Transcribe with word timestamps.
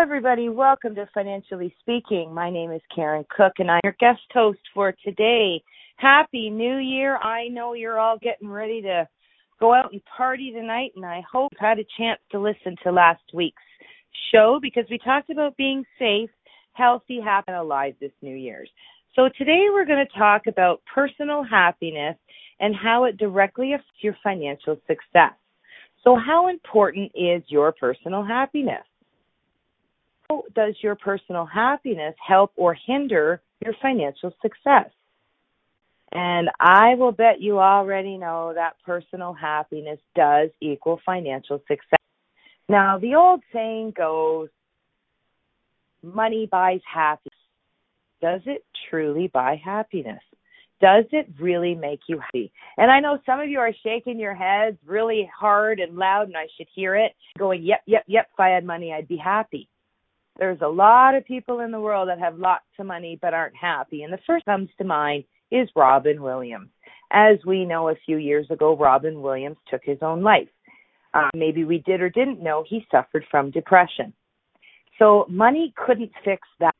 Everybody. 0.00 0.48
Welcome 0.48 0.94
to 0.94 1.06
Financially 1.12 1.74
Speaking. 1.80 2.32
My 2.32 2.48
name 2.48 2.70
is 2.70 2.80
Karen 2.94 3.26
Cook, 3.28 3.52
and 3.58 3.70
I'm 3.70 3.80
your 3.84 3.94
guest 4.00 4.22
host 4.32 4.60
for 4.72 4.94
today. 5.04 5.62
Happy 5.96 6.48
New 6.48 6.78
Year. 6.78 7.18
I 7.18 7.48
know 7.48 7.74
you're 7.74 8.00
all 8.00 8.16
getting 8.16 8.48
ready 8.48 8.80
to 8.80 9.06
go 9.60 9.74
out 9.74 9.92
and 9.92 10.00
party 10.16 10.52
tonight, 10.52 10.92
and 10.96 11.04
I 11.04 11.22
hope 11.30 11.52
you 11.52 11.58
had 11.60 11.78
a 11.78 11.84
chance 11.98 12.18
to 12.32 12.40
listen 12.40 12.76
to 12.82 12.90
last 12.90 13.20
week's 13.34 13.62
show 14.32 14.58
because 14.62 14.84
we 14.90 14.96
talked 14.96 15.28
about 15.28 15.54
being 15.58 15.84
safe, 15.98 16.30
healthy, 16.72 17.20
happy, 17.22 17.48
and 17.48 17.58
alive 17.58 17.92
this 18.00 18.12
New 18.22 18.36
Year's. 18.36 18.70
So 19.14 19.28
today 19.36 19.66
we're 19.70 19.84
going 19.84 20.06
to 20.06 20.18
talk 20.18 20.46
about 20.46 20.80
personal 20.94 21.44
happiness 21.44 22.16
and 22.58 22.74
how 22.74 23.04
it 23.04 23.18
directly 23.18 23.74
affects 23.74 23.90
your 24.00 24.16
financial 24.24 24.78
success. 24.86 25.34
So, 26.02 26.16
how 26.16 26.48
important 26.48 27.12
is 27.14 27.42
your 27.48 27.72
personal 27.72 28.24
happiness? 28.24 28.80
Does 30.54 30.74
your 30.82 30.94
personal 30.94 31.46
happiness 31.46 32.14
help 32.26 32.52
or 32.56 32.74
hinder 32.86 33.40
your 33.64 33.74
financial 33.80 34.32
success? 34.42 34.90
And 36.12 36.48
I 36.58 36.96
will 36.96 37.12
bet 37.12 37.40
you 37.40 37.60
already 37.60 38.18
know 38.18 38.52
that 38.54 38.74
personal 38.84 39.32
happiness 39.32 40.00
does 40.16 40.50
equal 40.60 41.00
financial 41.06 41.62
success. 41.68 41.98
Now, 42.68 42.98
the 42.98 43.14
old 43.14 43.42
saying 43.52 43.94
goes, 43.96 44.48
money 46.02 46.48
buys 46.50 46.80
happiness. 46.92 47.38
Does 48.20 48.40
it 48.46 48.64
truly 48.88 49.28
buy 49.28 49.60
happiness? 49.64 50.22
Does 50.80 51.04
it 51.12 51.28
really 51.38 51.74
make 51.74 52.00
you 52.08 52.18
happy? 52.18 52.52
And 52.76 52.90
I 52.90 53.00
know 53.00 53.18
some 53.26 53.40
of 53.40 53.48
you 53.48 53.58
are 53.58 53.72
shaking 53.84 54.18
your 54.18 54.34
heads 54.34 54.78
really 54.86 55.30
hard 55.38 55.78
and 55.78 55.96
loud, 55.96 56.28
and 56.28 56.36
I 56.36 56.46
should 56.56 56.68
hear 56.74 56.96
it, 56.96 57.12
going, 57.38 57.62
yep, 57.62 57.82
yep, 57.86 58.04
yep, 58.06 58.28
if 58.32 58.40
I 58.40 58.48
had 58.48 58.64
money, 58.64 58.92
I'd 58.92 59.08
be 59.08 59.18
happy. 59.18 59.68
There's 60.40 60.62
a 60.62 60.68
lot 60.68 61.14
of 61.14 61.26
people 61.26 61.60
in 61.60 61.70
the 61.70 61.80
world 61.80 62.08
that 62.08 62.18
have 62.18 62.38
lots 62.38 62.64
of 62.78 62.86
money 62.86 63.18
but 63.20 63.34
aren't 63.34 63.54
happy. 63.54 64.04
And 64.04 64.12
the 64.12 64.18
first 64.26 64.46
comes 64.46 64.70
to 64.78 64.84
mind 64.84 65.24
is 65.50 65.68
Robin 65.76 66.22
Williams. 66.22 66.70
As 67.12 67.36
we 67.44 67.66
know, 67.66 67.90
a 67.90 67.94
few 68.06 68.16
years 68.16 68.46
ago, 68.50 68.74
Robin 68.74 69.20
Williams 69.20 69.58
took 69.70 69.82
his 69.84 69.98
own 70.00 70.22
life. 70.22 70.48
Uh, 71.12 71.28
maybe 71.34 71.64
we 71.64 71.82
did 71.84 72.00
or 72.00 72.08
didn't 72.08 72.42
know 72.42 72.64
he 72.66 72.86
suffered 72.90 73.24
from 73.30 73.50
depression. 73.50 74.14
So 74.98 75.26
money 75.28 75.74
couldn't 75.76 76.10
fix 76.24 76.48
that. 76.58 76.74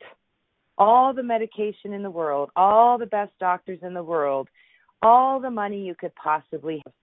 All 0.78 1.12
the 1.12 1.22
medication 1.22 1.92
in 1.92 2.02
the 2.02 2.10
world, 2.10 2.48
all 2.56 2.96
the 2.96 3.04
best 3.04 3.32
doctors 3.40 3.80
in 3.82 3.92
the 3.92 4.02
world, 4.02 4.48
all 5.02 5.38
the 5.38 5.50
money 5.50 5.84
you 5.84 5.94
could 5.94 6.14
possibly 6.14 6.80
have 6.86 6.94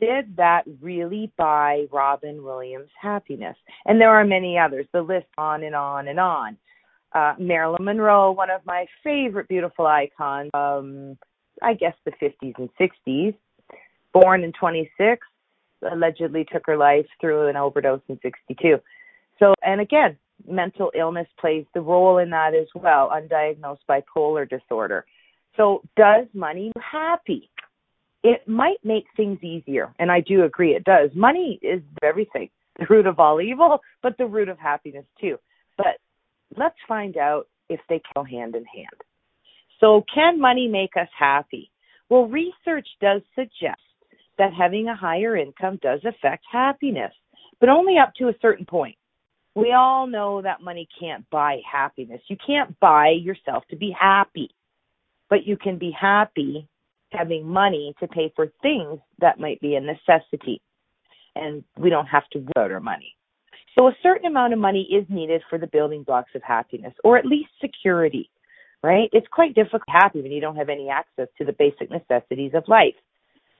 did 0.00 0.36
that 0.36 0.64
really 0.80 1.32
buy 1.36 1.86
Robin 1.92 2.42
Williams 2.42 2.90
happiness? 3.00 3.56
And 3.84 4.00
there 4.00 4.10
are 4.10 4.24
many 4.24 4.58
others. 4.58 4.86
The 4.92 5.02
list 5.02 5.26
on 5.38 5.62
and 5.62 5.74
on 5.74 6.08
and 6.08 6.18
on. 6.18 6.56
Uh, 7.12 7.34
Marilyn 7.38 7.84
Monroe, 7.84 8.32
one 8.32 8.50
of 8.50 8.64
my 8.64 8.86
favorite 9.02 9.48
beautiful 9.48 9.86
icons, 9.86 10.50
um, 10.54 11.18
I 11.60 11.74
guess 11.74 11.94
the 12.04 12.12
50s 12.12 12.54
and 12.58 12.70
60s, 12.80 13.34
born 14.12 14.44
in 14.44 14.52
26, 14.52 15.26
allegedly 15.90 16.46
took 16.50 16.66
her 16.66 16.76
life 16.76 17.06
through 17.20 17.48
an 17.48 17.56
overdose 17.56 18.00
in 18.08 18.18
62. 18.22 18.78
So, 19.38 19.54
and 19.62 19.80
again, 19.80 20.16
mental 20.48 20.90
illness 20.96 21.26
plays 21.38 21.64
the 21.74 21.80
role 21.80 22.18
in 22.18 22.30
that 22.30 22.54
as 22.54 22.68
well, 22.74 23.10
undiagnosed 23.10 23.80
bipolar 23.88 24.48
disorder. 24.48 25.04
So, 25.56 25.82
does 25.96 26.26
money 26.32 26.70
happy? 26.80 27.49
It 28.22 28.46
might 28.46 28.78
make 28.84 29.06
things 29.16 29.42
easier. 29.42 29.92
And 29.98 30.10
I 30.10 30.20
do 30.20 30.44
agree 30.44 30.74
it 30.74 30.84
does. 30.84 31.10
Money 31.14 31.58
is 31.62 31.80
everything, 32.02 32.50
the 32.78 32.86
root 32.88 33.06
of 33.06 33.18
all 33.18 33.40
evil, 33.40 33.80
but 34.02 34.16
the 34.18 34.26
root 34.26 34.48
of 34.48 34.58
happiness 34.58 35.06
too. 35.20 35.36
But 35.76 35.98
let's 36.56 36.76
find 36.86 37.16
out 37.16 37.46
if 37.68 37.80
they 37.88 38.02
go 38.14 38.24
hand 38.24 38.54
in 38.56 38.64
hand. 38.64 38.88
So, 39.80 40.04
can 40.12 40.38
money 40.38 40.68
make 40.68 40.90
us 41.00 41.08
happy? 41.18 41.70
Well, 42.10 42.26
research 42.26 42.86
does 43.00 43.22
suggest 43.34 43.80
that 44.36 44.52
having 44.52 44.88
a 44.88 44.96
higher 44.96 45.36
income 45.36 45.78
does 45.80 46.00
affect 46.04 46.44
happiness, 46.50 47.12
but 47.60 47.68
only 47.70 47.96
up 47.96 48.12
to 48.18 48.28
a 48.28 48.34
certain 48.42 48.66
point. 48.66 48.96
We 49.54 49.72
all 49.72 50.06
know 50.06 50.42
that 50.42 50.60
money 50.60 50.86
can't 50.98 51.28
buy 51.30 51.60
happiness. 51.70 52.20
You 52.28 52.36
can't 52.44 52.78
buy 52.80 53.10
yourself 53.10 53.64
to 53.70 53.76
be 53.76 53.94
happy, 53.98 54.50
but 55.30 55.46
you 55.46 55.56
can 55.56 55.78
be 55.78 55.92
happy 55.98 56.68
having 57.12 57.46
money 57.46 57.94
to 58.00 58.08
pay 58.08 58.32
for 58.34 58.46
things 58.62 59.00
that 59.20 59.40
might 59.40 59.60
be 59.60 59.74
a 59.74 59.80
necessity. 59.80 60.60
And 61.34 61.64
we 61.76 61.90
don't 61.90 62.06
have 62.06 62.28
to 62.32 62.38
about 62.38 62.72
our 62.72 62.80
money. 62.80 63.14
So 63.78 63.86
a 63.86 63.96
certain 64.02 64.26
amount 64.26 64.52
of 64.52 64.58
money 64.58 64.88
is 64.90 65.06
needed 65.08 65.42
for 65.48 65.58
the 65.58 65.66
building 65.66 66.02
blocks 66.02 66.30
of 66.34 66.42
happiness, 66.42 66.92
or 67.04 67.16
at 67.18 67.24
least 67.24 67.50
security, 67.60 68.28
right? 68.82 69.08
It's 69.12 69.28
quite 69.30 69.54
difficult 69.54 69.82
to 69.82 69.92
be 69.92 69.92
happy 69.92 70.22
when 70.22 70.32
you 70.32 70.40
don't 70.40 70.56
have 70.56 70.68
any 70.68 70.88
access 70.88 71.28
to 71.38 71.44
the 71.44 71.52
basic 71.52 71.90
necessities 71.90 72.52
of 72.54 72.64
life. 72.66 72.94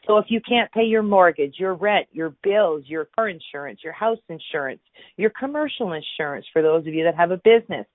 So 0.07 0.19
if 0.19 0.27
you 0.29 0.41
can't 0.41 0.73
pay 0.73 0.85
your 0.85 1.03
mortgage, 1.03 1.57
your 1.59 1.75
rent, 1.75 2.09
your 2.13 2.35
bills, 2.43 2.85
your 2.87 3.07
car 3.17 3.29
insurance, 3.29 3.81
your 3.85 3.93
house 3.93 4.19
insurance, 4.29 4.81
your 5.17 5.31
commercial 5.31 5.93
insurance 5.93 6.47
for 6.53 6.63
those 6.63 6.87
of 6.87 6.95
you 6.95 7.05
that 7.05 7.15
have 7.17 7.31
a 7.31 7.37
business, 7.37 7.87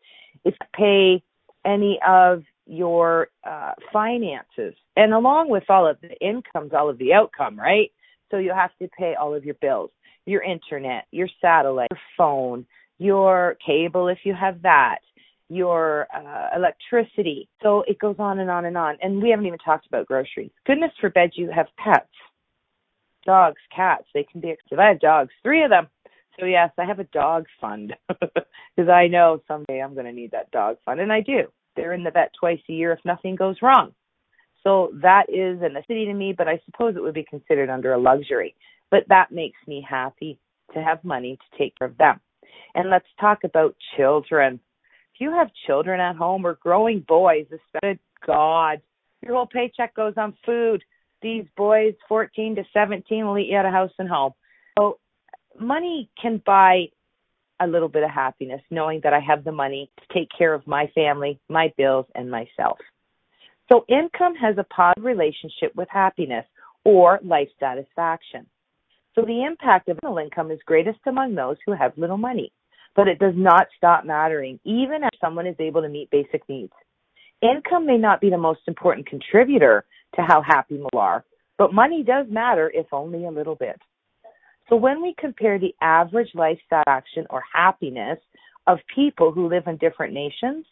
if 0.44 0.53
you 0.61 0.67
pay 0.73 1.23
any 1.65 1.99
of 2.07 2.44
your 2.65 3.29
uh, 3.43 3.73
finances. 3.93 4.73
And 4.95 5.13
along 5.13 5.49
with 5.49 5.63
all 5.69 5.87
of 5.87 5.97
the 6.01 6.17
incomes 6.19 6.71
all 6.73 6.89
of 6.89 6.97
the 6.97 7.13
outcome 7.13 7.59
right? 7.59 7.91
So 8.31 8.37
you 8.37 8.51
have 8.53 8.71
to 8.81 8.87
pay 8.97 9.15
all 9.19 9.33
of 9.33 9.45
your 9.45 9.55
bills 9.55 9.91
your 10.27 10.41
internet 10.41 11.05
your 11.11 11.29
satellite 11.39 11.87
your 11.91 11.99
phone 12.17 12.65
your 12.97 13.57
cable 13.65 14.07
if 14.07 14.19
you 14.23 14.33
have 14.33 14.61
that 14.63 14.99
your 15.47 16.07
uh, 16.11 16.47
electricity. 16.55 17.47
So 17.61 17.83
it 17.87 17.99
goes 17.99 18.15
on 18.17 18.39
and 18.39 18.49
on 18.49 18.65
and 18.65 18.75
on. 18.75 18.97
And 19.03 19.21
we 19.21 19.29
haven't 19.29 19.45
even 19.45 19.59
talked 19.59 19.85
about 19.85 20.07
groceries. 20.07 20.49
Goodness 20.65 20.91
forbid 20.99 21.33
you 21.35 21.51
have 21.53 21.67
pets. 21.77 22.09
Dogs 23.27 23.61
cats 23.75 24.05
they 24.13 24.23
can 24.23 24.41
be 24.41 24.49
expensive. 24.49 24.79
I 24.79 24.87
have 24.87 24.99
dogs 24.99 25.31
three 25.43 25.63
of 25.63 25.69
them. 25.69 25.87
So 26.39 26.45
yes 26.45 26.71
i 26.77 26.85
have 26.85 26.99
a 26.99 27.05
dog 27.05 27.45
fund 27.61 27.95
because 28.07 28.89
i 28.89 29.07
know 29.07 29.41
someday 29.47 29.79
i'm 29.79 29.93
going 29.93 30.05
to 30.05 30.11
need 30.11 30.31
that 30.31 30.51
dog 30.51 30.77
fund 30.85 30.99
and 30.99 31.11
i 31.11 31.21
do 31.21 31.43
they're 31.75 31.94
in 31.94 32.03
the 32.03 32.12
vet 32.12 32.31
twice 32.40 32.59
a 32.69 32.74
year 32.74 32.91
if 32.91 33.00
nothing 33.06 33.36
goes 33.36 33.58
wrong. 33.62 33.94
So 34.63 34.91
that 35.02 35.25
is 35.30 35.62
a 35.62 35.69
necessity 35.69 36.06
to 36.06 36.13
me, 36.13 36.34
but 36.36 36.47
I 36.47 36.59
suppose 36.66 36.96
it 36.96 37.02
would 37.02 37.13
be 37.13 37.25
considered 37.30 37.69
under 37.69 37.94
a 37.94 38.00
luxury. 38.00 38.56
But 38.90 39.03
that 39.09 39.31
makes 39.31 39.58
me 39.68 39.86
happy 39.88 40.40
to 40.74 40.81
have 40.81 41.03
money 41.03 41.38
to 41.38 41.58
take 41.58 41.78
care 41.78 41.88
of 41.88 41.97
them. 41.97 42.19
And 42.74 42.90
let's 42.90 43.06
talk 43.19 43.44
about 43.44 43.75
children. 43.96 44.59
If 45.13 45.22
you 45.22 45.31
have 45.31 45.50
children 45.68 46.00
at 46.00 46.16
home 46.16 46.46
or 46.46 46.56
growing 46.56 47.06
boys, 47.08 47.46
especially 47.46 48.00
God, 48.25 48.81
your 49.22 49.36
whole 49.36 49.47
paycheck 49.47 49.96
goes 49.96 50.13
on 50.18 50.36
food. 50.46 50.84
These 51.22 51.46
boys, 51.56 51.94
14 52.07 52.56
to 52.56 52.63
17, 52.74 53.25
will 53.25 53.38
eat 53.38 53.50
you 53.50 53.57
out 53.57 53.66
of 53.66 53.72
house 53.72 53.92
and 53.97 54.09
home. 54.09 54.34
So 54.78 55.00
money 55.59 56.09
can 56.22 56.42
buy 56.46 56.88
a 57.59 57.67
little 57.67 57.89
bit 57.89 58.03
of 58.03 58.09
happiness 58.09 58.61
knowing 58.69 59.01
that 59.03 59.13
I 59.13 59.19
have 59.19 59.43
the 59.43 59.51
money 59.51 59.89
to 59.99 60.13
take 60.13 60.29
care 60.38 60.53
of 60.53 60.67
my 60.67 60.88
family, 60.95 61.39
my 61.50 61.71
bills, 61.77 62.06
and 62.15 62.30
myself. 62.30 62.77
So 63.71 63.85
income 63.88 64.35
has 64.35 64.57
a 64.57 64.63
positive 64.63 65.06
relationship 65.06 65.75
with 65.75 65.88
happiness 65.89 66.45
or 66.83 67.19
life 67.24 67.50
satisfaction. 67.59 68.45
So 69.15 69.21
the 69.21 69.44
impact 69.44 69.89
of 69.89 69.97
little 70.03 70.18
income 70.18 70.51
is 70.51 70.59
greatest 70.65 71.00
among 71.07 71.35
those 71.35 71.57
who 71.65 71.74
have 71.74 71.97
little 71.97 72.18
money, 72.18 72.51
but 72.95 73.07
it 73.07 73.18
does 73.18 73.33
not 73.35 73.68
stop 73.77 74.06
mattering 74.06 74.59
even 74.65 75.03
if 75.03 75.09
someone 75.21 75.47
is 75.47 75.56
able 75.59 75.81
to 75.81 75.89
meet 75.89 76.12
basic 76.12 76.47
needs. 76.50 76.74
Income 77.41 77.85
may 77.85 77.97
not 77.97 78.21
be 78.21 78.30
the 78.30 78.38
most 78.38 78.62
important 78.68 79.07
contributor 79.07 79.85
to 80.15 80.21
how 80.21 80.41
happy 80.41 80.75
you 80.75 80.89
are, 80.94 81.24
but 81.57 81.74
money 81.74 82.03
does 82.03 82.27
matter 82.30 82.71
if 82.74 82.88
only 82.91 83.25
a 83.25 83.31
little 83.31 83.56
bit. 83.56 83.80
So 84.69 84.75
when 84.75 85.01
we 85.01 85.13
compare 85.17 85.59
the 85.59 85.75
average 85.81 86.29
life 86.33 86.59
satisfaction 86.69 87.27
or 87.29 87.44
happiness 87.53 88.19
of 88.67 88.79
people 88.94 89.31
who 89.31 89.47
live 89.47 89.67
in 89.67 89.77
different 89.77 90.13
nations, 90.13 90.65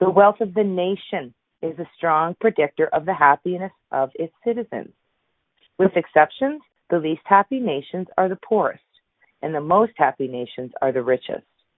the 0.00 0.10
wealth 0.10 0.40
of 0.40 0.52
the 0.54 0.64
nation 0.64 1.32
is 1.62 1.78
a 1.78 1.88
strong 1.96 2.34
predictor 2.40 2.88
of 2.92 3.06
the 3.06 3.14
happiness 3.14 3.72
of 3.90 4.10
its 4.16 4.34
citizens. 4.44 4.92
With 5.78 5.96
exceptions, 5.96 6.60
the 6.90 6.98
least 6.98 7.22
happy 7.24 7.58
nations 7.58 8.08
are 8.18 8.28
the 8.28 8.38
poorest, 8.46 8.82
and 9.40 9.54
the 9.54 9.60
most 9.60 9.92
happy 9.96 10.28
nations 10.28 10.72
are 10.82 10.92
the 10.92 11.02
richest. 11.02 11.30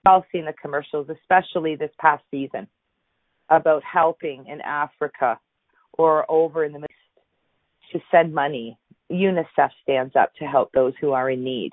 We've 0.05 0.13
all 0.13 0.25
seen 0.33 0.47
the 0.47 0.55
commercials, 0.61 1.09
especially 1.09 1.77
this 1.77 1.93
past 2.01 2.25
season, 2.31 2.67
about 3.49 3.83
helping 3.85 4.47
in 4.49 4.61
Africa 4.61 5.39
or 5.93 6.29
over 6.29 6.65
in 6.65 6.73
the 6.73 6.81
Middle 6.81 6.91
East 6.91 7.93
to 7.93 8.01
send 8.11 8.35
money. 8.35 8.77
UNICEF 9.15 9.71
stands 9.83 10.15
up 10.17 10.35
to 10.37 10.45
help 10.45 10.73
those 10.73 10.93
who 11.01 11.13
are 11.13 11.31
in 11.31 11.45
need. 11.45 11.73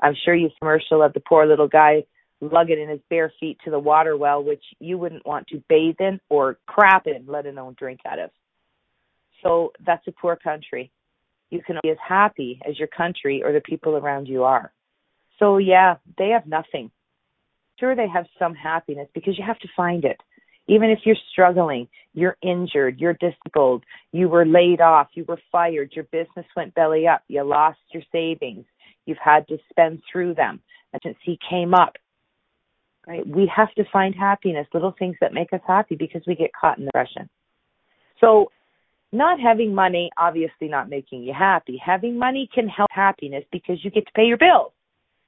I'm 0.00 0.14
sure 0.24 0.34
you've 0.34 0.52
commercial 0.58 1.02
of 1.02 1.12
the 1.12 1.20
poor 1.20 1.46
little 1.46 1.68
guy 1.68 2.04
lugging 2.40 2.80
in 2.80 2.88
his 2.88 3.00
bare 3.08 3.32
feet 3.40 3.58
to 3.64 3.70
the 3.70 3.78
water 3.78 4.16
well, 4.16 4.42
which 4.42 4.62
you 4.78 4.98
wouldn't 4.98 5.26
want 5.26 5.46
to 5.48 5.62
bathe 5.68 5.96
in 6.00 6.20
or 6.28 6.58
crap 6.66 7.06
in, 7.06 7.24
let 7.26 7.46
alone 7.46 7.74
drink 7.78 8.00
out 8.06 8.18
of. 8.18 8.30
So 9.42 9.72
that's 9.84 10.06
a 10.06 10.12
poor 10.12 10.36
country. 10.36 10.90
You 11.50 11.62
can 11.62 11.78
be 11.82 11.90
as 11.90 11.98
happy 12.06 12.60
as 12.68 12.78
your 12.78 12.88
country 12.88 13.42
or 13.42 13.52
the 13.52 13.60
people 13.60 13.96
around 13.96 14.26
you 14.26 14.44
are. 14.44 14.72
So 15.38 15.58
yeah, 15.58 15.96
they 16.18 16.30
have 16.30 16.46
nothing. 16.46 16.90
Sure, 17.78 17.94
they 17.94 18.08
have 18.08 18.26
some 18.38 18.54
happiness 18.54 19.08
because 19.14 19.38
you 19.38 19.44
have 19.46 19.58
to 19.60 19.68
find 19.76 20.04
it. 20.04 20.20
Even 20.68 20.90
if 20.90 21.00
you're 21.04 21.16
struggling, 21.30 21.88
you're 22.12 22.36
injured, 22.42 22.98
you're 22.98 23.16
disabled, 23.20 23.84
you 24.12 24.28
were 24.28 24.44
laid 24.44 24.80
off, 24.80 25.08
you 25.14 25.24
were 25.28 25.38
fired, 25.52 25.92
your 25.94 26.04
business 26.04 26.46
went 26.56 26.74
belly 26.74 27.06
up, 27.06 27.22
you 27.28 27.42
lost 27.44 27.78
your 27.92 28.02
savings, 28.10 28.64
you've 29.04 29.18
had 29.22 29.46
to 29.48 29.58
spend 29.70 30.02
through 30.10 30.34
them. 30.34 30.60
Emergency 30.92 31.38
came 31.48 31.74
up. 31.74 31.94
Right? 33.06 33.26
We 33.26 33.50
have 33.54 33.72
to 33.74 33.84
find 33.92 34.14
happiness, 34.14 34.66
little 34.74 34.94
things 34.98 35.16
that 35.20 35.32
make 35.32 35.52
us 35.52 35.60
happy 35.66 35.94
because 35.94 36.22
we 36.26 36.34
get 36.34 36.50
caught 36.58 36.78
in 36.78 36.86
the 36.86 36.90
depression. 36.90 37.28
So 38.20 38.50
not 39.12 39.38
having 39.38 39.74
money, 39.74 40.10
obviously 40.16 40.68
not 40.68 40.88
making 40.88 41.22
you 41.22 41.32
happy. 41.32 41.80
Having 41.84 42.18
money 42.18 42.48
can 42.52 42.66
help 42.66 42.90
happiness 42.90 43.44
because 43.52 43.84
you 43.84 43.90
get 43.90 44.06
to 44.06 44.12
pay 44.16 44.24
your 44.24 44.38
bills. 44.38 44.72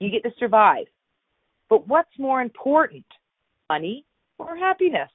You 0.01 0.11
get 0.11 0.25
to 0.25 0.35
survive. 0.39 0.87
But 1.71 1.87
what's 1.87 2.11
more 2.19 2.41
important, 2.41 3.05
money 3.69 4.05
or 4.39 4.57
happiness? 4.57 5.11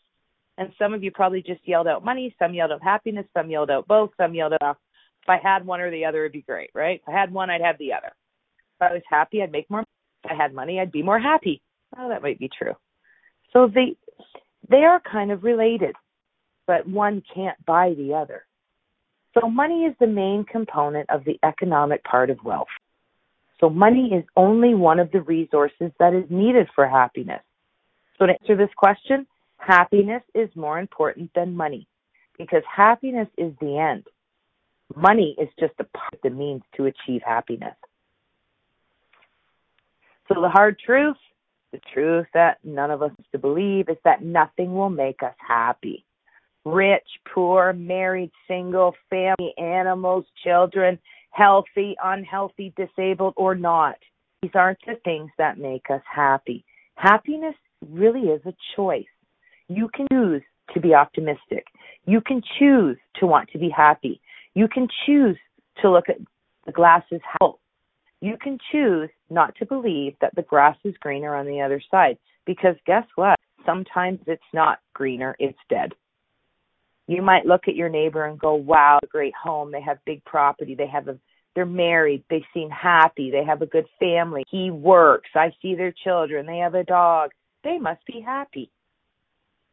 And 0.57 0.71
some 0.77 0.93
of 0.93 1.03
you 1.03 1.11
probably 1.11 1.41
just 1.41 1.61
yelled 1.65 1.87
out 1.87 2.05
money, 2.05 2.35
some 2.37 2.53
yelled 2.53 2.71
out 2.71 2.83
happiness, 2.83 3.25
some 3.33 3.49
yelled 3.49 3.71
out 3.71 3.87
both, 3.87 4.11
some 4.17 4.35
yelled 4.35 4.53
out 4.61 4.77
if 5.23 5.29
I 5.29 5.37
had 5.41 5.65
one 5.65 5.79
or 5.79 5.89
the 5.89 6.05
other, 6.05 6.21
it'd 6.21 6.33
be 6.33 6.41
great, 6.41 6.69
right? 6.73 7.01
If 7.01 7.13
I 7.13 7.17
had 7.17 7.31
one, 7.31 7.49
I'd 7.49 7.61
have 7.61 7.77
the 7.77 7.93
other. 7.93 8.07
If 8.07 8.81
I 8.81 8.93
was 8.93 9.01
happy, 9.09 9.41
I'd 9.41 9.53
make 9.53 9.69
more. 9.69 9.81
If 9.81 10.31
I 10.31 10.35
had 10.35 10.53
money, 10.53 10.79
I'd 10.79 10.91
be 10.91 11.01
more 11.01 11.19
happy. 11.19 11.61
Well, 11.95 12.09
that 12.09 12.21
might 12.21 12.39
be 12.39 12.49
true. 12.49 12.73
So 13.53 13.69
they 13.73 13.95
they 14.69 14.83
are 14.83 14.99
kind 14.99 15.31
of 15.31 15.43
related, 15.43 15.95
but 16.67 16.87
one 16.87 17.23
can't 17.33 17.57
buy 17.65 17.93
the 17.95 18.13
other. 18.15 18.45
So 19.39 19.49
money 19.49 19.85
is 19.85 19.95
the 19.99 20.07
main 20.07 20.43
component 20.43 21.09
of 21.09 21.23
the 21.23 21.39
economic 21.43 22.03
part 22.03 22.29
of 22.29 22.43
wealth. 22.43 22.67
So 23.59 23.69
money 23.69 24.11
is 24.13 24.25
only 24.35 24.75
one 24.75 24.99
of 24.99 25.11
the 25.11 25.21
resources 25.21 25.91
that 25.99 26.13
is 26.13 26.25
needed 26.29 26.67
for 26.75 26.87
happiness. 26.87 27.41
So 28.19 28.25
to 28.25 28.33
answer 28.33 28.57
this 28.57 28.73
question, 28.75 29.25
happiness 29.65 30.23
is 30.33 30.49
more 30.55 30.79
important 30.79 31.31
than 31.35 31.55
money 31.55 31.87
because 32.37 32.63
happiness 32.73 33.27
is 33.37 33.53
the 33.59 33.77
end. 33.77 34.05
Money 34.95 35.35
is 35.39 35.49
just 35.59 35.73
a 35.79 35.85
part 35.85 36.13
of 36.13 36.19
the 36.23 36.29
means 36.29 36.61
to 36.77 36.85
achieve 36.85 37.21
happiness. 37.25 37.75
So 40.27 40.41
the 40.41 40.49
hard 40.49 40.77
truth, 40.79 41.17
the 41.71 41.79
truth 41.93 42.27
that 42.33 42.59
none 42.63 42.91
of 42.91 43.01
us 43.01 43.11
to 43.31 43.39
believe 43.39 43.89
is 43.89 43.97
that 44.03 44.23
nothing 44.23 44.73
will 44.73 44.89
make 44.89 45.23
us 45.23 45.35
happy 45.45 46.05
rich, 46.65 47.07
poor, 47.33 47.73
married, 47.73 48.31
single, 48.47 48.95
family, 49.09 49.53
animals, 49.57 50.25
children, 50.43 50.97
healthy, 51.31 51.95
unhealthy, 52.03 52.73
disabled, 52.77 53.33
or 53.35 53.55
not. 53.55 53.95
These 54.41 54.51
aren't 54.55 54.79
the 54.85 54.95
things 55.03 55.29
that 55.37 55.57
make 55.57 55.89
us 55.89 56.01
happy. 56.09 56.63
Happiness 56.95 57.55
really 57.89 58.29
is 58.29 58.41
a 58.45 58.53
choice. 58.75 59.05
You 59.67 59.89
can 59.93 60.07
choose 60.11 60.41
to 60.73 60.79
be 60.79 60.93
optimistic. 60.93 61.65
You 62.05 62.21
can 62.21 62.41
choose 62.59 62.97
to 63.15 63.27
want 63.27 63.49
to 63.51 63.57
be 63.57 63.69
happy. 63.69 64.21
You 64.53 64.67
can 64.67 64.87
choose 65.05 65.37
to 65.81 65.89
look 65.89 66.09
at 66.09 66.17
the 66.65 66.71
glass 66.71 67.03
as 67.11 67.21
half. 67.39 67.55
You 68.21 68.37
can 68.41 68.57
choose 68.71 69.09
not 69.29 69.55
to 69.55 69.65
believe 69.65 70.15
that 70.21 70.35
the 70.35 70.43
grass 70.43 70.77
is 70.83 70.95
greener 70.99 71.35
on 71.35 71.45
the 71.45 71.61
other 71.61 71.81
side 71.91 72.17
because 72.45 72.75
guess 72.85 73.05
what? 73.15 73.37
Sometimes 73.65 74.19
it's 74.27 74.41
not 74.53 74.79
greener, 74.93 75.35
it's 75.39 75.57
dead. 75.69 75.93
You 77.07 77.21
might 77.21 77.45
look 77.45 77.67
at 77.67 77.75
your 77.75 77.89
neighbor 77.89 78.25
and 78.25 78.39
go, 78.39 78.55
"Wow, 78.55 78.99
great 79.09 79.33
home. 79.35 79.71
They 79.71 79.81
have 79.81 80.03
big 80.05 80.23
property. 80.23 80.75
They 80.75 80.87
have 80.87 81.07
a 81.07 81.19
they're 81.53 81.65
married. 81.65 82.23
They 82.29 82.43
seem 82.53 82.69
happy. 82.69 83.29
They 83.29 83.43
have 83.43 83.61
a 83.61 83.67
good 83.67 83.87
family. 83.99 84.43
He 84.49 84.71
works. 84.71 85.29
I 85.35 85.53
see 85.61 85.75
their 85.75 85.91
children. 85.91 86.45
They 86.45 86.59
have 86.59 86.75
a 86.75 86.83
dog. 86.83 87.31
They 87.63 87.77
must 87.77 88.05
be 88.05 88.21
happy." 88.21 88.71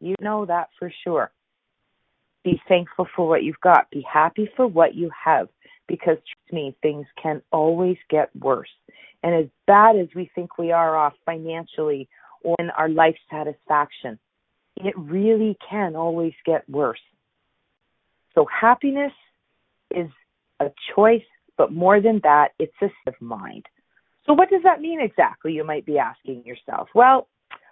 You 0.01 0.15
know 0.19 0.45
that 0.45 0.69
for 0.77 0.91
sure. 1.03 1.31
Be 2.43 2.59
thankful 2.67 3.07
for 3.15 3.29
what 3.29 3.43
you've 3.43 3.61
got. 3.61 3.89
Be 3.91 4.05
happy 4.11 4.49
for 4.57 4.65
what 4.65 4.95
you 4.95 5.11
have 5.23 5.47
because 5.87 6.17
trust 6.17 6.53
me, 6.53 6.75
things 6.81 7.05
can 7.21 7.41
always 7.51 7.97
get 8.09 8.35
worse. 8.35 8.69
And 9.23 9.35
as 9.35 9.45
bad 9.67 9.95
as 9.97 10.07
we 10.15 10.31
think 10.33 10.57
we 10.57 10.71
are 10.71 10.97
off 10.97 11.13
financially 11.25 12.09
or 12.43 12.55
in 12.57 12.71
our 12.71 12.89
life 12.89 13.15
satisfaction, 13.29 14.17
it 14.77 14.97
really 14.97 15.57
can 15.69 15.95
always 15.95 16.33
get 16.45 16.67
worse. 16.67 17.01
So 18.33 18.45
happiness 18.45 19.13
is 19.93 20.09
a 20.59 20.71
choice, 20.95 21.21
but 21.57 21.71
more 21.71 22.01
than 22.01 22.21
that, 22.23 22.49
it's 22.57 22.73
a 22.81 22.87
state 22.87 22.93
of 23.07 23.21
mind. 23.21 23.65
So 24.25 24.33
what 24.33 24.49
does 24.49 24.63
that 24.63 24.81
mean 24.81 25.01
exactly? 25.01 25.53
You 25.53 25.63
might 25.63 25.85
be 25.85 25.99
asking 25.99 26.43
yourself. 26.45 26.89
Well, 26.95 27.27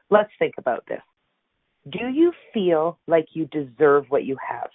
let's 0.09 0.31
think 0.37 0.55
about 0.57 0.85
this. 0.87 1.01
Do 1.87 2.07
you 2.07 2.33
feel 2.53 2.97
like 3.07 3.27
you 3.33 3.45
deserve 3.45 4.05
what 4.09 4.25
you 4.25 4.37
have? 4.47 4.69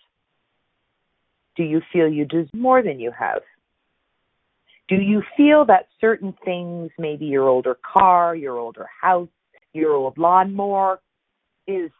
Do 1.56 1.62
you 1.62 1.80
feel 1.92 2.08
you 2.08 2.24
deserve 2.24 2.54
more 2.54 2.82
than 2.82 2.98
you 2.98 3.12
have? 3.16 3.42
Do 4.88 4.96
you 4.96 5.22
feel 5.36 5.64
that 5.66 5.88
certain 6.00 6.34
things, 6.44 6.90
maybe 6.98 7.26
your 7.26 7.48
older 7.48 7.76
car, 7.92 8.34
your 8.36 8.58
older 8.58 8.86
house, 9.00 9.28
your 9.72 9.92
old 9.94 10.18
lawnmower, 10.18 11.00
is 11.66 11.90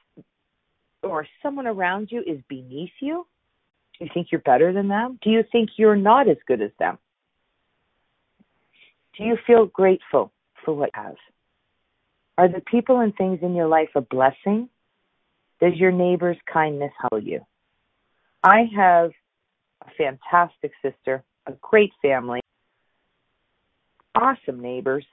or 1.03 1.27
someone 1.43 1.67
around 1.67 2.09
you 2.11 2.21
is 2.27 2.41
beneath 2.49 2.93
you? 3.01 3.27
Do 3.99 4.05
you 4.05 4.11
think 4.13 4.29
you're 4.33 4.41
better 4.41 4.73
than 4.73 4.89
them? 4.89 5.19
Do 5.23 5.31
you 5.31 5.45
think 5.53 5.71
you're 5.77 5.97
not 5.97 6.29
as 6.29 6.37
good 6.47 6.61
as 6.61 6.73
them? 6.79 6.99
Do 9.17 9.25
you 9.25 9.37
feel 9.47 9.67
grateful 9.67 10.33
for 10.65 10.75
what 10.75 10.91
you 10.95 11.03
have? 11.03 11.17
Are 12.37 12.49
the 12.49 12.61
people 12.61 13.01
and 13.01 13.15
things 13.15 13.39
in 13.43 13.55
your 13.55 13.69
life 13.69 13.91
a 13.95 14.01
blessing? 14.01 14.69
Does 15.61 15.75
your 15.77 15.93
neighbor's 15.93 16.37
kindness 16.53 16.93
help 17.01 17.23
you? 17.25 17.41
I 18.43 18.65
have 18.77 19.11
a 19.83 19.91
fantastic 19.97 20.73
sister, 20.83 21.23
a 21.47 21.53
great 21.61 21.93
family, 22.03 22.41
awesome 24.15 24.61
neighbors. 24.61 25.07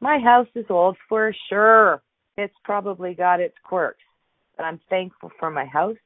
My 0.00 0.18
house 0.18 0.48
is 0.54 0.66
old 0.68 0.96
for 1.08 1.34
sure. 1.48 2.02
It's 2.36 2.54
probably 2.64 3.14
got 3.14 3.40
its 3.40 3.54
quirks, 3.64 4.02
but 4.56 4.64
I'm 4.64 4.80
thankful 4.90 5.30
for 5.38 5.50
my 5.50 5.64
house. 5.64 5.96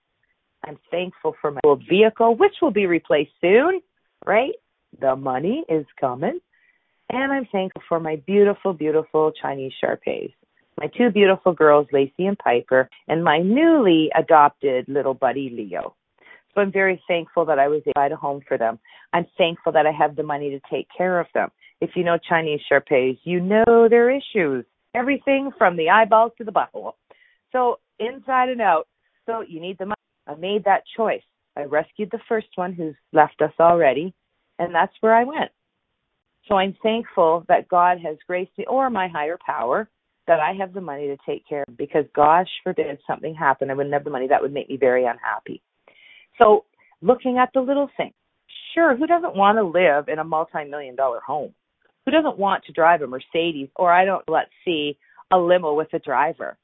I'm 0.64 0.78
thankful 0.90 1.34
for 1.40 1.52
my 1.52 1.60
old 1.64 1.82
vehicle, 1.88 2.36
which 2.36 2.54
will 2.60 2.70
be 2.70 2.86
replaced 2.86 3.32
soon, 3.40 3.80
right? 4.26 4.52
The 5.00 5.16
money 5.16 5.64
is 5.68 5.86
coming. 5.98 6.40
And 7.12 7.32
I'm 7.32 7.46
thankful 7.50 7.82
for 7.88 7.98
my 7.98 8.16
beautiful, 8.26 8.72
beautiful 8.72 9.32
Chinese 9.32 9.72
Shar-Peis. 9.80 10.30
My 10.80 10.86
two 10.96 11.10
beautiful 11.10 11.52
girls, 11.52 11.86
Lacey 11.92 12.24
and 12.24 12.38
Piper, 12.38 12.88
and 13.06 13.22
my 13.22 13.38
newly 13.38 14.10
adopted 14.18 14.86
little 14.88 15.12
buddy, 15.12 15.50
Leo. 15.50 15.94
So 16.54 16.62
I'm 16.62 16.72
very 16.72 17.00
thankful 17.06 17.44
that 17.44 17.58
I 17.58 17.68
was 17.68 17.82
able 17.82 17.92
to 17.92 17.94
buy 17.94 18.06
a 18.08 18.16
home 18.16 18.40
for 18.48 18.56
them. 18.56 18.78
I'm 19.12 19.26
thankful 19.36 19.72
that 19.72 19.86
I 19.86 19.92
have 19.92 20.16
the 20.16 20.22
money 20.22 20.48
to 20.48 20.60
take 20.70 20.88
care 20.96 21.20
of 21.20 21.26
them. 21.34 21.50
If 21.82 21.90
you 21.96 22.02
know 22.02 22.16
Chinese 22.26 22.60
Shar-Peis, 22.66 23.18
you 23.24 23.40
know 23.40 23.88
their 23.90 24.10
issues. 24.10 24.64
Everything 24.94 25.50
from 25.58 25.76
the 25.76 25.90
eyeballs 25.90 26.32
to 26.38 26.44
the 26.44 26.50
butthole. 26.50 26.94
So 27.52 27.78
inside 27.98 28.48
and 28.48 28.62
out. 28.62 28.88
So 29.26 29.42
you 29.42 29.60
need 29.60 29.76
the 29.78 29.86
money. 29.86 29.94
I 30.26 30.34
made 30.34 30.64
that 30.64 30.84
choice. 30.96 31.22
I 31.56 31.64
rescued 31.64 32.10
the 32.10 32.20
first 32.26 32.48
one 32.54 32.72
who's 32.72 32.94
left 33.12 33.42
us 33.42 33.52
already, 33.60 34.14
and 34.58 34.74
that's 34.74 34.94
where 35.00 35.14
I 35.14 35.24
went. 35.24 35.50
So 36.48 36.56
I'm 36.56 36.74
thankful 36.82 37.44
that 37.48 37.68
God 37.68 37.98
has 38.02 38.16
graced 38.26 38.56
me, 38.56 38.64
or 38.66 38.88
my 38.88 39.08
higher 39.08 39.38
power, 39.44 39.88
that 40.26 40.40
I 40.40 40.52
have 40.58 40.72
the 40.72 40.80
money 40.80 41.08
to 41.08 41.16
take 41.26 41.48
care 41.48 41.64
of 41.66 41.76
because 41.76 42.04
gosh 42.14 42.48
forbid 42.62 42.98
something 43.06 43.34
happened, 43.34 43.70
I 43.70 43.74
wouldn't 43.74 43.92
have 43.92 44.04
the 44.04 44.10
money. 44.10 44.28
That 44.28 44.42
would 44.42 44.52
make 44.52 44.68
me 44.68 44.76
very 44.76 45.04
unhappy. 45.04 45.62
So 46.38 46.64
looking 47.02 47.38
at 47.38 47.50
the 47.54 47.60
little 47.60 47.88
things. 47.96 48.14
Sure, 48.74 48.96
who 48.96 49.06
doesn't 49.06 49.34
want 49.34 49.58
to 49.58 49.64
live 49.64 50.08
in 50.08 50.20
a 50.20 50.24
multi-million 50.24 50.94
dollar 50.94 51.20
home? 51.20 51.52
Who 52.04 52.12
doesn't 52.12 52.38
want 52.38 52.64
to 52.64 52.72
drive 52.72 53.02
a 53.02 53.06
Mercedes 53.06 53.68
or 53.76 53.92
I 53.92 54.04
don't 54.04 54.24
let's 54.28 54.50
see 54.64 54.96
a 55.32 55.38
limo 55.38 55.74
with 55.74 55.92
a 55.92 55.98
driver? 55.98 56.56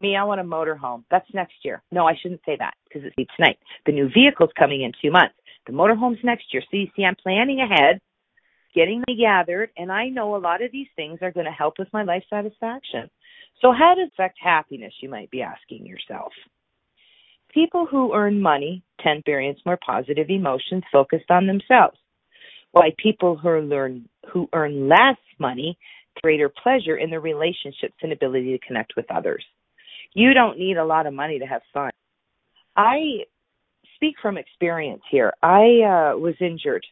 Me, 0.00 0.16
I 0.16 0.24
want 0.24 0.40
a 0.40 0.44
motorhome. 0.44 1.04
That's 1.10 1.26
next 1.32 1.54
year. 1.62 1.82
No, 1.90 2.06
I 2.06 2.14
shouldn't 2.20 2.42
say 2.44 2.56
that 2.58 2.74
because 2.84 3.10
it's 3.16 3.30
tonight. 3.36 3.58
The 3.86 3.92
new 3.92 4.08
vehicle's 4.12 4.50
coming 4.58 4.82
in 4.82 4.92
two 5.00 5.10
months. 5.10 5.34
The 5.66 5.72
motorhome's 5.72 6.18
next 6.22 6.52
year. 6.52 6.62
So 6.70 6.76
you 6.76 6.88
see, 6.94 7.04
I'm 7.04 7.16
planning 7.16 7.60
ahead, 7.60 8.00
getting 8.76 9.02
me 9.08 9.16
gathered, 9.16 9.70
and 9.76 9.90
I 9.90 10.08
know 10.08 10.36
a 10.36 10.38
lot 10.38 10.62
of 10.62 10.70
these 10.70 10.88
things 10.94 11.18
are 11.22 11.32
going 11.32 11.46
to 11.46 11.52
help 11.52 11.74
with 11.78 11.88
my 11.92 12.04
life 12.04 12.22
satisfaction. 12.30 13.10
So 13.60 13.72
how 13.72 13.94
does 13.96 14.08
it 14.08 14.12
affect 14.12 14.38
happiness, 14.40 14.92
you 15.00 15.08
might 15.08 15.30
be 15.30 15.42
asking 15.42 15.86
yourself? 15.86 16.32
people 17.56 17.86
who 17.90 18.12
earn 18.14 18.40
money 18.40 18.82
tend 19.02 19.24
to 19.24 19.30
experience 19.30 19.58
more 19.64 19.78
positive 19.84 20.28
emotions 20.28 20.82
focused 20.92 21.30
on 21.30 21.46
themselves, 21.46 21.96
while 22.72 22.84
people 22.98 23.34
who 23.34 23.60
learn 23.60 24.06
who 24.30 24.46
earn 24.52 24.88
less 24.88 25.16
money 25.38 25.78
greater 26.22 26.50
pleasure 26.62 26.96
in 26.96 27.08
their 27.08 27.20
relationships 27.20 27.94
and 28.02 28.12
ability 28.12 28.52
to 28.52 28.66
connect 28.66 28.92
with 28.96 29.06
others. 29.10 29.44
You 30.14 30.34
don't 30.34 30.58
need 30.58 30.76
a 30.76 30.84
lot 30.84 31.06
of 31.06 31.14
money 31.14 31.38
to 31.38 31.46
have 31.46 31.62
fun. 31.72 31.90
I 32.76 33.24
speak 33.94 34.16
from 34.20 34.36
experience 34.36 35.02
here. 35.10 35.32
I 35.42 36.12
uh, 36.12 36.18
was 36.18 36.34
injured 36.40 36.84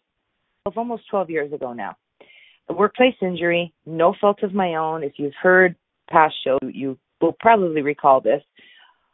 of 0.67 0.79
almost 0.79 1.03
12 1.11 1.29
years 1.29 1.53
ago 1.53 1.75
now. 1.75 1.95
A 2.71 2.73
workplace 2.73 3.15
injury, 3.21 3.75
no 3.85 4.15
fault 4.19 4.43
of 4.43 4.55
my 4.55 4.77
own. 4.77 5.03
If 5.03 5.13
you've 5.19 5.35
heard 5.43 5.77
past 6.11 6.35
show, 6.43 6.59
you 6.63 6.99
will 7.21 7.37
probably 7.39 7.83
recall 7.83 8.23
this. 8.23 8.43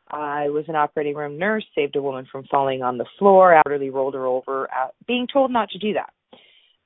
I 0.08 0.48
was 0.48 0.64
an 0.68 0.76
operating 0.76 1.16
room 1.16 1.38
nurse, 1.38 1.64
saved 1.74 1.96
a 1.96 2.02
woman 2.02 2.28
from 2.30 2.44
falling 2.48 2.82
on 2.82 2.98
the 2.98 3.06
floor, 3.18 3.52
elderly 3.52 3.90
rolled 3.90 4.14
her 4.14 4.26
over, 4.26 4.68
uh, 4.70 4.88
being 5.08 5.26
told 5.32 5.50
not 5.50 5.70
to 5.70 5.78
do 5.78 5.94
that 5.94 6.10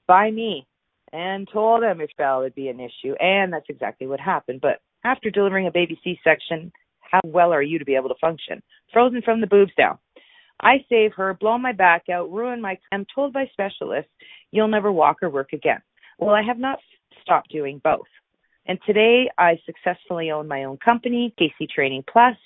by 0.06 0.30
me, 0.30 0.66
and 1.12 1.46
told 1.52 1.82
them 1.82 2.00
if 2.00 2.08
fell 2.16 2.40
would 2.40 2.54
be 2.54 2.68
an 2.68 2.80
issue, 2.80 3.14
and 3.20 3.52
that's 3.52 3.68
exactly 3.68 4.06
what 4.06 4.20
happened. 4.20 4.62
But 4.62 4.80
after 5.04 5.30
delivering 5.30 5.66
a 5.66 5.72
baby 5.72 6.00
C-section, 6.02 6.72
how 7.00 7.20
well 7.22 7.52
are 7.52 7.62
you 7.62 7.78
to 7.78 7.84
be 7.84 7.96
able 7.96 8.08
to 8.08 8.14
function? 8.18 8.62
Frozen 8.94 9.20
from 9.22 9.42
the 9.42 9.46
boobs 9.46 9.72
down. 9.76 9.98
I 10.60 10.84
save 10.88 11.12
her, 11.14 11.34
blow 11.34 11.58
my 11.58 11.72
back 11.72 12.08
out, 12.08 12.30
ruin 12.32 12.60
my. 12.60 12.78
I'm 12.92 13.06
told 13.14 13.32
by 13.32 13.46
specialists 13.52 14.10
you'll 14.50 14.68
never 14.68 14.92
walk 14.92 15.18
or 15.22 15.30
work 15.30 15.52
again. 15.52 15.80
Well, 16.18 16.34
I 16.34 16.42
have 16.42 16.58
not 16.58 16.78
stopped 17.22 17.50
doing 17.50 17.80
both. 17.82 18.06
And 18.66 18.78
today 18.86 19.28
I 19.36 19.58
successfully 19.66 20.30
own 20.30 20.48
my 20.48 20.64
own 20.64 20.78
company, 20.78 21.34
KC 21.38 21.68
Training 21.68 22.04
Plus. 22.10 22.36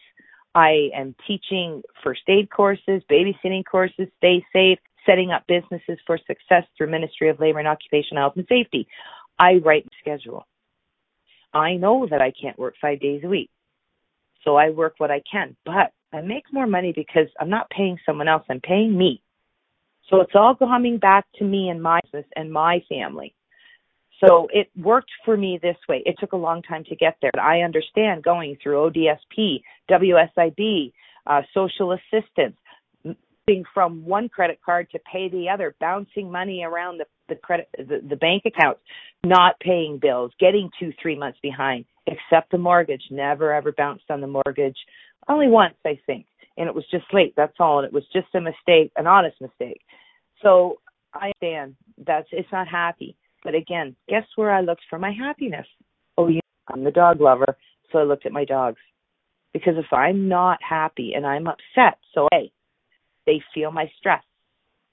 I 0.55 0.91
am 0.95 1.15
teaching 1.27 1.83
first 2.03 2.23
aid 2.29 2.51
courses, 2.51 3.03
babysitting 3.11 3.65
courses, 3.65 4.09
stay 4.17 4.45
safe, 4.53 4.79
setting 5.07 5.31
up 5.31 5.45
businesses 5.47 5.99
for 6.07 6.19
success 6.27 6.65
through 6.77 6.91
Ministry 6.91 7.29
of 7.29 7.39
Labor 7.39 7.61
and 7.61 7.69
Occupational 7.69 8.23
Health 8.23 8.37
and 8.37 8.47
Safety. 8.49 8.89
I 9.39 9.57
write 9.65 9.85
the 9.85 9.91
schedule. 10.01 10.47
I 11.55 11.75
know 11.75 12.07
that 12.11 12.21
I 12.21 12.33
can't 12.33 12.59
work 12.59 12.75
five 12.81 13.01
days 13.01 13.23
a 13.25 13.29
week. 13.29 13.51
So 14.45 14.57
I 14.57 14.71
work 14.71 14.95
what 14.99 15.11
I 15.11 15.23
can, 15.31 15.57
but 15.65 15.93
I 16.13 16.21
make 16.23 16.45
more 16.53 16.67
money 16.67 16.93
because 16.95 17.29
I'm 17.41 17.51
not 17.51 17.71
paying 17.71 17.99
someone 18.07 18.29
else. 18.29 18.45
I'm 18.49 18.61
paying 18.61 18.97
me. 18.97 19.23
So 20.09 20.21
it's 20.21 20.33
all 20.35 20.55
coming 20.55 20.99
back 20.99 21.27
to 21.37 21.45
me 21.45 21.69
and 21.69 21.83
my 21.83 22.01
business 22.05 22.27
and 22.35 22.51
my 22.51 22.83
family. 22.89 23.35
So 24.25 24.49
it 24.53 24.71
worked 24.77 25.11
for 25.25 25.37
me 25.37 25.59
this 25.63 25.77
way. 25.89 26.03
It 26.05 26.17
took 26.19 26.33
a 26.33 26.37
long 26.37 26.63
time 26.63 26.85
to 26.85 26.97
get 26.97 27.17
there. 27.23 27.31
But 27.33 27.43
I 27.43 27.61
understand 27.61 28.25
going 28.25 28.57
through 28.63 28.91
ODSP, 28.91 29.63
WSIB, 29.91 30.93
uh, 31.27 31.43
social 31.55 31.93
assistance, 31.93 32.57
moving 33.05 33.65
from 33.73 34.05
one 34.05 34.29
credit 34.29 34.59
card 34.65 34.91
to 34.91 34.99
pay 35.11 35.29
the 35.29 35.49
other, 35.49 35.75
bouncing 35.81 36.33
money 36.33 36.65
around 36.65 36.99
the, 36.99 37.05
the 37.29 37.37
credit, 37.37 37.69
the, 37.77 38.01
the 38.09 38.17
bank 38.17 38.43
accounts, 38.47 38.81
not 39.25 39.59
paying 39.61 39.99
bills, 40.01 40.33
getting 40.41 40.71
two, 40.81 40.93
three 41.01 41.17
months 41.17 41.39
behind, 41.43 41.85
except 42.07 42.51
the 42.51 42.59
mortgage. 42.59 43.03
Never 43.11 43.53
ever 43.53 43.73
bounced 43.73 44.11
on 44.11 44.21
the 44.21 44.27
mortgage. 44.27 44.79
Only 45.29 45.49
once, 45.49 45.75
I 45.85 45.99
think. 46.07 46.27
And 46.57 46.69
it 46.69 46.75
was 46.75 46.85
just 46.91 47.05
late. 47.13 47.35
That's 47.37 47.55
all. 47.61 47.79
And 47.79 47.87
it 47.87 47.93
was 47.93 48.05
just 48.13 48.35
a 48.35 48.41
mistake, 48.41 48.93
an 48.97 49.07
honest 49.07 49.41
mistake. 49.41 49.81
So 50.43 50.81
I 51.15 51.33
understand 51.41 51.77
that's, 52.05 52.29
it's 52.33 52.51
not 52.53 52.69
happy 52.69 53.17
but 53.45 53.55
again, 53.55 53.97
guess 54.09 54.25
where 54.37 54.53
I 54.53 54.61
looked 54.61 54.83
for 54.91 54.99
my 54.99 55.13
happiness? 55.13 55.67
Oh, 56.17 56.29
yeah, 56.29 56.41
I'm 56.69 56.85
the 56.85 56.91
dog 56.91 57.21
lover, 57.21 57.57
so 57.91 57.99
I 57.99 58.03
looked 58.03 58.27
at 58.27 58.33
my 58.33 58.45
dogs. 58.45 58.79
Because 59.53 59.75
if 59.77 59.93
I'm 59.93 60.29
not 60.29 60.59
happy 60.63 61.13
and 61.15 61.27
I'm 61.27 61.47
upset, 61.47 61.99
so 62.15 62.29
hey, 62.33 62.53
they 63.27 63.41
feel 63.55 63.71
my 63.71 63.91
stress. 63.99 64.23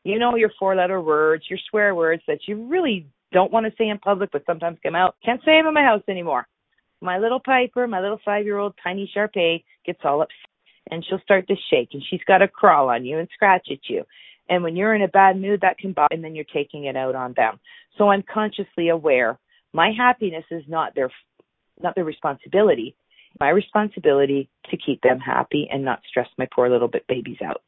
You 0.03 0.19
know 0.19 0.35
your 0.35 0.51
four 0.59 0.75
letter 0.75 1.01
words, 1.01 1.43
your 1.49 1.59
swear 1.69 1.95
words 1.95 2.21
that 2.27 2.47
you 2.47 2.67
really 2.67 3.07
don't 3.33 3.51
want 3.51 3.65
to 3.65 3.73
say 3.77 3.89
in 3.89 3.97
public 3.97 4.31
but 4.31 4.45
sometimes 4.45 4.77
come 4.83 4.95
out. 4.95 5.15
Can't 5.25 5.41
say 5.43 5.57
them 5.57 5.67
in 5.67 5.73
my 5.73 5.83
house 5.83 6.03
anymore. 6.07 6.47
My 7.05 7.19
little 7.19 7.39
Piper, 7.39 7.85
my 7.85 8.01
little 8.01 8.19
five 8.25 8.45
year 8.45 8.57
old 8.57 8.73
tiny 8.83 9.09
Shar 9.13 9.27
Pei 9.27 9.63
gets 9.85 9.99
all 10.03 10.23
upset 10.23 10.35
and 10.89 11.05
she'll 11.05 11.19
start 11.19 11.47
to 11.47 11.55
shake 11.69 11.89
and 11.93 12.03
she's 12.09 12.23
got 12.27 12.39
to 12.39 12.47
crawl 12.47 12.89
on 12.89 13.05
you 13.05 13.19
and 13.19 13.29
scratch 13.33 13.67
at 13.71 13.87
you. 13.87 14.03
And 14.49 14.63
when 14.63 14.75
you're 14.75 14.95
in 14.95 15.03
a 15.03 15.07
bad 15.07 15.39
mood, 15.39 15.61
that 15.61 15.77
can 15.77 15.93
bother, 15.93 16.13
and 16.13 16.23
then 16.23 16.35
you're 16.35 16.45
taking 16.53 16.85
it 16.85 16.95
out 16.95 17.15
on 17.15 17.33
them. 17.35 17.59
So 17.97 18.09
I'm 18.09 18.23
consciously 18.31 18.89
aware. 18.89 19.39
My 19.73 19.91
happiness 19.95 20.45
is 20.51 20.63
not 20.67 20.93
their, 20.95 21.11
not 21.81 21.95
their 21.95 22.03
responsibility. 22.03 22.95
My 23.39 23.49
responsibility 23.49 24.49
to 24.69 24.77
keep 24.77 25.01
them 25.01 25.19
happy 25.19 25.67
and 25.71 25.83
not 25.83 26.01
stress 26.07 26.27
my 26.37 26.47
poor 26.53 26.69
little 26.69 26.87
bit 26.87 27.05
babies 27.07 27.37
out. 27.43 27.61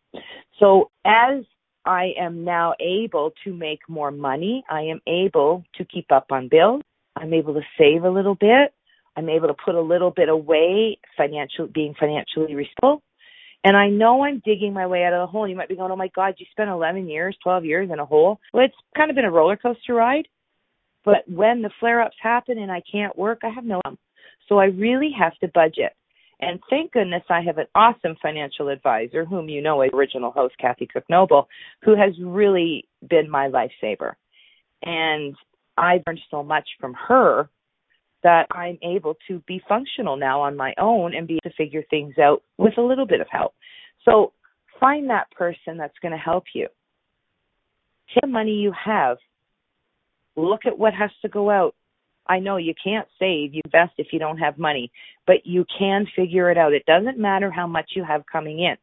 So 0.60 0.90
as 1.06 1.44
I 1.86 2.14
am 2.20 2.44
now 2.44 2.74
able 2.80 3.34
to 3.44 3.54
make 3.54 3.80
more 3.88 4.12
money, 4.12 4.64
I 4.70 4.82
am 4.82 5.02
able 5.08 5.64
to 5.76 5.86
keep 5.86 6.12
up 6.12 6.28
on 6.32 6.48
bills. 6.48 6.82
I'm 7.16 7.34
able 7.34 7.56
to 7.56 7.62
save 7.78 8.04
a 8.04 8.10
little 8.10 8.36
bit. 8.36 8.74
I'm 9.18 9.30
able 9.30 9.48
to 9.48 9.56
put 9.56 9.76
a 9.76 9.82
little 9.82 10.12
bit 10.12 10.30
away, 10.30 11.00
financial, 11.18 11.68
being 11.68 11.96
financially 12.00 12.54
responsible. 12.54 13.02
And 13.64 13.76
I 13.76 13.90
know 13.90 14.24
I'm 14.24 14.42
digging 14.46 14.74
my 14.74 14.86
way 14.86 15.04
out 15.04 15.14
of 15.14 15.20
the 15.20 15.32
hole. 15.32 15.44
And 15.44 15.52
You 15.52 15.58
might 15.58 15.68
be 15.68 15.76
going, 15.76 15.92
oh 15.92 15.96
my 15.96 16.10
God, 16.16 16.36
you 16.38 16.46
spent 16.52 16.70
11 16.70 17.10
years, 17.10 17.36
12 17.44 17.66
years 17.66 17.90
in 17.92 18.00
a 18.00 18.06
hole. 18.06 18.40
Well, 18.54 18.64
it's 18.64 18.76
kind 18.96 19.10
of 19.10 19.16
been 19.16 19.26
a 19.26 19.32
roller 19.32 19.58
coaster 19.58 19.96
ride. 19.96 20.28
But 21.04 21.28
when 21.28 21.64
the 21.64 21.72
flare 21.80 22.02
ups 22.02 22.16
happen 22.22 22.60
and 22.60 22.72
I 22.72 22.82
can't 22.90 23.18
work, 23.18 23.40
I 23.44 23.50
have 23.50 23.66
no 23.66 23.78
income. 23.78 23.98
So 24.48 24.60
I 24.60 24.66
really 24.66 25.12
have 25.18 25.36
to 25.40 25.48
budget. 25.48 25.94
And 26.40 26.60
thank 26.70 26.92
goodness 26.92 27.24
I 27.30 27.42
have 27.42 27.58
an 27.58 27.66
awesome 27.74 28.16
financial 28.22 28.70
advisor, 28.70 29.26
whom 29.26 29.50
you 29.50 29.62
know, 29.62 29.82
original 29.82 30.32
host 30.32 30.56
Kathy 30.60 30.86
Cook 30.86 31.06
Noble, 31.10 31.48
who 31.82 31.96
has 31.96 32.14
really 32.22 32.88
been 33.10 33.30
my 33.30 33.50
lifesaver. 33.50 34.14
And 34.84 35.36
I've 35.76 36.04
learned 36.06 36.20
so 36.30 36.44
much 36.44 36.68
from 36.80 36.94
her 37.08 37.50
that 38.24 38.48
I'm 38.52 38.78
able 38.82 39.16
to 39.28 39.40
be 39.48 39.62
functional 39.68 40.18
now 40.18 40.42
on 40.42 40.58
my 40.58 40.74
own 40.80 41.14
and 41.16 41.28
be 41.28 41.36
able 41.36 41.52
to 41.52 41.56
figure 41.56 41.84
things 41.90 42.16
out 42.18 42.42
with 42.58 42.78
a 42.78 42.82
little 42.82 43.06
bit 43.06 43.22
of 43.22 43.28
help. 43.30 43.54
So 44.06 44.34
find 44.80 45.10
that 45.10 45.32
person 45.32 45.78
that's 45.78 45.98
going 46.02 46.12
to 46.12 46.18
help 46.18 46.46
you. 46.54 46.68
Take 48.14 48.22
the 48.22 48.28
money 48.28 48.54
you 48.54 48.74
have. 48.86 49.18
Look 50.36 50.62
at 50.66 50.78
what 50.78 50.94
has 50.94 51.12
to 51.22 51.30
go 51.30 51.50
out. 51.50 51.76
I 52.28 52.40
know 52.40 52.58
you 52.58 52.74
can't 52.82 53.08
save, 53.20 53.54
you 53.54 53.62
invest 53.64 53.94
if 53.98 54.08
you 54.12 54.20
don't 54.20 54.38
have 54.38 54.58
money, 54.58 54.92
but 55.26 55.46
you 55.46 55.66
can 55.78 56.06
figure 56.16 56.52
it 56.52 56.58
out. 56.58 56.74
It 56.74 56.86
doesn't 56.86 57.18
matter 57.18 57.50
how 57.50 57.68
much 57.68 57.92
you 57.96 58.04
have 58.04 58.24
coming 58.30 58.60
in. 58.60 58.76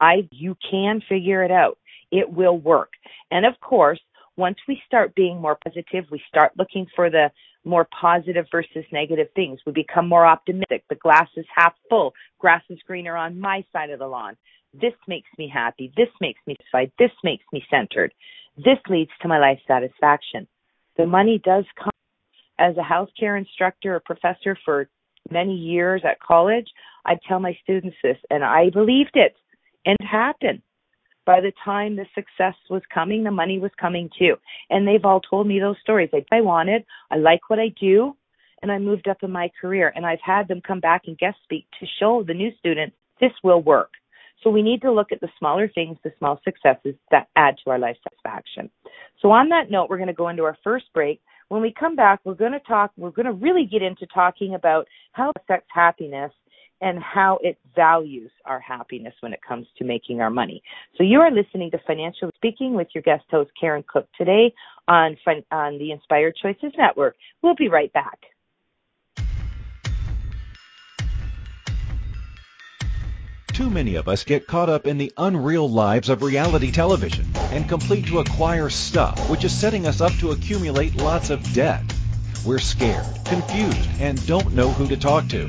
I 0.00 0.28
you 0.30 0.56
can 0.70 1.00
figure 1.08 1.42
it 1.44 1.50
out. 1.50 1.78
It 2.10 2.30
will 2.30 2.58
work. 2.58 2.90
And 3.30 3.46
of 3.46 3.54
course, 3.60 4.00
once 4.36 4.58
we 4.66 4.80
start 4.86 5.14
being 5.14 5.40
more 5.40 5.56
positive, 5.64 6.04
we 6.10 6.22
start 6.28 6.52
looking 6.58 6.86
for 6.94 7.10
the 7.10 7.30
more 7.64 7.86
positive 7.98 8.46
versus 8.50 8.84
negative 8.92 9.28
things. 9.34 9.60
We 9.64 9.72
become 9.72 10.08
more 10.08 10.26
optimistic. 10.26 10.84
The 10.88 10.96
glass 10.96 11.28
is 11.36 11.46
half 11.54 11.74
full. 11.88 12.12
Grass 12.38 12.62
is 12.68 12.78
greener 12.86 13.16
on 13.16 13.40
my 13.40 13.64
side 13.72 13.90
of 13.90 14.00
the 14.00 14.06
lawn. 14.06 14.36
This 14.72 14.92
makes 15.06 15.28
me 15.38 15.50
happy. 15.52 15.92
This 15.96 16.08
makes 16.20 16.40
me 16.46 16.56
satisfied. 16.58 16.92
This 16.98 17.12
makes 17.22 17.44
me 17.52 17.64
centered. 17.70 18.12
This 18.56 18.78
leads 18.88 19.10
to 19.22 19.28
my 19.28 19.38
life 19.38 19.60
satisfaction. 19.66 20.46
The 20.96 21.06
money 21.06 21.40
does 21.44 21.64
come. 21.78 21.90
As 22.58 22.76
a 22.76 22.82
healthcare 22.82 23.36
instructor 23.36 23.96
or 23.96 24.00
professor 24.00 24.56
for 24.64 24.88
many 25.30 25.54
years 25.56 26.02
at 26.04 26.20
college, 26.20 26.68
I'd 27.04 27.20
tell 27.28 27.40
my 27.40 27.56
students 27.62 27.96
this, 28.02 28.16
and 28.30 28.44
I 28.44 28.70
believed 28.70 29.14
it, 29.14 29.34
and 29.84 29.96
it 30.00 30.06
happened 30.06 30.62
by 31.26 31.40
the 31.40 31.52
time 31.64 31.96
the 31.96 32.06
success 32.14 32.54
was 32.70 32.82
coming, 32.92 33.24
the 33.24 33.30
money 33.30 33.58
was 33.58 33.70
coming 33.80 34.10
too. 34.18 34.34
And 34.70 34.86
they've 34.86 35.04
all 35.04 35.20
told 35.20 35.46
me 35.46 35.58
those 35.58 35.76
stories. 35.82 36.10
Like 36.12 36.26
I 36.32 36.40
wanted, 36.40 36.84
I 37.10 37.16
like 37.16 37.48
what 37.48 37.58
I 37.58 37.68
do, 37.80 38.16
and 38.62 38.70
I 38.70 38.78
moved 38.78 39.08
up 39.08 39.18
in 39.22 39.30
my 39.30 39.50
career. 39.60 39.92
And 39.94 40.06
I've 40.06 40.20
had 40.24 40.48
them 40.48 40.60
come 40.66 40.80
back 40.80 41.02
and 41.06 41.18
guest 41.18 41.36
speak 41.44 41.66
to 41.80 41.86
show 41.98 42.22
the 42.22 42.34
new 42.34 42.50
students 42.58 42.96
this 43.20 43.32
will 43.42 43.62
work. 43.62 43.90
So 44.42 44.50
we 44.50 44.62
need 44.62 44.82
to 44.82 44.92
look 44.92 45.12
at 45.12 45.20
the 45.20 45.28
smaller 45.38 45.68
things, 45.68 45.96
the 46.04 46.12
small 46.18 46.40
successes 46.44 46.94
that 47.10 47.28
add 47.36 47.56
to 47.64 47.70
our 47.70 47.78
life 47.78 47.96
satisfaction. 48.04 48.70
So 49.22 49.30
on 49.30 49.48
that 49.48 49.70
note, 49.70 49.88
we're 49.88 49.96
going 49.96 50.08
to 50.08 50.12
go 50.12 50.28
into 50.28 50.44
our 50.44 50.58
first 50.62 50.86
break. 50.92 51.20
When 51.48 51.62
we 51.62 51.72
come 51.72 51.96
back, 51.96 52.20
we're 52.24 52.34
going 52.34 52.52
to 52.52 52.60
talk, 52.60 52.92
we're 52.96 53.10
going 53.10 53.26
to 53.26 53.32
really 53.32 53.64
get 53.64 53.82
into 53.82 54.06
talking 54.12 54.54
about 54.54 54.86
how 55.12 55.32
affects 55.36 55.68
happiness 55.72 56.32
and 56.84 57.02
how 57.02 57.38
it 57.42 57.56
values 57.74 58.30
our 58.44 58.60
happiness 58.60 59.14
when 59.20 59.32
it 59.32 59.40
comes 59.46 59.66
to 59.78 59.84
making 59.84 60.20
our 60.20 60.28
money. 60.28 60.62
So 60.96 61.02
you 61.02 61.18
are 61.20 61.30
listening 61.30 61.70
to 61.70 61.78
Financial 61.86 62.28
Speaking 62.36 62.74
with 62.74 62.88
your 62.94 63.00
guest 63.00 63.24
host 63.30 63.50
Karen 63.58 63.82
Cook 63.90 64.06
today 64.18 64.52
on 64.86 65.16
on 65.50 65.78
the 65.78 65.92
Inspired 65.92 66.36
Choices 66.40 66.72
Network. 66.76 67.16
We'll 67.42 67.54
be 67.54 67.68
right 67.68 67.90
back. 67.94 68.18
Too 73.54 73.70
many 73.70 73.94
of 73.94 74.08
us 74.08 74.24
get 74.24 74.46
caught 74.46 74.68
up 74.68 74.86
in 74.86 74.98
the 74.98 75.12
unreal 75.16 75.70
lives 75.70 76.10
of 76.10 76.22
reality 76.22 76.70
television 76.70 77.24
and 77.50 77.66
complete 77.66 78.06
to 78.08 78.18
acquire 78.18 78.68
stuff, 78.68 79.30
which 79.30 79.44
is 79.44 79.58
setting 79.58 79.86
us 79.86 80.02
up 80.02 80.12
to 80.14 80.32
accumulate 80.32 80.96
lots 80.96 81.30
of 81.30 81.40
debt. 81.54 81.82
We're 82.44 82.58
scared, 82.58 83.06
confused, 83.24 83.88
and 84.00 84.26
don't 84.26 84.52
know 84.52 84.68
who 84.68 84.88
to 84.88 84.98
talk 84.98 85.28
to. 85.28 85.48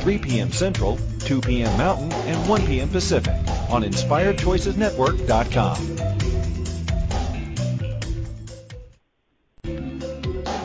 3 0.00 0.18
p.m. 0.18 0.50
Central, 0.50 0.98
2 1.20 1.40
p.m. 1.40 1.76
Mountain, 1.76 2.10
and 2.12 2.48
1 2.48 2.66
p.m. 2.66 2.88
Pacific 2.88 3.34
on 3.70 3.82
InspiredChoicesNetwork.com. 3.82 5.96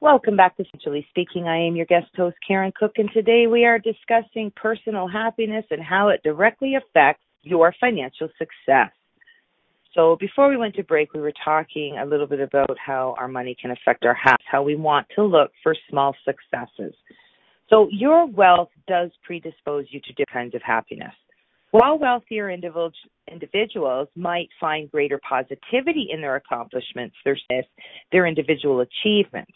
Welcome 0.00 0.36
back 0.36 0.56
to 0.56 0.64
Financially 0.64 1.06
Speaking. 1.10 1.48
I 1.48 1.66
am 1.66 1.74
your 1.74 1.86
guest 1.86 2.06
host, 2.16 2.36
Karen 2.46 2.72
Cook, 2.78 2.92
and 2.98 3.10
today 3.12 3.48
we 3.48 3.64
are 3.64 3.80
discussing 3.80 4.52
personal 4.54 5.08
happiness 5.08 5.64
and 5.70 5.82
how 5.82 6.08
it 6.08 6.22
directly 6.22 6.76
affects 6.76 7.24
your 7.42 7.74
financial 7.80 8.28
success. 8.38 8.92
So 9.94 10.16
before 10.20 10.48
we 10.48 10.56
went 10.56 10.74
to 10.76 10.84
break, 10.84 11.12
we 11.12 11.20
were 11.20 11.32
talking 11.44 11.98
a 11.98 12.04
little 12.04 12.26
bit 12.26 12.40
about 12.40 12.76
how 12.84 13.14
our 13.18 13.28
money 13.28 13.56
can 13.60 13.70
affect 13.70 14.04
our 14.04 14.14
health, 14.14 14.40
how 14.50 14.62
we 14.62 14.76
want 14.76 15.06
to 15.16 15.24
look 15.24 15.50
for 15.62 15.74
small 15.90 16.14
successes. 16.24 16.94
So 17.70 17.88
your 17.90 18.26
wealth 18.26 18.70
does 18.86 19.10
predispose 19.24 19.86
you 19.90 20.00
to 20.00 20.12
different 20.12 20.32
kinds 20.32 20.54
of 20.54 20.62
happiness. 20.62 21.14
While 21.70 21.98
wealthier 21.98 22.50
individuals 22.50 24.08
might 24.16 24.48
find 24.58 24.90
greater 24.90 25.20
positivity 25.28 26.08
in 26.10 26.22
their 26.22 26.36
accomplishments, 26.36 27.14
their, 27.24 27.36
their 28.10 28.26
individual 28.26 28.80
achievements, 28.80 29.52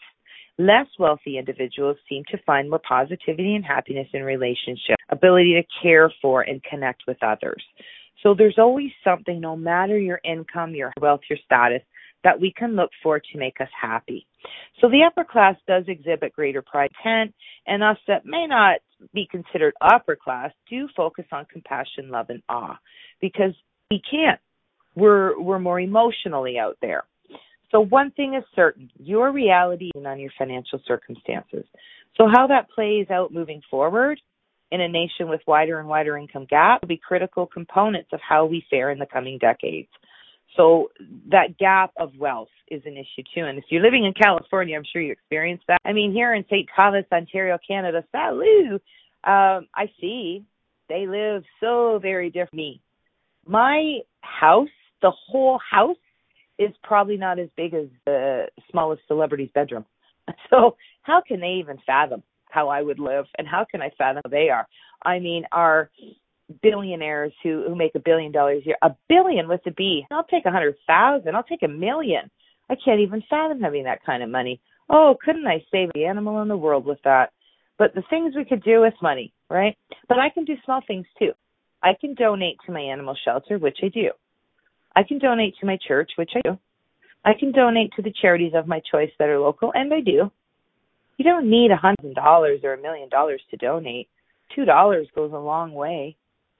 less 0.59 0.85
wealthy 0.99 1.39
individuals 1.39 1.97
seem 2.07 2.23
to 2.29 2.37
find 2.45 2.69
more 2.69 2.81
positivity 2.87 3.55
and 3.55 3.65
happiness 3.65 4.07
in 4.13 4.21
relationships, 4.21 5.01
ability 5.09 5.55
to 5.55 5.63
care 5.81 6.13
for 6.21 6.41
and 6.41 6.61
connect 6.63 7.03
with 7.07 7.17
others. 7.23 7.63
So 8.23 8.33
there's 8.35 8.57
always 8.57 8.91
something, 9.03 9.39
no 9.39 9.55
matter 9.55 9.97
your 9.97 10.19
income, 10.23 10.73
your 10.73 10.93
wealth, 10.99 11.21
your 11.29 11.39
status, 11.45 11.81
that 12.23 12.39
we 12.39 12.53
can 12.57 12.75
look 12.75 12.89
for 13.03 13.19
to 13.19 13.37
make 13.37 13.59
us 13.59 13.67
happy. 13.79 14.25
So 14.79 14.89
the 14.89 15.03
upper 15.05 15.25
class 15.29 15.55
does 15.67 15.83
exhibit 15.87 16.33
greater 16.33 16.61
pride 16.61 16.91
and 17.03 17.33
and 17.67 17.83
us 17.83 17.97
that 18.07 18.25
may 18.25 18.47
not 18.47 18.79
be 19.13 19.27
considered 19.29 19.73
upper 19.81 20.15
class 20.15 20.51
do 20.69 20.87
focus 20.95 21.25
on 21.31 21.45
compassion, 21.51 22.09
love, 22.09 22.27
and 22.29 22.41
awe 22.49 22.77
because 23.21 23.53
we 23.91 24.01
can't. 24.09 24.39
We're 24.95 25.39
we're 25.39 25.59
more 25.59 25.79
emotionally 25.79 26.57
out 26.57 26.77
there. 26.81 27.03
So 27.71 27.79
one 27.81 28.11
thing 28.11 28.35
is 28.35 28.43
certain, 28.55 28.89
your 28.99 29.31
reality 29.31 29.89
is 29.95 30.05
on 30.05 30.19
your 30.19 30.31
financial 30.37 30.79
circumstances. 30.85 31.65
So 32.15 32.27
how 32.31 32.47
that 32.47 32.69
plays 32.69 33.07
out 33.09 33.33
moving 33.33 33.61
forward 33.69 34.19
in 34.71 34.81
a 34.81 34.87
nation 34.87 35.29
with 35.29 35.41
wider 35.45 35.79
and 35.79 35.87
wider 35.87 36.17
income 36.17 36.47
gap 36.49 36.81
will 36.81 36.87
be 36.87 36.97
critical 36.97 37.45
components 37.45 38.09
of 38.11 38.19
how 38.27 38.45
we 38.45 38.65
fare 38.69 38.91
in 38.91 38.99
the 38.99 39.05
coming 39.05 39.37
decades. 39.37 39.89
So 40.55 40.89
that 41.31 41.57
gap 41.57 41.91
of 41.97 42.11
wealth 42.17 42.49
is 42.69 42.81
an 42.85 42.93
issue 42.93 43.23
too. 43.33 43.45
And 43.45 43.57
if 43.57 43.65
you're 43.69 43.81
living 43.81 44.05
in 44.05 44.13
California, 44.13 44.75
I'm 44.77 44.83
sure 44.91 45.01
you 45.01 45.11
experienced 45.11 45.65
that. 45.67 45.79
I 45.85 45.93
mean, 45.93 46.11
here 46.11 46.33
in 46.33 46.43
St. 46.45 46.67
Thomas, 46.75 47.05
Ontario, 47.11 47.57
Canada, 47.67 48.03
salut, 48.11 48.81
um, 49.23 49.67
I 49.73 49.89
see 49.99 50.43
they 50.89 51.07
live 51.07 51.43
so 51.59 51.99
very 52.01 52.29
different. 52.29 52.53
Me, 52.53 52.81
my 53.47 53.99
house, 54.21 54.69
the 55.01 55.11
whole 55.11 55.59
house, 55.69 55.97
is 56.59 56.71
probably 56.83 57.17
not 57.17 57.39
as 57.39 57.49
big 57.57 57.73
as 57.73 57.87
the 58.05 58.45
smallest 58.69 59.01
celebrity's 59.07 59.49
bedroom. 59.53 59.85
So 60.49 60.77
how 61.01 61.21
can 61.27 61.41
they 61.41 61.59
even 61.59 61.79
fathom 61.85 62.23
how 62.53 62.69
I 62.69 62.81
would 62.81 62.99
live 62.99 63.25
and 63.37 63.47
how 63.47 63.65
can 63.69 63.81
I 63.81 63.89
fathom 63.97 64.21
they 64.29 64.49
are? 64.49 64.67
I 65.03 65.19
mean, 65.19 65.45
our 65.51 65.89
billionaires 66.61 67.33
who 67.41 67.63
who 67.67 67.75
make 67.75 67.95
a 67.95 67.99
billion 67.99 68.31
dollars 68.31 68.61
a 68.63 68.67
year, 68.67 68.77
a 68.81 68.95
billion 69.09 69.47
with 69.47 69.61
a 69.65 69.71
B. 69.71 70.05
I'll 70.11 70.23
take 70.25 70.45
a 70.45 70.51
hundred 70.51 70.75
thousand. 70.87 71.35
I'll 71.35 71.43
take 71.43 71.63
a 71.63 71.67
million. 71.67 72.29
I 72.69 72.75
can't 72.83 73.01
even 73.01 73.23
fathom 73.29 73.61
having 73.61 73.85
that 73.85 74.05
kind 74.05 74.23
of 74.23 74.29
money. 74.29 74.61
Oh, 74.89 75.15
couldn't 75.23 75.47
I 75.47 75.63
save 75.71 75.89
the 75.93 76.05
animal 76.05 76.41
in 76.41 76.47
the 76.47 76.57
world 76.57 76.85
with 76.85 76.99
that? 77.03 77.31
But 77.77 77.95
the 77.95 78.03
things 78.09 78.35
we 78.35 78.45
could 78.45 78.63
do 78.63 78.81
with 78.81 78.93
money, 79.01 79.33
right? 79.49 79.75
But 80.07 80.19
I 80.19 80.29
can 80.29 80.45
do 80.45 80.55
small 80.63 80.81
things 80.85 81.05
too. 81.17 81.31
I 81.81 81.93
can 81.99 82.13
donate 82.13 82.57
to 82.65 82.71
my 82.71 82.81
animal 82.81 83.15
shelter, 83.25 83.57
which 83.57 83.79
I 83.83 83.89
do. 83.89 84.11
I 84.95 85.03
can 85.03 85.17
donate 85.17 85.55
to 85.59 85.65
my 85.65 85.77
church, 85.85 86.11
which 86.17 86.31
I 86.35 86.41
do. 86.41 86.57
I 87.25 87.33
can 87.37 87.51
donate 87.51 87.91
to 87.95 88.01
the 88.01 88.13
charities 88.21 88.53
of 88.55 88.67
my 88.67 88.81
choice 88.91 89.09
that 89.17 89.29
are 89.29 89.39
local, 89.39 89.71
and 89.73 89.93
I 89.93 90.01
do. 90.01 90.31
You 91.17 91.25
don't 91.25 91.49
need 91.49 91.71
a 91.71 91.75
hundred 91.75 92.15
dollars 92.15 92.61
or 92.63 92.73
a 92.73 92.81
million 92.81 93.09
dollars 93.09 93.41
to 93.51 93.57
donate. 93.57 94.09
Two 94.55 94.65
dollars 94.65 95.07
goes 95.15 95.31
a 95.33 95.37
long 95.37 95.73
way. 95.73 96.15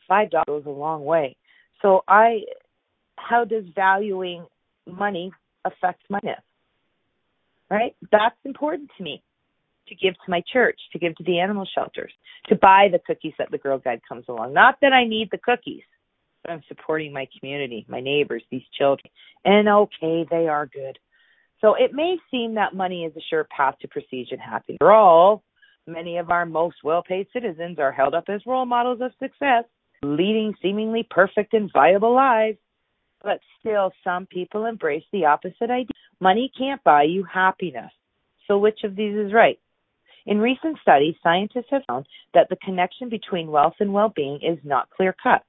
Five 0.08 0.32
dollars 0.32 0.46
goes 0.48 0.64
a 0.66 0.70
long 0.70 1.06
way. 1.06 1.36
So 1.82 2.04
I 2.08 2.42
how 3.18 3.46
does 3.46 3.64
valuing 3.76 4.46
money 4.86 5.32
affect 5.66 6.02
my? 6.10 6.20
Right? 7.70 7.96
That's 8.12 8.36
important 8.46 8.92
to 8.98 9.04
me. 9.04 9.24
To 9.90 9.96
give 9.96 10.14
to 10.14 10.32
my 10.32 10.42
church, 10.52 10.80
to 10.94 11.00
give 11.00 11.14
to 11.18 11.24
the 11.24 11.40
animal 11.40 11.68
shelters, 11.76 12.14
to 12.48 12.56
buy 12.56 12.88
the 12.90 13.00
cookies 13.06 13.34
that 13.38 13.52
the 13.52 13.58
Girl 13.58 13.80
Guide 13.80 14.00
comes 14.08 14.24
along. 14.30 14.54
Not 14.54 14.78
that 14.82 14.94
I 14.94 15.06
need 15.06 15.28
the 15.30 15.38
cookies, 15.38 15.84
but 16.42 16.52
I'm 16.52 16.64
supporting 16.70 17.12
my 17.12 17.28
community, 17.38 17.86
my 17.90 18.00
neighbors, 18.00 18.44
these 18.50 18.64
children. 18.78 19.12
And 19.44 19.68
okay, 19.68 20.26
they 20.30 20.48
are 20.48 20.68
good. 20.68 20.98
So 21.64 21.76
it 21.76 21.94
may 21.94 22.18
seem 22.30 22.56
that 22.56 22.76
money 22.76 23.06
is 23.06 23.16
a 23.16 23.22
sure 23.30 23.46
path 23.56 23.76
to 23.82 23.88
prestige 23.88 24.28
and 24.32 24.42
happiness. 24.42 24.80
After 24.82 24.92
all, 24.92 25.44
many 25.88 26.18
of 26.18 26.30
our 26.30 26.46
most 26.46 26.78
well 26.84 27.02
paid 27.02 27.28
citizens 27.32 27.80
are 27.80 27.92
held 27.92 28.14
up 28.14 28.26
as 28.28 28.42
role 28.46 28.66
models 28.66 29.00
of 29.02 29.12
success, 29.18 29.64
leading 30.02 30.54
seemingly 30.62 31.08
perfect 31.10 31.54
and 31.54 31.72
viable 31.72 32.14
lives. 32.14 32.58
But 33.22 33.40
still, 33.60 33.94
some 34.04 34.26
people 34.26 34.66
embrace 34.66 35.06
the 35.14 35.24
opposite 35.26 35.70
idea. 35.70 35.88
Money 36.20 36.52
can't 36.58 36.84
buy 36.84 37.04
you 37.04 37.24
happiness. 37.24 37.92
So, 38.46 38.58
which 38.58 38.80
of 38.84 38.98
these 38.98 39.16
is 39.16 39.32
right? 39.32 39.58
In 40.26 40.40
recent 40.40 40.78
studies, 40.82 41.16
scientists 41.24 41.72
have 41.72 41.84
found 41.88 42.06
that 42.34 42.48
the 42.50 42.58
connection 42.58 43.08
between 43.08 43.52
wealth 43.52 43.76
and 43.80 43.94
well 43.94 44.12
being 44.14 44.40
is 44.42 44.60
not 44.66 44.90
clear 44.90 45.16
cut. 45.24 45.44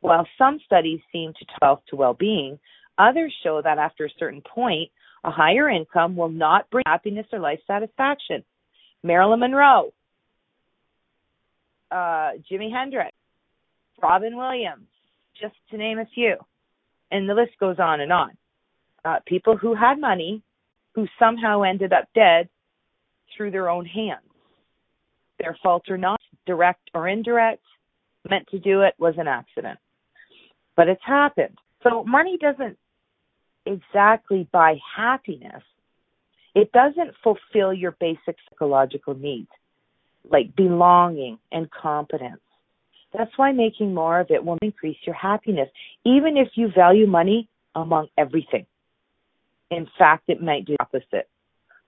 While 0.00 0.26
some 0.36 0.58
studies 0.66 1.00
seem 1.12 1.32
to 1.34 1.46
wealth 1.62 1.82
to 1.90 1.96
well 1.96 2.14
being, 2.14 2.58
others 2.98 3.32
show 3.44 3.62
that 3.62 3.78
after 3.78 4.06
a 4.06 4.18
certain 4.18 4.42
point, 4.42 4.90
a 5.26 5.30
higher 5.30 5.68
income 5.68 6.16
will 6.16 6.28
not 6.28 6.70
bring 6.70 6.84
happiness 6.86 7.26
or 7.32 7.40
life 7.40 7.58
satisfaction. 7.66 8.44
Marilyn 9.02 9.40
Monroe, 9.40 9.92
uh, 11.90 12.30
Jimi 12.50 12.70
Hendrix, 12.72 13.12
Robin 14.00 14.36
Williams, 14.36 14.86
just 15.40 15.54
to 15.70 15.76
name 15.76 15.98
a 15.98 16.06
few. 16.14 16.36
And 17.10 17.28
the 17.28 17.34
list 17.34 17.52
goes 17.58 17.76
on 17.78 18.00
and 18.00 18.12
on. 18.12 18.30
Uh, 19.04 19.16
people 19.26 19.56
who 19.56 19.74
had 19.74 20.00
money 20.00 20.42
who 20.94 21.06
somehow 21.18 21.62
ended 21.62 21.92
up 21.92 22.08
dead 22.14 22.48
through 23.36 23.50
their 23.50 23.68
own 23.68 23.84
hands. 23.84 24.22
Their 25.38 25.56
fault 25.62 25.84
or 25.90 25.98
not, 25.98 26.20
direct 26.46 26.90
or 26.94 27.08
indirect, 27.08 27.62
meant 28.30 28.46
to 28.48 28.58
do 28.58 28.82
it 28.82 28.94
was 28.98 29.14
an 29.18 29.28
accident. 29.28 29.78
But 30.76 30.88
it's 30.88 31.02
happened. 31.04 31.58
So 31.82 32.02
money 32.04 32.38
doesn't 32.40 32.78
exactly 33.66 34.48
buy 34.52 34.78
happiness, 34.96 35.62
it 36.54 36.72
doesn't 36.72 37.14
fulfill 37.22 37.72
your 37.72 37.92
basic 38.00 38.36
psychological 38.48 39.14
needs 39.14 39.48
like 40.30 40.56
belonging 40.56 41.38
and 41.52 41.70
competence. 41.70 42.40
That's 43.12 43.30
why 43.36 43.52
making 43.52 43.94
more 43.94 44.20
of 44.20 44.30
it 44.30 44.44
will 44.44 44.58
increase 44.62 44.96
your 45.06 45.14
happiness, 45.14 45.68
even 46.04 46.36
if 46.36 46.48
you 46.54 46.70
value 46.74 47.06
money 47.06 47.48
among 47.74 48.08
everything. 48.18 48.66
In 49.70 49.86
fact, 49.98 50.24
it 50.28 50.42
might 50.42 50.64
do 50.64 50.76
the 50.78 50.82
opposite. 50.82 51.28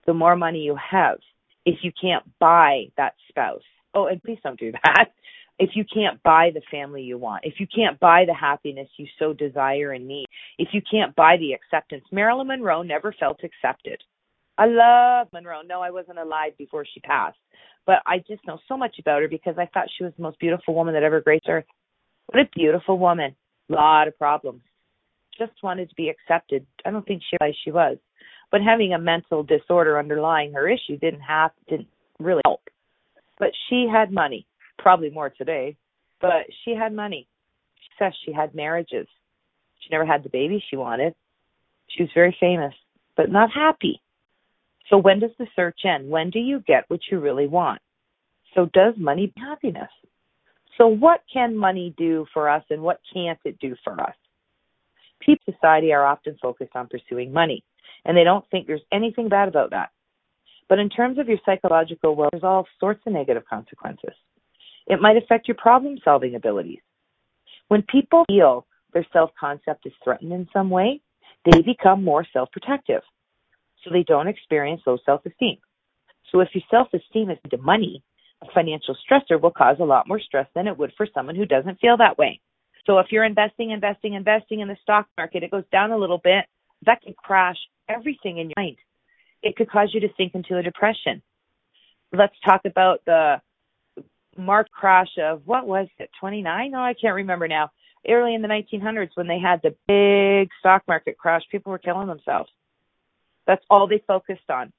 The 0.05 0.13
more 0.13 0.35
money 0.35 0.59
you 0.59 0.75
have, 0.75 1.19
if 1.65 1.79
you 1.83 1.91
can't 1.99 2.23
buy 2.39 2.85
that 2.97 3.15
spouse, 3.27 3.61
oh, 3.93 4.07
and 4.07 4.21
please 4.23 4.39
don't 4.43 4.59
do 4.59 4.71
that. 4.71 5.11
If 5.59 5.71
you 5.73 5.83
can't 5.93 6.23
buy 6.23 6.51
the 6.53 6.61
family 6.71 7.01
you 7.03 7.17
want, 7.17 7.43
if 7.43 7.55
you 7.59 7.67
can't 7.73 7.99
buy 7.99 8.23
the 8.25 8.33
happiness 8.33 8.87
you 8.97 9.05
so 9.19 9.33
desire 9.33 9.91
and 9.91 10.07
need, 10.07 10.25
if 10.57 10.69
you 10.71 10.81
can't 10.89 11.13
buy 11.15 11.35
the 11.37 11.51
acceptance, 11.51 12.05
Marilyn 12.11 12.47
Monroe 12.47 12.81
never 12.81 13.13
felt 13.19 13.41
accepted. 13.43 14.01
I 14.57 14.65
love 14.67 15.27
Monroe. 15.33 15.61
No, 15.65 15.81
I 15.81 15.91
wasn't 15.91 16.17
alive 16.17 16.53
before 16.57 16.85
she 16.85 17.01
passed, 17.01 17.37
but 17.85 17.97
I 18.07 18.19
just 18.19 18.45
know 18.47 18.59
so 18.67 18.77
much 18.77 18.95
about 18.99 19.21
her 19.21 19.27
because 19.27 19.55
I 19.57 19.67
thought 19.67 19.87
she 19.97 20.05
was 20.05 20.13
the 20.15 20.23
most 20.23 20.39
beautiful 20.39 20.73
woman 20.73 20.93
that 20.93 21.03
ever 21.03 21.21
graced 21.21 21.47
earth. 21.49 21.65
What 22.27 22.41
a 22.41 22.49
beautiful 22.55 22.97
woman. 22.97 23.35
Lot 23.67 24.07
of 24.07 24.17
problems. 24.17 24.61
Just 25.37 25.53
wanted 25.61 25.89
to 25.89 25.95
be 25.95 26.09
accepted. 26.09 26.65
I 26.85 26.91
don't 26.91 27.05
think 27.05 27.21
she 27.21 27.37
realized 27.39 27.59
she 27.63 27.71
was. 27.71 27.97
But 28.51 28.61
having 28.61 28.93
a 28.93 28.99
mental 28.99 29.43
disorder 29.43 29.99
underlying 29.99 30.53
her 30.53 30.67
issue 30.67 30.97
didn't 30.97 31.21
have 31.21 31.51
didn't 31.69 31.87
really 32.19 32.41
help. 32.45 32.61
But 33.37 33.51
she 33.69 33.87
had 33.91 34.11
money 34.11 34.45
probably 34.79 35.09
more 35.09 35.29
today, 35.29 35.77
but 36.19 36.45
she 36.63 36.75
had 36.75 36.93
money. 36.93 37.27
She 37.75 37.89
says 37.99 38.13
she 38.25 38.33
had 38.33 38.55
marriages. 38.55 39.07
She 39.79 39.89
never 39.91 40.05
had 40.05 40.23
the 40.23 40.29
baby 40.29 40.63
she 40.69 40.75
wanted. 40.75 41.13
She 41.87 42.03
was 42.03 42.11
very 42.13 42.35
famous, 42.39 42.73
but 43.15 43.31
not 43.31 43.49
happy. 43.51 44.01
So 44.89 44.97
when 44.97 45.19
does 45.19 45.31
the 45.37 45.47
search 45.55 45.81
end? 45.85 46.09
When 46.09 46.29
do 46.29 46.39
you 46.39 46.61
get 46.65 46.85
what 46.87 46.99
you 47.11 47.19
really 47.19 47.47
want? 47.47 47.81
So 48.55 48.65
does 48.73 48.95
money 48.97 49.31
happiness? 49.37 49.89
So 50.77 50.87
what 50.87 51.21
can 51.31 51.55
money 51.55 51.93
do 51.97 52.25
for 52.33 52.49
us 52.49 52.63
and 52.69 52.81
what 52.81 52.99
can't 53.13 53.39
it 53.45 53.59
do 53.59 53.75
for 53.83 53.99
us? 54.01 54.15
People 55.19 55.53
society 55.53 55.91
are 55.91 56.05
often 56.05 56.37
focused 56.41 56.71
on 56.75 56.87
pursuing 56.87 57.31
money 57.31 57.63
and 58.05 58.15
they 58.17 58.23
don't 58.23 58.45
think 58.49 58.65
there's 58.65 58.81
anything 58.91 59.29
bad 59.29 59.47
about 59.47 59.71
that. 59.71 59.89
But 60.69 60.79
in 60.79 60.89
terms 60.89 61.17
of 61.19 61.27
your 61.27 61.39
psychological 61.45 62.15
well, 62.15 62.29
there's 62.31 62.43
all 62.43 62.65
sorts 62.79 63.01
of 63.05 63.13
negative 63.13 63.43
consequences. 63.49 64.13
It 64.89 65.01
might 65.01 65.17
affect 65.17 65.47
your 65.47 65.55
problem 65.55 65.97
solving 66.03 66.35
abilities. 66.35 66.81
When 67.67 67.83
people 67.83 68.25
feel 68.27 68.65
their 68.93 69.05
self 69.13 69.29
concept 69.39 69.85
is 69.85 69.93
threatened 70.03 70.33
in 70.33 70.47
some 70.51 70.69
way, 70.69 71.01
they 71.45 71.61
become 71.61 72.03
more 72.03 72.25
self 72.33 72.51
protective. 72.51 73.01
So 73.83 73.91
they 73.91 74.03
don't 74.03 74.27
experience 74.27 74.81
low 74.85 74.97
self 75.05 75.25
esteem. 75.25 75.57
So 76.31 76.41
if 76.41 76.49
your 76.53 76.63
self 76.69 76.87
esteem 76.93 77.29
is 77.29 77.37
into 77.43 77.63
money, 77.63 78.03
a 78.41 78.47
financial 78.53 78.97
stressor 79.09 79.39
will 79.39 79.51
cause 79.51 79.77
a 79.79 79.85
lot 79.85 80.07
more 80.07 80.19
stress 80.19 80.47
than 80.55 80.67
it 80.67 80.77
would 80.77 80.91
for 80.97 81.07
someone 81.13 81.35
who 81.35 81.45
doesn't 81.45 81.79
feel 81.79 81.97
that 81.97 82.17
way. 82.17 82.39
So 82.85 82.97
if 82.97 83.07
you're 83.11 83.25
investing, 83.25 83.71
investing, 83.71 84.13
investing 84.15 84.61
in 84.61 84.67
the 84.67 84.77
stock 84.81 85.07
market, 85.17 85.43
it 85.43 85.51
goes 85.51 85.65
down 85.71 85.91
a 85.91 85.97
little 85.97 86.19
bit, 86.23 86.45
that 86.85 87.01
can 87.01 87.13
crash 87.13 87.57
everything 87.87 88.39
in 88.39 88.47
your 88.47 88.53
mind. 88.57 88.77
It 89.43 89.55
could 89.55 89.69
cause 89.69 89.89
you 89.93 89.99
to 89.99 90.07
sink 90.17 90.33
into 90.33 90.57
a 90.57 90.63
depression. 90.63 91.21
Let's 92.11 92.33
talk 92.43 92.61
about 92.65 93.01
the 93.05 93.41
mark 94.39 94.69
crash 94.71 95.17
of 95.21 95.41
what 95.45 95.67
was 95.67 95.87
it 95.99 96.09
29 96.19 96.71
no 96.71 96.79
i 96.79 96.93
can't 96.99 97.15
remember 97.15 97.47
now. 97.47 97.69
Early 98.07 98.33
in 98.33 98.41
the 98.41 98.47
1900s 98.47 99.09
when 99.15 99.27
they 99.27 99.39
had 99.39 99.61
the 99.61 99.75
big 99.87 100.49
stock 100.59 100.83
market 100.87 101.17
crash 101.17 101.41
people 101.51 101.71
were 101.71 101.77
killing 101.77 102.07
themselves. 102.07 102.49
That's 103.45 103.63
all 103.69 103.87
they 103.87 104.01
focused 104.07 104.49
on. 104.49 104.71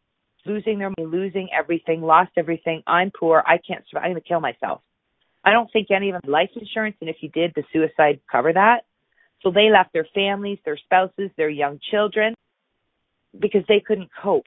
Losing 0.46 0.78
their 0.78 0.88
money 0.88 1.06
losing 1.06 1.48
everything 1.56 2.00
lost 2.00 2.30
everything. 2.38 2.82
I'm 2.86 3.10
poor. 3.10 3.42
I 3.46 3.58
can't 3.58 3.84
survive. 3.90 4.04
I'm 4.04 4.12
going 4.12 4.22
to 4.22 4.28
kill 4.28 4.40
myself. 4.40 4.80
I 5.44 5.52
don't 5.52 5.70
think 5.70 5.90
any 5.90 6.10
of 6.10 6.22
them 6.22 6.32
life 6.32 6.50
insurance 6.56 6.96
and 7.00 7.10
if 7.10 7.16
you 7.20 7.28
did 7.28 7.52
the 7.54 7.62
suicide 7.72 8.20
cover 8.30 8.52
that. 8.54 8.84
So 9.42 9.50
they 9.50 9.70
left 9.70 9.92
their 9.92 10.06
families 10.14 10.58
their 10.64 10.78
spouses 10.78 11.30
their 11.36 11.50
young 11.50 11.78
children 11.90 12.34
because 13.38 13.62
they 13.68 13.82
couldn't 13.86 14.10
cope. 14.22 14.46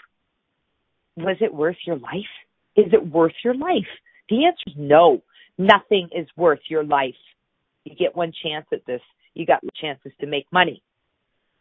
Was 1.15 1.37
it 1.41 1.53
worth 1.53 1.77
your 1.85 1.97
life? 1.97 2.33
Is 2.75 2.91
it 2.91 3.07
worth 3.07 3.33
your 3.43 3.53
life 3.53 3.85
the 4.29 4.45
answer 4.45 4.63
is 4.67 4.73
no. 4.77 5.21
Nothing 5.57 6.09
is 6.15 6.27
worth 6.35 6.59
your 6.69 6.83
life. 6.83 7.15
You 7.83 7.95
get 7.95 8.15
one 8.15 8.31
chance 8.43 8.65
at 8.71 8.85
this. 8.85 9.01
You 9.33 9.45
got 9.45 9.61
chances 9.79 10.11
to 10.21 10.27
make 10.27 10.45
money. 10.51 10.81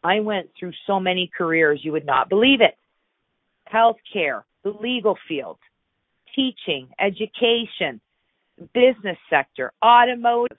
I 0.03 0.19
went 0.19 0.49
through 0.59 0.73
so 0.85 0.99
many 0.99 1.31
careers, 1.35 1.79
you 1.83 1.91
would 1.93 2.05
not 2.05 2.29
believe 2.29 2.59
it. 2.61 2.75
Healthcare, 3.73 4.43
the 4.63 4.71
legal 4.71 5.17
field, 5.27 5.57
teaching, 6.35 6.89
education, 6.99 8.01
business 8.73 9.17
sector, 9.29 9.71
automotive. 9.83 10.57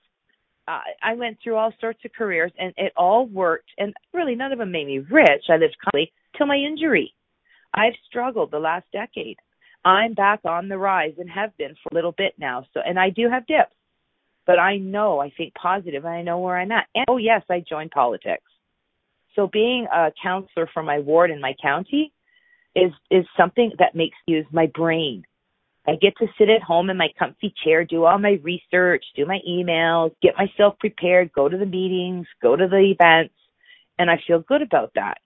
Uh, 0.67 0.81
I 1.03 1.15
went 1.15 1.39
through 1.43 1.57
all 1.57 1.73
sorts 1.79 2.01
of 2.07 2.13
careers 2.13 2.53
and 2.59 2.73
it 2.79 2.93
all 2.97 3.27
worked 3.27 3.69
and 3.77 3.93
really 4.15 4.35
none 4.35 4.53
of 4.53 4.59
them 4.59 4.73
made 4.73 4.87
me 4.87 4.99
rich. 4.99 5.45
I 5.51 5.57
lived 5.57 5.77
comfortably 5.85 6.11
till 6.37 6.47
my 6.47 6.57
injury. 6.57 7.15
I've 7.75 7.93
struggled 8.09 8.51
the 8.51 8.59
last 8.59 8.87
decade. 8.93 9.37
I'm 9.85 10.15
back 10.15 10.41
on 10.45 10.69
the 10.69 10.79
rise 10.79 11.15
and 11.19 11.31
have 11.31 11.57
been 11.57 11.75
for 11.83 11.91
a 11.93 11.95
little 11.95 12.15
bit 12.17 12.35
now. 12.39 12.67
So, 12.73 12.81
and 12.85 12.99
I 12.99 13.11
do 13.11 13.29
have 13.31 13.47
dips, 13.47 13.75
but 14.47 14.59
I 14.59 14.79
know 14.79 15.21
I 15.21 15.31
think 15.37 15.55
positive 15.55 16.05
and 16.05 16.15
I 16.15 16.23
know 16.23 16.39
where 16.39 16.59
I'm 16.59 16.73
at. 16.73 16.87
And 16.95 17.05
oh 17.09 17.19
yes, 17.19 17.43
I 17.51 17.63
joined 17.69 17.91
politics. 17.91 18.45
So 19.35 19.49
being 19.53 19.87
a 19.93 20.13
counselor 20.23 20.69
for 20.73 20.83
my 20.83 21.01
ward 21.01 21.31
in 21.31 21.41
my 21.41 21.55
county 21.61 22.13
is 22.75 22.93
is 23.11 23.25
something 23.37 23.73
that 23.79 23.95
makes 23.95 24.17
use 24.27 24.47
my 24.53 24.67
brain. 24.75 25.25
I 25.87 25.97
get 26.01 26.17
to 26.19 26.27
sit 26.39 26.49
at 26.49 26.63
home 26.63 26.89
in 26.89 26.97
my 26.97 27.09
comfy 27.19 27.53
chair, 27.63 27.85
do 27.85 28.05
all 28.05 28.19
my 28.19 28.39
research, 28.43 29.05
do 29.15 29.27
my 29.27 29.41
emails, 29.47 30.13
get 30.23 30.35
myself 30.39 30.79
prepared, 30.79 31.31
go 31.33 31.49
to 31.49 31.59
the 31.59 31.67
meetings, 31.67 32.27
go 32.43 32.57
to 32.57 32.67
the 32.67 32.95
events, 32.99 33.35
and 33.99 34.11
I 34.11 34.19
feel 34.27 34.39
good 34.41 34.63
about 34.63 34.93
that. 34.95 35.19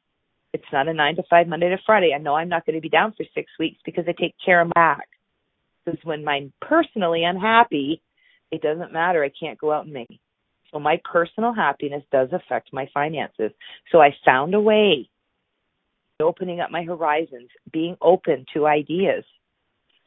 It's 0.53 0.65
not 0.73 0.89
a 0.89 0.95
nine 0.95 1.17
to 1.17 1.23
five 1.29 1.47
Monday 1.47 1.69
to 1.69 1.79
Friday. 1.85 2.13
I 2.15 2.19
know 2.19 2.35
I'm 2.35 2.49
not 2.49 2.65
going 2.65 2.77
to 2.77 2.81
be 2.81 2.89
down 2.89 3.13
for 3.17 3.25
six 3.35 3.51
weeks 3.59 3.79
because 3.85 4.05
I 4.09 4.13
take 4.19 4.35
care 4.45 4.61
of 4.61 4.71
my. 4.75 4.97
Because 5.85 6.01
when 6.05 6.27
I'm 6.27 6.53
personally 6.61 7.25
unhappy, 7.25 8.03
it 8.51 8.63
doesn't 8.63 8.93
matter. 8.93 9.25
I 9.25 9.31
can't 9.39 9.59
go 9.59 9.73
out 9.73 9.85
and 9.85 9.93
make. 9.93 10.21
So 10.73 10.79
my 10.79 11.01
personal 11.11 11.55
happiness 11.55 12.03
does 12.13 12.29
affect 12.33 12.73
my 12.73 12.89
finances. 12.93 13.53
So 13.91 14.01
I 14.01 14.11
found 14.25 14.55
a 14.55 14.61
way 14.61 15.09
opening 16.21 16.61
up 16.61 16.71
my 16.71 16.83
horizons, 16.83 17.49
being 17.73 17.97
open 18.03 18.45
to 18.55 18.67
ideas 18.67 19.25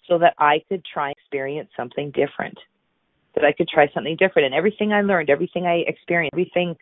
so 0.07 0.19
that 0.19 0.33
I 0.37 0.63
could 0.67 0.83
try 0.83 1.07
and 1.07 1.15
experience 1.17 1.69
something 1.77 2.11
different. 2.11 2.57
That 3.35 3.45
I 3.45 3.53
could 3.53 3.69
try 3.69 3.87
something 3.93 4.17
different. 4.17 4.47
And 4.47 4.55
everything 4.55 4.91
I 4.91 5.01
learned, 5.01 5.29
everything 5.29 5.65
I 5.65 5.83
experienced, 5.87 6.33
everything 6.33 6.75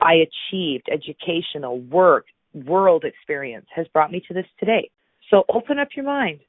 I 0.00 0.14
achieved, 0.14 0.88
educational, 0.90 1.80
work, 1.80 2.26
world 2.54 3.04
experience 3.04 3.66
has 3.74 3.86
brought 3.88 4.10
me 4.10 4.22
to 4.28 4.34
this 4.34 4.46
today. 4.58 4.90
So 5.30 5.44
open 5.48 5.78
up 5.78 5.88
your 5.94 6.04
mind. 6.04 6.40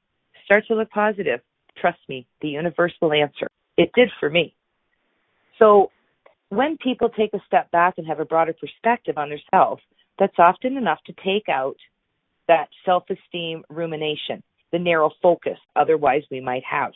Start 0.45 0.65
to 0.67 0.75
look 0.75 0.89
positive. 0.89 1.39
Trust 1.79 1.99
me, 2.09 2.27
the 2.41 2.49
universe 2.49 2.93
will 3.01 3.13
answer. 3.13 3.47
It 3.77 3.91
did 3.95 4.09
for 4.19 4.29
me. 4.29 4.53
So 5.59 5.91
when 6.49 6.77
people 6.77 7.09
take 7.09 7.33
a 7.33 7.41
step 7.45 7.71
back 7.71 7.95
and 7.97 8.07
have 8.07 8.19
a 8.19 8.25
broader 8.25 8.53
perspective 8.53 9.17
on 9.17 9.29
themselves, 9.29 9.81
that's 10.19 10.37
often 10.37 10.77
enough 10.77 10.99
to 11.05 11.13
take 11.23 11.47
out 11.49 11.77
that 12.47 12.67
self 12.85 13.03
esteem 13.09 13.63
rumination, 13.69 14.43
the 14.71 14.79
narrow 14.79 15.11
focus 15.21 15.57
otherwise 15.75 16.23
we 16.29 16.41
might 16.41 16.63
have. 16.69 16.91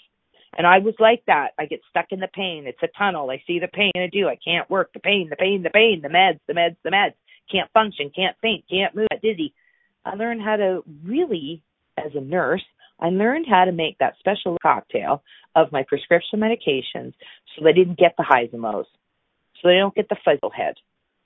And 0.58 0.66
I 0.66 0.80
was 0.80 0.96
like 1.00 1.24
that. 1.28 1.50
I 1.60 1.66
get 1.66 1.82
stuck 1.90 2.08
in 2.12 2.20
the 2.20 2.30
pain. 2.34 2.66
It's 2.66 2.82
a 2.82 2.98
tunnel. 2.98 3.30
I 3.30 3.42
see 3.46 3.60
the 3.60 3.68
pain 3.68 3.92
I 3.96 4.08
do. 4.12 4.28
I 4.28 4.38
can't 4.44 4.70
work. 4.70 4.92
The 4.94 5.00
pain, 5.00 5.28
the 5.30 5.36
pain, 5.36 5.64
the 5.64 5.70
pain, 5.70 6.02
the 6.02 6.10
meds, 6.10 6.40
the 6.48 6.54
meds, 6.54 6.78
the 6.84 6.92
meds 6.92 7.14
can't 7.52 7.72
function, 7.72 8.12
can't 8.16 8.36
think, 8.42 8.66
can't 8.70 8.96
move, 8.96 9.08
dizzy. 9.22 9.54
I 10.04 10.16
learned 10.16 10.42
how 10.42 10.56
to 10.56 10.84
really, 11.04 11.64
as 11.98 12.12
a 12.16 12.22
nurse, 12.22 12.64
I 13.00 13.10
learned 13.10 13.46
how 13.50 13.66
to 13.66 13.72
make 13.72 13.98
that 14.00 14.16
special 14.20 14.58
cocktail 14.62 15.24
of 15.56 15.72
my 15.72 15.84
prescription 15.88 16.40
medications 16.40 17.14
so 17.58 17.68
I 17.68 17.72
didn't 17.72 17.98
get 17.98 18.16
the 18.18 18.24
highs 18.24 18.50
and 18.54 18.62
lows, 18.62 18.86
so 19.62 19.70
I 19.70 19.74
don't 19.74 19.96
get 19.96 20.10
the 20.10 20.18
fuzzle 20.26 20.54
head, 20.54 20.76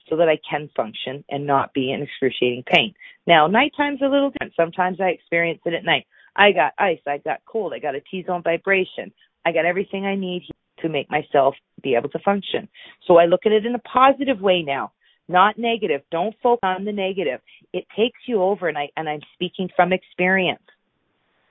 so 0.09 0.15
that 0.17 0.29
I 0.29 0.39
can 0.49 0.69
function 0.75 1.23
and 1.29 1.45
not 1.45 1.73
be 1.73 1.91
in 1.91 2.01
excruciating 2.01 2.63
pain. 2.65 2.93
Now, 3.27 3.47
nighttime's 3.47 4.01
a 4.01 4.07
little 4.07 4.31
different. 4.31 4.53
Sometimes 4.55 4.99
I 4.99 5.09
experience 5.09 5.61
it 5.65 5.73
at 5.73 5.85
night. 5.85 6.05
I 6.35 6.51
got 6.51 6.73
ice, 6.77 6.99
I 7.05 7.17
got 7.17 7.41
cold, 7.45 7.73
I 7.73 7.79
got 7.79 7.95
a 7.95 8.01
T-zone 8.01 8.43
vibration. 8.43 9.11
I 9.45 9.51
got 9.51 9.65
everything 9.65 10.05
I 10.05 10.15
need 10.15 10.43
to 10.79 10.89
make 10.89 11.09
myself 11.09 11.55
be 11.81 11.95
able 11.95 12.09
to 12.09 12.19
function. 12.19 12.67
So 13.07 13.17
I 13.17 13.25
look 13.25 13.41
at 13.45 13.51
it 13.51 13.65
in 13.65 13.75
a 13.75 13.79
positive 13.79 14.41
way 14.41 14.61
now 14.61 14.91
not 15.29 15.57
negative. 15.57 16.01
Don't 16.11 16.35
focus 16.41 16.61
on 16.63 16.85
the 16.85 16.91
negative. 16.91 17.39
It 17.71 17.85
takes 17.95 18.19
you 18.27 18.41
over, 18.41 18.67
and, 18.67 18.77
I, 18.77 18.89
and 18.97 19.07
I'm 19.07 19.21
speaking 19.33 19.69
from 19.75 19.93
experience. 19.93 20.63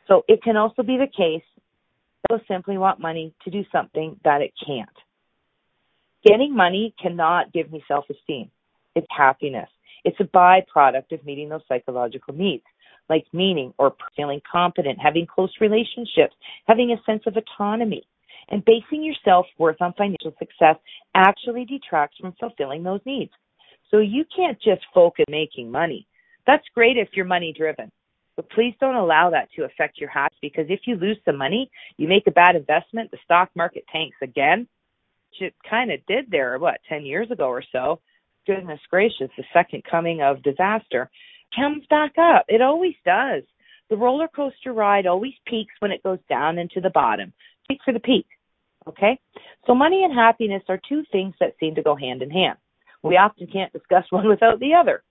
So 0.09 0.25
it 0.27 0.43
can 0.43 0.57
also 0.57 0.83
be 0.83 0.97
the 0.97 1.07
case 1.07 1.45
that 2.23 2.35
will 2.35 2.41
simply 2.49 2.79
want 2.79 3.01
money 3.01 3.35
to 3.45 3.51
do 3.51 3.63
something 3.71 4.19
that 4.25 4.43
it 4.43 4.53
can't. 4.67 4.89
Getting 6.27 6.55
money 6.55 6.95
cannot 7.01 7.53
give 7.53 7.71
me 7.71 7.85
self 7.87 8.07
esteem. 8.11 8.51
It's 8.95 9.07
happiness. 9.17 9.69
It's 10.05 10.19
a 10.21 10.25
byproduct 10.25 11.13
of 11.13 11.25
meeting 11.25 11.49
those 11.49 11.61
psychological 11.69 12.35
needs, 12.35 12.65
like 13.09 13.25
meaning 13.33 13.73
or 13.79 13.95
feeling 14.17 14.41
competent, 14.51 14.99
having 15.01 15.27
close 15.27 15.53
relationships, 15.61 16.35
having 16.67 16.91
a 16.91 17.03
sense 17.05 17.23
of 17.27 17.37
autonomy. 17.37 18.03
And 18.51 18.65
basing 18.65 19.05
your 19.05 19.15
self 19.25 19.47
worth 19.59 19.77
on 19.81 19.93
financial 19.93 20.35
success 20.39 20.77
actually 21.15 21.67
detracts 21.67 22.17
from 22.19 22.35
fulfilling 22.41 22.83
those 22.83 23.01
needs. 23.05 23.33
So 23.91 23.99
you 23.99 24.25
can't 24.35 24.61
just 24.61 24.83
focus 24.93 25.25
making 25.31 25.71
money. 25.71 26.07
That's 26.47 26.65
great 26.75 26.97
if 26.97 27.09
you're 27.15 27.25
money 27.25 27.55
driven. 27.57 27.91
But 28.37 28.51
please 28.51 28.75
don't 28.81 28.95
allow 28.95 29.31
that 29.31 29.49
to 29.57 29.65
affect 29.65 29.99
your 29.99 30.11
habits 30.11 30.37
because 30.41 30.67
if 30.69 30.81
you 30.85 30.95
lose 30.95 31.19
some 31.25 31.37
money, 31.37 31.71
you 31.97 32.07
make 32.07 32.27
a 32.27 32.31
bad 32.31 32.55
investment, 32.55 33.11
the 33.11 33.19
stock 33.25 33.51
market 33.57 33.85
tanks 33.91 34.17
again, 34.23 34.69
which 35.31 35.49
it 35.49 35.55
kind 35.69 35.91
of 35.91 35.99
did 36.07 36.31
there, 36.31 36.57
what, 36.59 36.81
10 36.89 37.05
years 37.05 37.31
ago 37.31 37.49
or 37.49 37.65
so. 37.73 38.01
Goodness 38.47 38.81
gracious, 38.89 39.29
the 39.37 39.45
second 39.53 39.83
coming 39.91 40.23
of 40.23 40.43
disaster 40.43 41.11
comes 41.55 41.85
back 41.91 42.13
up. 42.17 42.45
It 42.49 42.63
always 42.63 42.95
does. 43.05 43.43
The 43.91 43.97
roller 43.97 44.29
coaster 44.29 44.73
ride 44.73 45.07
always 45.07 45.35
peaks 45.47 45.75
when 45.81 45.91
it 45.91 46.03
goes 46.03 46.21
down 46.29 46.59
into 46.59 46.81
the 46.81 46.91
bottom. 46.91 47.33
Wait 47.69 47.81
for 47.85 47.93
the 47.93 48.01
peak. 48.01 48.27
Okay? 48.87 49.19
So 49.67 49.75
money 49.75 50.05
and 50.05 50.15
happiness 50.15 50.63
are 50.69 50.81
two 50.89 51.03
things 51.11 51.35
that 51.41 51.55
seem 51.59 51.75
to 51.75 51.83
go 51.83 51.97
hand 51.97 52.23
in 52.23 52.31
hand. 52.31 52.59
We 53.03 53.17
often 53.17 53.47
can't 53.47 53.73
discuss 53.73 54.05
one 54.11 54.29
without 54.29 54.61
the 54.61 54.75
other. 54.75 55.03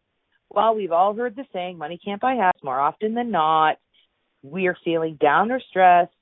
While 0.50 0.76
we've 0.76 0.92
all 0.92 1.14
heard 1.14 1.36
the 1.36 1.46
saying, 1.52 1.78
money 1.78 2.00
can't 2.04 2.22
buy 2.22 2.36
happiness, 2.36 2.64
more 2.64 2.80
often 2.80 3.14
than 3.14 3.32
not, 3.32 3.78
we 4.44 4.68
are 4.68 4.78
feeling 4.84 5.18
down 5.20 5.52
or 5.52 5.60
stressed 5.70 6.14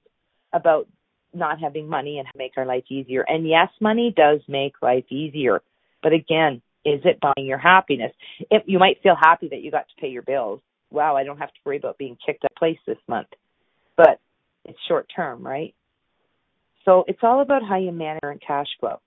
about 0.51 0.87
not 1.33 1.59
having 1.59 1.87
money 1.87 2.17
and 2.17 2.27
make 2.35 2.53
our 2.57 2.65
life 2.65 2.85
easier. 2.89 3.23
And 3.27 3.47
yes, 3.47 3.67
money 3.79 4.13
does 4.15 4.39
make 4.47 4.73
life 4.81 5.05
easier. 5.11 5.61
But 6.01 6.13
again, 6.13 6.61
is 6.85 7.01
it 7.03 7.19
buying 7.19 7.47
your 7.47 7.57
happiness? 7.57 8.13
If 8.49 8.63
you 8.65 8.79
might 8.79 9.01
feel 9.03 9.15
happy 9.19 9.49
that 9.49 9.61
you 9.61 9.71
got 9.71 9.87
to 9.89 10.01
pay 10.01 10.07
your 10.07 10.21
bills. 10.21 10.61
Wow, 10.91 11.17
I 11.17 11.23
don't 11.23 11.39
have 11.39 11.49
to 11.49 11.59
worry 11.65 11.77
about 11.77 11.97
being 11.97 12.17
kicked 12.25 12.45
out 12.45 12.51
of 12.51 12.57
place 12.57 12.77
this 12.87 12.97
month. 13.07 13.27
But 13.97 14.19
it's 14.63 14.77
short 14.87 15.07
term, 15.13 15.45
right? 15.45 15.73
So 16.85 17.03
it's 17.07 17.19
all 17.23 17.41
about 17.41 17.63
how 17.67 17.77
you 17.77 17.91
manage 17.91 18.21
your 18.23 18.35
cash 18.35 18.67
flow. 18.79 18.99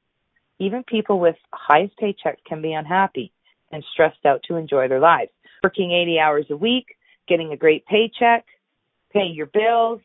Even 0.58 0.82
people 0.84 1.20
with 1.20 1.36
highest 1.52 1.94
paychecks 2.02 2.44
can 2.46 2.60
be 2.60 2.72
unhappy 2.72 3.32
and 3.70 3.84
stressed 3.92 4.24
out 4.26 4.42
to 4.48 4.56
enjoy 4.56 4.88
their 4.88 5.00
lives. 5.00 5.30
Working 5.62 5.92
80 5.92 6.18
hours 6.18 6.46
a 6.50 6.56
week, 6.56 6.86
getting 7.28 7.52
a 7.52 7.56
great 7.56 7.84
paycheck, 7.86 8.44
paying 9.12 9.34
your 9.34 9.46
bills. 9.46 10.00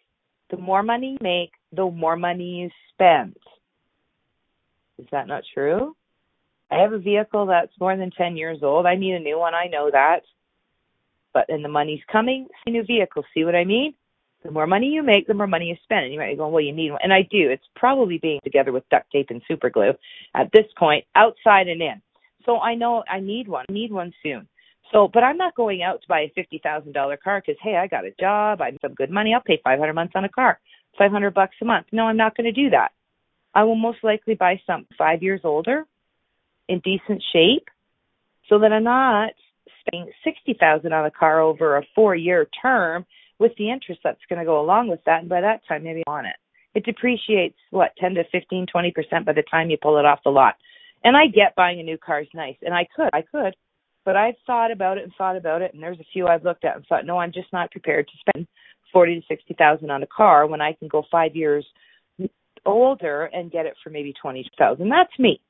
The 0.51 0.57
more 0.57 0.83
money 0.83 1.13
you 1.13 1.17
make, 1.21 1.51
the 1.71 1.89
more 1.89 2.15
money 2.15 2.43
you 2.43 2.69
spend. 2.93 3.35
Is 4.99 5.07
that 5.11 5.27
not 5.27 5.43
true? 5.53 5.95
I 6.69 6.81
have 6.81 6.93
a 6.93 6.99
vehicle 6.99 7.45
that's 7.47 7.71
more 7.79 7.95
than 7.95 8.11
10 8.11 8.37
years 8.37 8.59
old. 8.61 8.85
I 8.85 8.95
need 8.95 9.13
a 9.13 9.19
new 9.19 9.39
one. 9.39 9.53
I 9.53 9.67
know 9.67 9.89
that. 9.91 10.21
But, 11.33 11.45
and 11.49 11.65
the 11.65 11.69
money's 11.69 12.01
coming, 12.11 12.47
see 12.63 12.71
new 12.71 12.83
vehicle. 12.83 13.23
See 13.33 13.43
what 13.43 13.55
I 13.55 13.63
mean? 13.63 13.93
The 14.43 14.51
more 14.51 14.67
money 14.67 14.87
you 14.87 15.03
make, 15.03 15.27
the 15.27 15.33
more 15.33 15.47
money 15.47 15.67
you 15.67 15.75
spend. 15.83 16.05
And 16.05 16.13
you 16.13 16.19
might 16.19 16.31
be 16.31 16.37
going, 16.37 16.51
well, 16.51 16.63
you 16.63 16.73
need 16.73 16.91
one. 16.91 16.99
And 17.01 17.13
I 17.13 17.21
do. 17.21 17.49
It's 17.49 17.63
probably 17.75 18.17
being 18.17 18.39
together 18.43 18.71
with 18.71 18.87
duct 18.89 19.11
tape 19.11 19.27
and 19.29 19.41
super 19.47 19.69
glue 19.69 19.93
at 20.35 20.51
this 20.53 20.65
point, 20.77 21.05
outside 21.15 21.67
and 21.67 21.81
in. 21.81 22.01
So 22.45 22.59
I 22.59 22.75
know 22.75 23.03
I 23.09 23.21
need 23.21 23.47
one. 23.47 23.65
I 23.69 23.73
need 23.73 23.91
one 23.91 24.13
soon. 24.21 24.47
So, 24.91 25.09
but 25.11 25.23
I'm 25.23 25.37
not 25.37 25.55
going 25.55 25.81
out 25.81 26.01
to 26.01 26.07
buy 26.07 26.21
a 26.21 26.31
fifty 26.35 26.59
thousand 26.61 26.91
dollar 26.91 27.17
car 27.17 27.41
because 27.41 27.59
hey, 27.63 27.77
I 27.77 27.87
got 27.87 28.05
a 28.05 28.11
job, 28.19 28.61
I 28.61 28.65
have 28.65 28.77
some 28.81 28.93
good 28.93 29.09
money. 29.09 29.33
I'll 29.33 29.41
pay 29.41 29.59
five 29.63 29.79
hundred 29.79 29.93
months 29.93 30.13
on 30.15 30.25
a 30.25 30.29
car, 30.29 30.59
five 30.97 31.09
hundred 31.09 31.33
bucks 31.33 31.55
a 31.61 31.65
month. 31.65 31.87
No, 31.91 32.03
I'm 32.03 32.17
not 32.17 32.35
going 32.35 32.45
to 32.45 32.51
do 32.51 32.69
that. 32.71 32.91
I 33.55 33.63
will 33.63 33.75
most 33.75 33.99
likely 34.03 34.35
buy 34.35 34.59
some 34.67 34.85
five 34.97 35.23
years 35.23 35.41
older, 35.43 35.85
in 36.67 36.79
decent 36.79 37.23
shape, 37.31 37.69
so 38.49 38.59
that 38.59 38.73
I'm 38.73 38.83
not 38.83 39.31
spending 39.79 40.11
sixty 40.23 40.55
thousand 40.59 40.93
on 40.93 41.05
a 41.05 41.11
car 41.11 41.41
over 41.41 41.77
a 41.77 41.83
four 41.95 42.15
year 42.15 42.47
term 42.61 43.05
with 43.39 43.51
the 43.57 43.71
interest 43.71 44.01
that's 44.03 44.19
going 44.29 44.39
to 44.39 44.45
go 44.45 44.59
along 44.59 44.89
with 44.89 44.99
that. 45.05 45.21
And 45.21 45.29
by 45.29 45.41
that 45.41 45.61
time, 45.67 45.83
maybe 45.83 46.03
on 46.07 46.25
it. 46.25 46.35
It 46.75 46.85
depreciates 46.85 47.57
what, 47.69 47.91
10 47.99 48.15
to 48.15 48.23
15, 48.31 48.65
20% 48.73 49.25
by 49.25 49.33
the 49.33 49.43
time 49.49 49.69
you 49.69 49.77
pull 49.81 49.99
it 49.99 50.05
off 50.05 50.19
the 50.23 50.31
lot. 50.31 50.55
And 51.03 51.15
I 51.15 51.27
get 51.27 51.55
buying 51.55 51.79
a 51.79 51.83
new 51.83 51.97
car 51.97 52.21
is 52.21 52.27
nice. 52.33 52.55
And 52.61 52.73
I 52.73 52.87
could, 52.95 53.09
I 53.13 53.21
could, 53.21 53.55
but 54.05 54.15
I've 54.15 54.35
thought 54.47 54.71
about 54.71 54.97
it 54.97 55.03
and 55.03 55.13
thought 55.17 55.35
about 55.35 55.61
it. 55.61 55.73
And 55.73 55.83
there's 55.83 55.99
a 55.99 56.05
few 56.13 56.27
I've 56.27 56.43
looked 56.43 56.65
at 56.65 56.75
and 56.75 56.85
thought, 56.87 57.05
no, 57.05 57.17
I'm 57.17 57.31
just 57.31 57.51
not 57.53 57.71
prepared 57.71 58.07
to 58.07 58.31
spend 58.31 58.47
40 58.91 59.15
to 59.15 59.21
60,000 59.27 59.89
on 59.89 60.03
a 60.03 60.07
car 60.07 60.47
when 60.47 60.61
I 60.61 60.73
can 60.73 60.87
go 60.87 61.03
five 61.11 61.35
years 61.35 61.65
older 62.65 63.25
and 63.25 63.51
get 63.51 63.65
it 63.65 63.75
for 63.83 63.89
maybe 63.89 64.13
20,000. 64.21 64.89
That's 64.89 65.19
me. 65.19 65.41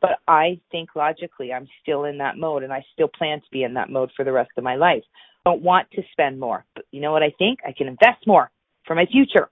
But 0.00 0.18
I 0.26 0.60
think 0.70 0.90
logically 0.94 1.52
I'm 1.52 1.68
still 1.82 2.04
in 2.04 2.18
that 2.18 2.36
mode 2.36 2.62
and 2.62 2.72
I 2.72 2.84
still 2.92 3.08
plan 3.08 3.40
to 3.40 3.50
be 3.50 3.64
in 3.64 3.74
that 3.74 3.90
mode 3.90 4.10
for 4.16 4.24
the 4.24 4.32
rest 4.32 4.50
of 4.56 4.64
my 4.64 4.76
life 4.76 5.04
don't 5.44 5.62
want 5.62 5.90
to 5.92 6.02
spend 6.12 6.38
more. 6.38 6.64
But 6.74 6.84
you 6.90 7.00
know 7.00 7.12
what 7.12 7.22
I 7.22 7.32
think? 7.38 7.60
I 7.66 7.72
can 7.72 7.88
invest 7.88 8.26
more 8.26 8.50
for 8.86 8.94
my 8.94 9.06
future 9.06 9.48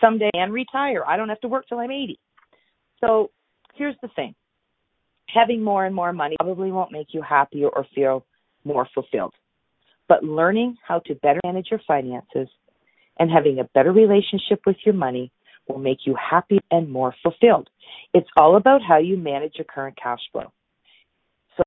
someday 0.00 0.30
and 0.34 0.52
retire. 0.52 1.04
I 1.06 1.16
don't 1.16 1.28
have 1.28 1.40
to 1.40 1.48
work 1.48 1.68
till 1.68 1.78
I'm 1.78 1.90
80. 1.90 2.18
So 3.00 3.30
here's 3.74 3.96
the 4.02 4.08
thing. 4.08 4.34
Having 5.28 5.62
more 5.62 5.86
and 5.86 5.94
more 5.94 6.12
money 6.12 6.36
probably 6.38 6.72
won't 6.72 6.92
make 6.92 7.08
you 7.12 7.22
happier 7.22 7.68
or 7.68 7.86
feel 7.94 8.24
more 8.64 8.86
fulfilled. 8.94 9.34
But 10.08 10.24
learning 10.24 10.76
how 10.86 10.98
to 11.06 11.14
better 11.14 11.40
manage 11.44 11.68
your 11.70 11.80
finances 11.86 12.48
and 13.18 13.30
having 13.30 13.58
a 13.58 13.64
better 13.64 13.92
relationship 13.92 14.60
with 14.66 14.76
your 14.84 14.94
money 14.94 15.32
will 15.68 15.78
make 15.78 15.98
you 16.04 16.16
happy 16.16 16.58
and 16.70 16.90
more 16.90 17.14
fulfilled. 17.22 17.70
It's 18.12 18.28
all 18.36 18.56
about 18.56 18.82
how 18.86 18.98
you 18.98 19.16
manage 19.16 19.54
your 19.56 19.64
current 19.64 19.96
cash 20.02 20.20
flow. 20.32 20.52
So 21.56 21.62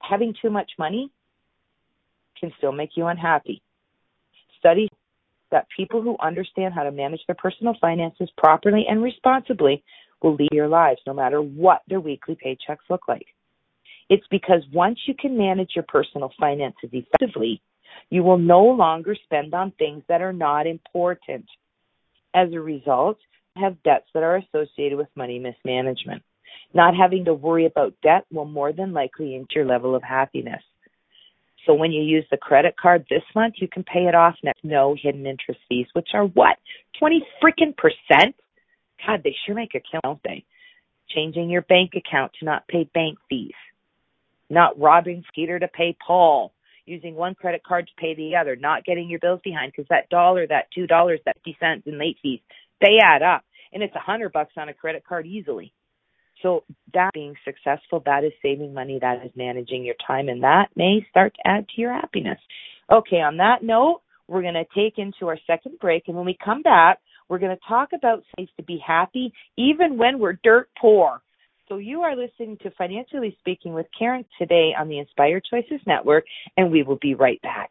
having 0.00 0.34
too 0.40 0.50
much 0.50 0.70
money 0.78 1.10
can 2.40 2.52
still 2.58 2.72
make 2.72 2.90
you 2.96 3.06
unhappy. 3.06 3.62
Study 4.58 4.88
that 5.50 5.66
people 5.76 6.02
who 6.02 6.16
understand 6.20 6.74
how 6.74 6.82
to 6.82 6.90
manage 6.90 7.20
their 7.26 7.36
personal 7.36 7.74
finances 7.80 8.28
properly 8.36 8.84
and 8.88 9.02
responsibly 9.02 9.82
will 10.22 10.34
lead 10.34 10.50
your 10.52 10.68
lives 10.68 11.00
no 11.06 11.14
matter 11.14 11.40
what 11.40 11.82
their 11.88 12.00
weekly 12.00 12.36
paychecks 12.44 12.88
look 12.88 13.08
like. 13.08 13.26
It's 14.08 14.26
because 14.30 14.62
once 14.72 14.98
you 15.06 15.14
can 15.18 15.36
manage 15.36 15.70
your 15.74 15.84
personal 15.88 16.32
finances 16.38 16.90
effectively, 16.92 17.62
you 18.10 18.22
will 18.22 18.38
no 18.38 18.62
longer 18.64 19.16
spend 19.24 19.54
on 19.54 19.72
things 19.72 20.02
that 20.08 20.20
are 20.20 20.32
not 20.32 20.66
important. 20.66 21.46
As 22.34 22.52
a 22.52 22.60
result, 22.60 23.18
have 23.56 23.82
debts 23.82 24.06
that 24.14 24.22
are 24.22 24.36
associated 24.36 24.98
with 24.98 25.08
money 25.16 25.38
mismanagement. 25.38 26.22
Not 26.72 26.94
having 26.96 27.24
to 27.24 27.34
worry 27.34 27.66
about 27.66 27.94
debt 28.02 28.24
will 28.32 28.44
more 28.44 28.72
than 28.72 28.92
likely 28.92 29.34
increase 29.34 29.56
your 29.56 29.66
level 29.66 29.94
of 29.94 30.02
happiness. 30.02 30.62
So 31.66 31.74
when 31.74 31.92
you 31.92 32.02
use 32.02 32.24
the 32.30 32.36
credit 32.36 32.76
card 32.76 33.04
this 33.10 33.22
month, 33.34 33.54
you 33.58 33.68
can 33.68 33.84
pay 33.84 34.06
it 34.06 34.14
off 34.14 34.34
next. 34.42 34.64
No 34.64 34.96
hidden 35.00 35.26
interest 35.26 35.60
fees, 35.68 35.86
which 35.92 36.08
are 36.14 36.24
what? 36.24 36.56
20 36.98 37.22
freaking 37.42 37.76
percent? 37.76 38.34
God, 39.06 39.20
they 39.22 39.34
sure 39.46 39.54
make 39.54 39.74
a 39.74 39.80
kill, 39.80 40.00
don't 40.02 40.20
they? 40.24 40.44
Changing 41.08 41.50
your 41.50 41.62
bank 41.62 41.92
account 41.96 42.32
to 42.38 42.44
not 42.44 42.68
pay 42.68 42.88
bank 42.94 43.18
fees. 43.28 43.52
Not 44.48 44.78
robbing 44.78 45.24
Skeeter 45.28 45.58
to 45.58 45.68
pay 45.68 45.96
Paul. 46.04 46.52
Using 46.86 47.14
one 47.14 47.34
credit 47.34 47.62
card 47.62 47.86
to 47.86 48.00
pay 48.00 48.14
the 48.14 48.36
other. 48.36 48.56
Not 48.56 48.84
getting 48.84 49.08
your 49.08 49.20
bills 49.20 49.40
behind 49.44 49.72
because 49.72 49.88
that 49.90 50.08
dollar, 50.08 50.46
that 50.46 50.66
two 50.74 50.86
dollars, 50.86 51.20
that 51.24 51.36
fifty 51.36 51.56
cents 51.60 51.86
in 51.86 51.98
late 51.98 52.16
fees, 52.22 52.40
they 52.80 52.98
add 53.02 53.22
up. 53.22 53.44
And 53.72 53.82
it's 53.82 53.94
a 53.94 54.00
hundred 54.00 54.32
bucks 54.32 54.54
on 54.56 54.68
a 54.68 54.74
credit 54.74 55.04
card 55.06 55.26
easily. 55.26 55.72
So 56.42 56.64
that 56.94 57.10
being 57.12 57.34
successful, 57.44 58.02
that 58.06 58.24
is 58.24 58.32
saving 58.42 58.72
money, 58.72 58.98
that 59.00 59.24
is 59.24 59.30
managing 59.36 59.84
your 59.84 59.94
time, 60.06 60.28
and 60.28 60.42
that 60.42 60.68
may 60.76 61.06
start 61.10 61.34
to 61.34 61.48
add 61.48 61.66
to 61.68 61.80
your 61.80 61.92
happiness. 61.92 62.38
Okay, 62.90 63.20
on 63.20 63.36
that 63.36 63.62
note, 63.62 64.00
we're 64.26 64.42
going 64.42 64.54
to 64.54 64.64
take 64.74 64.98
into 64.98 65.28
our 65.28 65.38
second 65.46 65.78
break, 65.80 66.04
and 66.06 66.16
when 66.16 66.26
we 66.26 66.38
come 66.42 66.62
back, 66.62 66.98
we're 67.28 67.38
going 67.38 67.56
to 67.56 67.68
talk 67.68 67.90
about 67.92 68.24
ways 68.36 68.48
to 68.56 68.62
be 68.62 68.82
happy 68.84 69.32
even 69.56 69.96
when 69.96 70.18
we're 70.18 70.38
dirt 70.42 70.68
poor. 70.80 71.20
So 71.68 71.76
you 71.76 72.00
are 72.02 72.16
listening 72.16 72.58
to 72.62 72.70
Financially 72.72 73.36
Speaking 73.38 73.74
with 73.74 73.86
Karen 73.96 74.24
today 74.38 74.70
on 74.76 74.88
the 74.88 74.98
Inspired 74.98 75.44
Choices 75.48 75.80
Network, 75.86 76.24
and 76.56 76.72
we 76.72 76.82
will 76.82 76.98
be 77.00 77.14
right 77.14 77.40
back. 77.42 77.70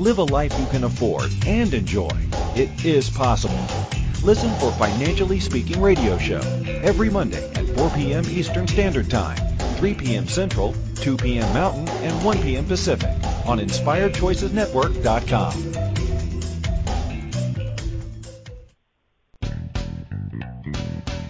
Live 0.00 0.16
a 0.16 0.24
life 0.24 0.58
you 0.58 0.64
can 0.66 0.84
afford 0.84 1.30
and 1.46 1.74
enjoy. 1.74 2.08
It 2.56 2.86
is 2.86 3.10
possible. 3.10 3.60
Listen 4.24 4.48
for 4.54 4.72
Financially 4.72 5.38
Speaking 5.38 5.78
Radio 5.78 6.16
Show 6.16 6.40
every 6.82 7.10
Monday 7.10 7.46
at 7.52 7.66
4 7.76 7.90
p.m. 7.90 8.24
Eastern 8.30 8.66
Standard 8.66 9.10
Time, 9.10 9.36
3 9.76 9.92
p.m. 9.92 10.26
Central, 10.26 10.74
2 10.94 11.18
p.m. 11.18 11.52
Mountain, 11.52 11.86
and 12.02 12.24
1 12.24 12.40
p.m. 12.40 12.64
Pacific 12.64 13.10
on 13.44 13.58
InspiredChoicesNetwork.com. 13.58 15.74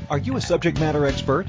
Are 0.08 0.18
you 0.18 0.36
a 0.36 0.40
subject 0.40 0.78
matter 0.78 1.06
expert? 1.06 1.48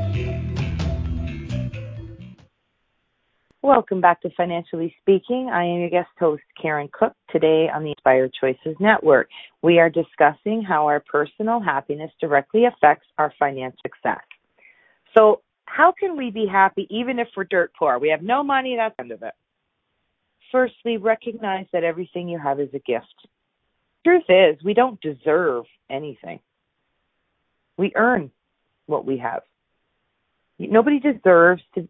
Welcome 3.63 4.01
back 4.01 4.19
to 4.21 4.31
Financially 4.35 4.91
Speaking. 5.01 5.51
I 5.53 5.63
am 5.63 5.81
your 5.81 5.89
guest 5.91 6.09
host, 6.17 6.41
Karen 6.59 6.89
Cook, 6.91 7.13
today 7.29 7.69
on 7.71 7.83
the 7.83 7.91
Inspired 7.91 8.33
Choices 8.33 8.75
Network. 8.79 9.29
We 9.61 9.77
are 9.77 9.87
discussing 9.87 10.63
how 10.63 10.87
our 10.87 10.99
personal 10.99 11.59
happiness 11.59 12.09
directly 12.19 12.65
affects 12.65 13.05
our 13.19 13.31
financial 13.37 13.77
success. 13.85 14.23
So, 15.15 15.43
how 15.65 15.91
can 15.91 16.17
we 16.17 16.31
be 16.31 16.47
happy 16.51 16.87
even 16.89 17.19
if 17.19 17.27
we're 17.37 17.43
dirt 17.43 17.71
poor? 17.77 17.99
We 17.99 18.09
have 18.09 18.23
no 18.23 18.43
money, 18.43 18.77
that's 18.77 18.95
the 18.97 19.03
end 19.03 19.11
of 19.11 19.21
it. 19.21 19.35
Firstly, 20.51 20.97
recognize 20.97 21.67
that 21.71 21.83
everything 21.83 22.27
you 22.27 22.39
have 22.39 22.59
is 22.59 22.69
a 22.73 22.79
gift. 22.79 23.27
Truth 24.03 24.23
is, 24.27 24.57
we 24.63 24.73
don't 24.73 24.99
deserve 25.01 25.65
anything. 25.87 26.39
We 27.77 27.91
earn 27.95 28.31
what 28.87 29.05
we 29.05 29.19
have. 29.19 29.43
Nobody 30.57 30.99
deserves 30.99 31.61
to 31.75 31.87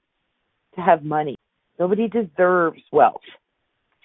to 0.76 0.82
have 0.82 1.04
money. 1.04 1.38
Nobody 1.82 2.08
deserves 2.08 2.84
wealth. 2.92 3.24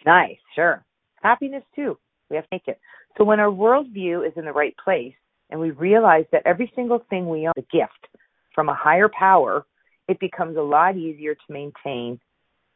Nice, 0.07 0.39
sure. 0.55 0.83
Happiness 1.23 1.63
too. 1.75 1.99
We 2.31 2.37
have 2.37 2.47
to 2.47 2.49
make 2.51 2.69
it. 2.69 2.81
So 3.19 3.25
when 3.25 3.39
our 3.39 3.51
worldview 3.51 4.27
is 4.27 4.33
in 4.35 4.47
the 4.47 4.53
right 4.53 4.75
place 4.83 5.13
and 5.51 5.61
we 5.61 5.73
realize 5.73 6.25
that 6.33 6.41
every 6.47 6.73
single 6.75 7.03
thing 7.11 7.29
we 7.29 7.47
own 7.47 7.53
is 7.55 7.65
a 7.71 7.77
gift 7.77 8.09
from 8.55 8.71
a 8.71 8.75
higher 8.75 9.11
power, 9.11 9.67
it 10.09 10.19
becomes 10.21 10.57
a 10.57 10.63
lot 10.63 10.97
easier 10.97 11.35
to 11.35 11.53
maintain 11.53 12.19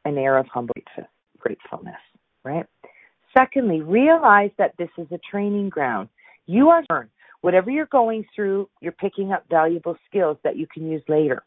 an 0.05 0.19
air 0.19 0.37
of 0.37 0.45
humble 0.53 0.75
gratefulness, 1.39 1.95
right? 2.45 2.67
Secondly, 3.35 3.81
realize 3.81 4.51
that 4.59 4.75
this 4.77 4.91
is 4.99 5.07
a 5.13 5.21
training 5.31 5.71
ground. 5.71 6.11
You 6.45 6.69
are 6.69 6.85
learn. 6.91 7.09
Whatever 7.41 7.71
you're 7.71 7.87
going 7.87 8.27
through, 8.37 8.69
you're 8.83 8.93
picking 8.93 9.33
up 9.33 9.47
valuable 9.49 9.97
skills 10.11 10.37
that 10.45 10.59
you 10.59 10.67
can 10.67 10.91
use 10.91 11.03
later. 11.09 11.43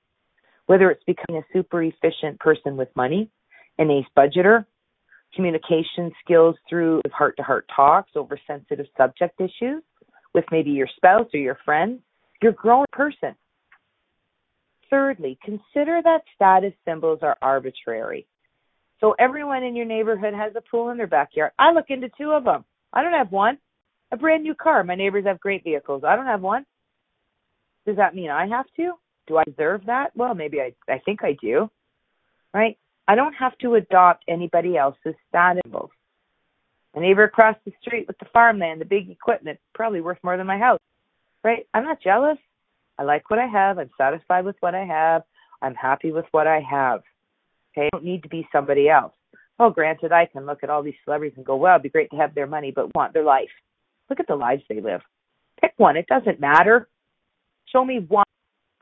Whether 0.65 0.89
it's 0.89 1.03
becoming 1.03 1.43
a 1.43 1.53
super 1.53 1.83
efficient 1.83 2.39
person 2.39 2.77
with 2.77 2.89
money, 2.95 3.29
an 3.77 3.89
ace 3.89 4.05
budgeter, 4.17 4.65
communication 5.35 6.11
skills 6.23 6.55
through 6.69 7.01
heart 7.11 7.35
to 7.37 7.43
heart 7.43 7.65
talks 7.75 8.11
over 8.15 8.39
sensitive 8.47 8.85
subject 8.97 9.39
issues 9.39 9.83
with 10.33 10.45
maybe 10.51 10.71
your 10.71 10.87
spouse 10.95 11.27
or 11.33 11.39
your 11.39 11.57
friends. 11.65 12.01
You're 12.41 12.51
a 12.51 12.55
growing 12.55 12.87
person. 12.91 13.35
Thirdly, 14.89 15.37
consider 15.43 16.01
that 16.03 16.21
status 16.35 16.73
symbols 16.85 17.19
are 17.21 17.37
arbitrary. 17.41 18.27
So 18.99 19.15
everyone 19.19 19.63
in 19.63 19.75
your 19.75 19.85
neighborhood 19.85 20.33
has 20.33 20.53
a 20.55 20.61
pool 20.61 20.89
in 20.89 20.97
their 20.97 21.07
backyard. 21.07 21.51
I 21.57 21.71
look 21.71 21.85
into 21.89 22.09
two 22.17 22.31
of 22.31 22.43
them. 22.43 22.63
I 22.93 23.01
don't 23.01 23.13
have 23.13 23.31
one. 23.31 23.57
A 24.11 24.17
brand 24.17 24.43
new 24.43 24.53
car. 24.53 24.83
My 24.83 24.95
neighbors 24.95 25.25
have 25.25 25.39
great 25.39 25.63
vehicles. 25.63 26.03
I 26.07 26.15
don't 26.15 26.27
have 26.27 26.41
one. 26.41 26.65
Does 27.85 27.97
that 27.97 28.15
mean 28.15 28.29
I 28.29 28.47
have 28.47 28.65
to? 28.77 28.93
Do 29.27 29.37
I 29.37 29.43
deserve 29.43 29.87
that? 29.87 30.11
Well, 30.15 30.35
maybe 30.35 30.59
I 30.61 30.73
I 30.87 30.99
think 30.99 31.23
I 31.23 31.35
do. 31.41 31.69
Right? 32.53 32.77
I 33.07 33.15
don't 33.15 33.33
have 33.33 33.57
to 33.59 33.75
adopt 33.75 34.23
anybody 34.27 34.77
else's 34.77 35.15
status 35.29 35.61
symbols. 35.65 35.91
Neighbor 36.95 37.23
across 37.23 37.55
the 37.65 37.73
street 37.81 38.07
with 38.07 38.17
the 38.19 38.27
farmland, 38.31 38.79
the 38.79 38.85
big 38.85 39.09
equipment, 39.09 39.59
probably 39.73 39.99
worth 39.99 40.19
more 40.23 40.37
than 40.37 40.47
my 40.47 40.57
house. 40.59 40.79
Right? 41.43 41.67
I'm 41.73 41.83
not 41.83 42.01
jealous. 42.01 42.37
I 42.97 43.03
like 43.03 43.29
what 43.29 43.39
I 43.39 43.47
have. 43.47 43.79
I'm 43.79 43.89
satisfied 43.97 44.45
with 44.45 44.55
what 44.59 44.75
I 44.75 44.85
have. 44.85 45.23
I'm 45.61 45.75
happy 45.75 46.11
with 46.11 46.25
what 46.31 46.45
I 46.45 46.59
have. 46.59 47.01
Okay, 47.71 47.87
I 47.87 47.89
don't 47.91 48.05
need 48.05 48.23
to 48.23 48.29
be 48.29 48.47
somebody 48.51 48.89
else. 48.89 49.13
Oh, 49.59 49.71
granted, 49.71 50.11
I 50.11 50.27
can 50.27 50.45
look 50.45 50.63
at 50.63 50.69
all 50.69 50.83
these 50.83 50.93
celebrities 51.03 51.37
and 51.37 51.45
go, 51.45 51.55
well, 51.55 51.75
it'd 51.75 51.83
be 51.83 51.89
great 51.89 52.11
to 52.11 52.17
have 52.17 52.35
their 52.35 52.47
money, 52.47 52.71
but 52.71 52.93
want 52.95 53.13
their 53.13 53.23
life. 53.23 53.49
Look 54.09 54.19
at 54.19 54.27
the 54.27 54.35
lives 54.35 54.63
they 54.69 54.81
live. 54.81 55.01
Pick 55.59 55.73
one. 55.77 55.97
It 55.97 56.07
doesn't 56.07 56.39
matter. 56.39 56.87
Show 57.71 57.83
me 57.83 57.99
one 57.99 58.25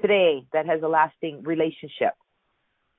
today 0.02 0.46
that 0.54 0.66
has 0.66 0.82
a 0.82 0.88
lasting 0.88 1.44
relationship, 1.44 2.14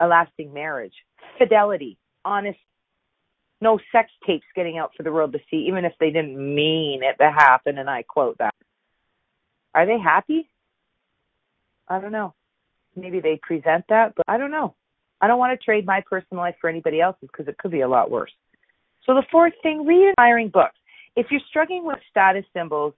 a 0.00 0.06
lasting 0.06 0.54
marriage, 0.54 0.94
fidelity, 1.42 1.98
honest, 2.24 2.58
no 3.60 3.78
sex 3.92 4.10
tapes 4.26 4.46
getting 4.54 4.78
out 4.78 4.92
for 4.96 5.02
the 5.02 5.12
world 5.12 5.32
to 5.32 5.38
see, 5.50 5.66
even 5.68 5.84
if 5.84 5.92
they 6.00 6.10
didn't 6.10 6.36
mean 6.36 7.02
it 7.02 7.16
to 7.22 7.30
happen, 7.30 7.78
and 7.78 7.88
I 7.88 8.02
quote 8.02 8.38
that. 8.38 8.54
Are 9.74 9.86
they 9.86 9.98
happy? 9.98 10.48
I 11.88 12.00
don't 12.00 12.12
know. 12.12 12.34
Maybe 12.96 13.20
they 13.20 13.40
present 13.42 13.84
that, 13.88 14.14
but 14.16 14.24
I 14.28 14.36
don't 14.36 14.50
know. 14.50 14.74
I 15.20 15.28
don't 15.28 15.38
want 15.38 15.58
to 15.58 15.64
trade 15.64 15.86
my 15.86 16.02
personal 16.08 16.42
life 16.42 16.56
for 16.60 16.68
anybody 16.68 17.00
else's 17.00 17.28
because 17.30 17.48
it 17.48 17.56
could 17.58 17.70
be 17.70 17.80
a 17.80 17.88
lot 17.88 18.10
worse. 18.10 18.32
So 19.06 19.14
the 19.14 19.24
fourth 19.30 19.54
thing, 19.62 19.86
read 19.86 20.08
inspiring 20.08 20.48
books. 20.48 20.76
If 21.16 21.26
you're 21.30 21.40
struggling 21.48 21.86
with 21.86 21.98
status 22.10 22.44
symbols, 22.52 22.94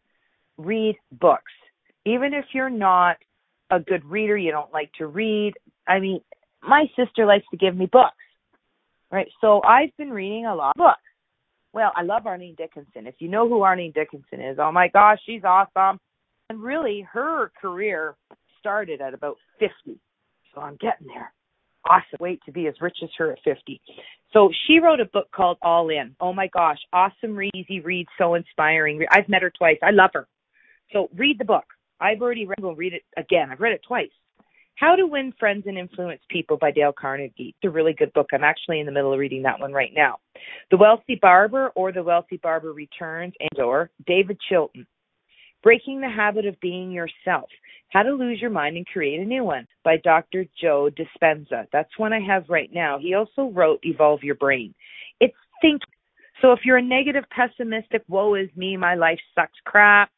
read 0.56 0.96
books. 1.12 1.52
Even 2.06 2.34
if 2.34 2.46
you're 2.52 2.70
not 2.70 3.16
a 3.70 3.80
good 3.80 4.04
reader, 4.04 4.36
you 4.36 4.50
don't 4.50 4.72
like 4.72 4.90
to 4.98 5.06
read. 5.06 5.54
I 5.86 6.00
mean, 6.00 6.20
my 6.62 6.86
sister 6.96 7.26
likes 7.26 7.44
to 7.50 7.56
give 7.56 7.76
me 7.76 7.86
books. 7.86 8.16
Right? 9.10 9.28
So 9.40 9.62
I've 9.62 9.96
been 9.96 10.10
reading 10.10 10.46
a 10.46 10.54
lot 10.54 10.72
of 10.76 10.78
books. 10.78 11.00
Well, 11.72 11.92
I 11.96 12.02
love 12.02 12.26
Arlene 12.26 12.54
Dickinson. 12.56 13.06
If 13.06 13.16
you 13.18 13.28
know 13.28 13.48
who 13.48 13.62
Arlene 13.62 13.92
Dickinson 13.92 14.40
is, 14.40 14.58
oh 14.60 14.72
my 14.72 14.88
gosh, 14.88 15.18
she's 15.26 15.42
awesome. 15.44 15.98
And 16.50 16.62
really 16.62 17.06
her 17.12 17.50
career 17.60 18.16
started 18.60 19.00
at 19.00 19.14
about 19.14 19.36
50. 19.58 19.98
So 20.54 20.60
I'm 20.60 20.76
getting 20.76 21.08
there 21.08 21.32
awesome. 21.86 22.18
Wait 22.20 22.40
to 22.44 22.52
be 22.52 22.66
as 22.66 22.74
rich 22.80 22.98
as 23.02 23.10
her 23.18 23.32
at 23.32 23.38
50. 23.44 23.80
So 24.32 24.50
she 24.66 24.78
wrote 24.78 25.00
a 25.00 25.04
book 25.06 25.28
called 25.34 25.58
All 25.62 25.88
In. 25.90 26.16
Oh 26.20 26.32
my 26.32 26.48
gosh, 26.48 26.78
awesome 26.92 27.36
read, 27.36 27.52
easy 27.54 27.80
read, 27.80 28.06
so 28.18 28.34
inspiring. 28.34 29.04
I've 29.10 29.28
met 29.28 29.42
her 29.42 29.52
twice. 29.56 29.78
I 29.82 29.90
love 29.90 30.10
her. 30.14 30.26
So 30.92 31.08
read 31.16 31.38
the 31.38 31.44
book. 31.44 31.64
I've 32.00 32.20
already 32.20 32.46
read. 32.46 32.58
We'll 32.60 32.74
read 32.74 32.94
it 32.94 33.02
again. 33.16 33.50
I've 33.50 33.60
read 33.60 33.72
it 33.72 33.82
twice. 33.86 34.10
How 34.76 34.96
to 34.96 35.06
Win 35.06 35.32
Friends 35.38 35.64
and 35.66 35.78
Influence 35.78 36.20
People 36.28 36.56
by 36.56 36.72
Dale 36.72 36.92
Carnegie. 36.92 37.54
It's 37.56 37.64
a 37.64 37.70
really 37.70 37.92
good 37.92 38.12
book. 38.12 38.26
I'm 38.32 38.42
actually 38.42 38.80
in 38.80 38.86
the 38.86 38.92
middle 38.92 39.12
of 39.12 39.18
reading 39.20 39.42
that 39.42 39.60
one 39.60 39.72
right 39.72 39.92
now. 39.94 40.16
The 40.70 40.76
Wealthy 40.76 41.16
Barber 41.20 41.68
or 41.76 41.92
The 41.92 42.02
Wealthy 42.02 42.38
Barber 42.38 42.72
Returns 42.72 43.34
and 43.38 43.60
or 43.60 43.90
David 44.06 44.38
Chilton. 44.48 44.86
Breaking 45.62 46.00
the 46.00 46.10
Habit 46.10 46.44
of 46.44 46.60
Being 46.60 46.90
Yourself 46.90 47.48
How 47.90 48.02
to 48.02 48.12
Lose 48.12 48.40
Your 48.40 48.50
Mind 48.50 48.76
and 48.76 48.86
Create 48.86 49.20
a 49.20 49.24
New 49.24 49.44
One 49.44 49.66
by 49.84 49.96
Dr. 50.02 50.44
Joe 50.60 50.90
Dispenza. 50.90 51.66
That's 51.72 51.96
one 51.96 52.12
I 52.12 52.20
have 52.20 52.44
right 52.48 52.70
now. 52.72 52.98
He 52.98 53.14
also 53.14 53.52
wrote 53.52 53.78
Evolve 53.84 54.24
Your 54.24 54.34
Brain. 54.34 54.74
It's 55.20 55.36
think. 55.62 55.82
So 56.42 56.50
if 56.50 56.60
you're 56.64 56.78
a 56.78 56.82
negative, 56.82 57.24
pessimistic, 57.30 58.02
woe 58.08 58.34
is 58.34 58.48
me, 58.56 58.76
my 58.76 58.96
life 58.96 59.20
sucks 59.36 59.58
crap. 59.64 60.10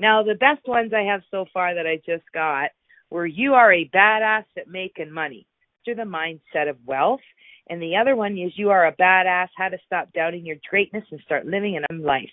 Now, 0.00 0.22
the 0.22 0.34
best 0.34 0.66
ones 0.66 0.92
I 0.92 1.02
have 1.02 1.20
so 1.30 1.44
far 1.52 1.74
that 1.74 1.86
I 1.86 1.96
just 2.04 2.24
got 2.34 2.70
were 3.12 3.26
You 3.26 3.54
Are 3.54 3.72
a 3.72 3.88
Badass 3.94 4.44
at 4.56 4.68
Making 4.68 5.12
Money. 5.12 5.46
To 5.86 5.94
the 5.94 6.02
mindset 6.02 6.70
of 6.70 6.76
wealth. 6.86 7.20
And 7.68 7.82
the 7.82 7.96
other 7.96 8.14
one 8.14 8.38
is 8.38 8.52
You 8.54 8.70
Are 8.70 8.86
a 8.86 8.94
Badass 8.96 9.48
How 9.56 9.68
to 9.68 9.78
Stop 9.84 10.12
Doubting 10.12 10.46
Your 10.46 10.56
Greatness 10.70 11.04
and 11.10 11.20
Start 11.24 11.44
Living 11.44 11.76
an 11.76 12.02
Life 12.02 12.30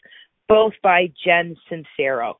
both 0.49 0.73
by 0.83 1.07
Jen 1.23 1.55
Sincero. 1.71 2.33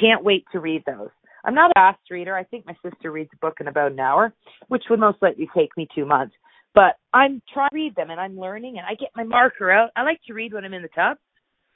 Can't 0.00 0.24
wait 0.24 0.44
to 0.52 0.60
read 0.60 0.84
those. 0.86 1.10
I'm 1.44 1.54
not 1.54 1.70
a 1.72 1.74
fast 1.74 2.10
reader. 2.10 2.34
I 2.34 2.44
think 2.44 2.64
my 2.64 2.76
sister 2.82 3.12
reads 3.12 3.30
a 3.34 3.44
book 3.44 3.58
in 3.60 3.68
about 3.68 3.92
an 3.92 4.00
hour, 4.00 4.32
which 4.68 4.84
would 4.88 5.00
most 5.00 5.18
likely 5.20 5.48
take 5.54 5.76
me 5.76 5.86
two 5.94 6.06
months. 6.06 6.34
But 6.74 6.96
I'm 7.12 7.42
trying 7.52 7.70
to 7.70 7.74
read 7.74 7.96
them 7.96 8.10
and 8.10 8.20
I'm 8.20 8.38
learning 8.38 8.78
and 8.78 8.86
I 8.86 8.94
get 8.94 9.10
my 9.14 9.24
marker 9.24 9.70
out. 9.70 9.90
I 9.96 10.02
like 10.02 10.20
to 10.26 10.34
read 10.34 10.54
when 10.54 10.64
I'm 10.64 10.74
in 10.74 10.82
the 10.82 10.88
tub. 10.88 11.18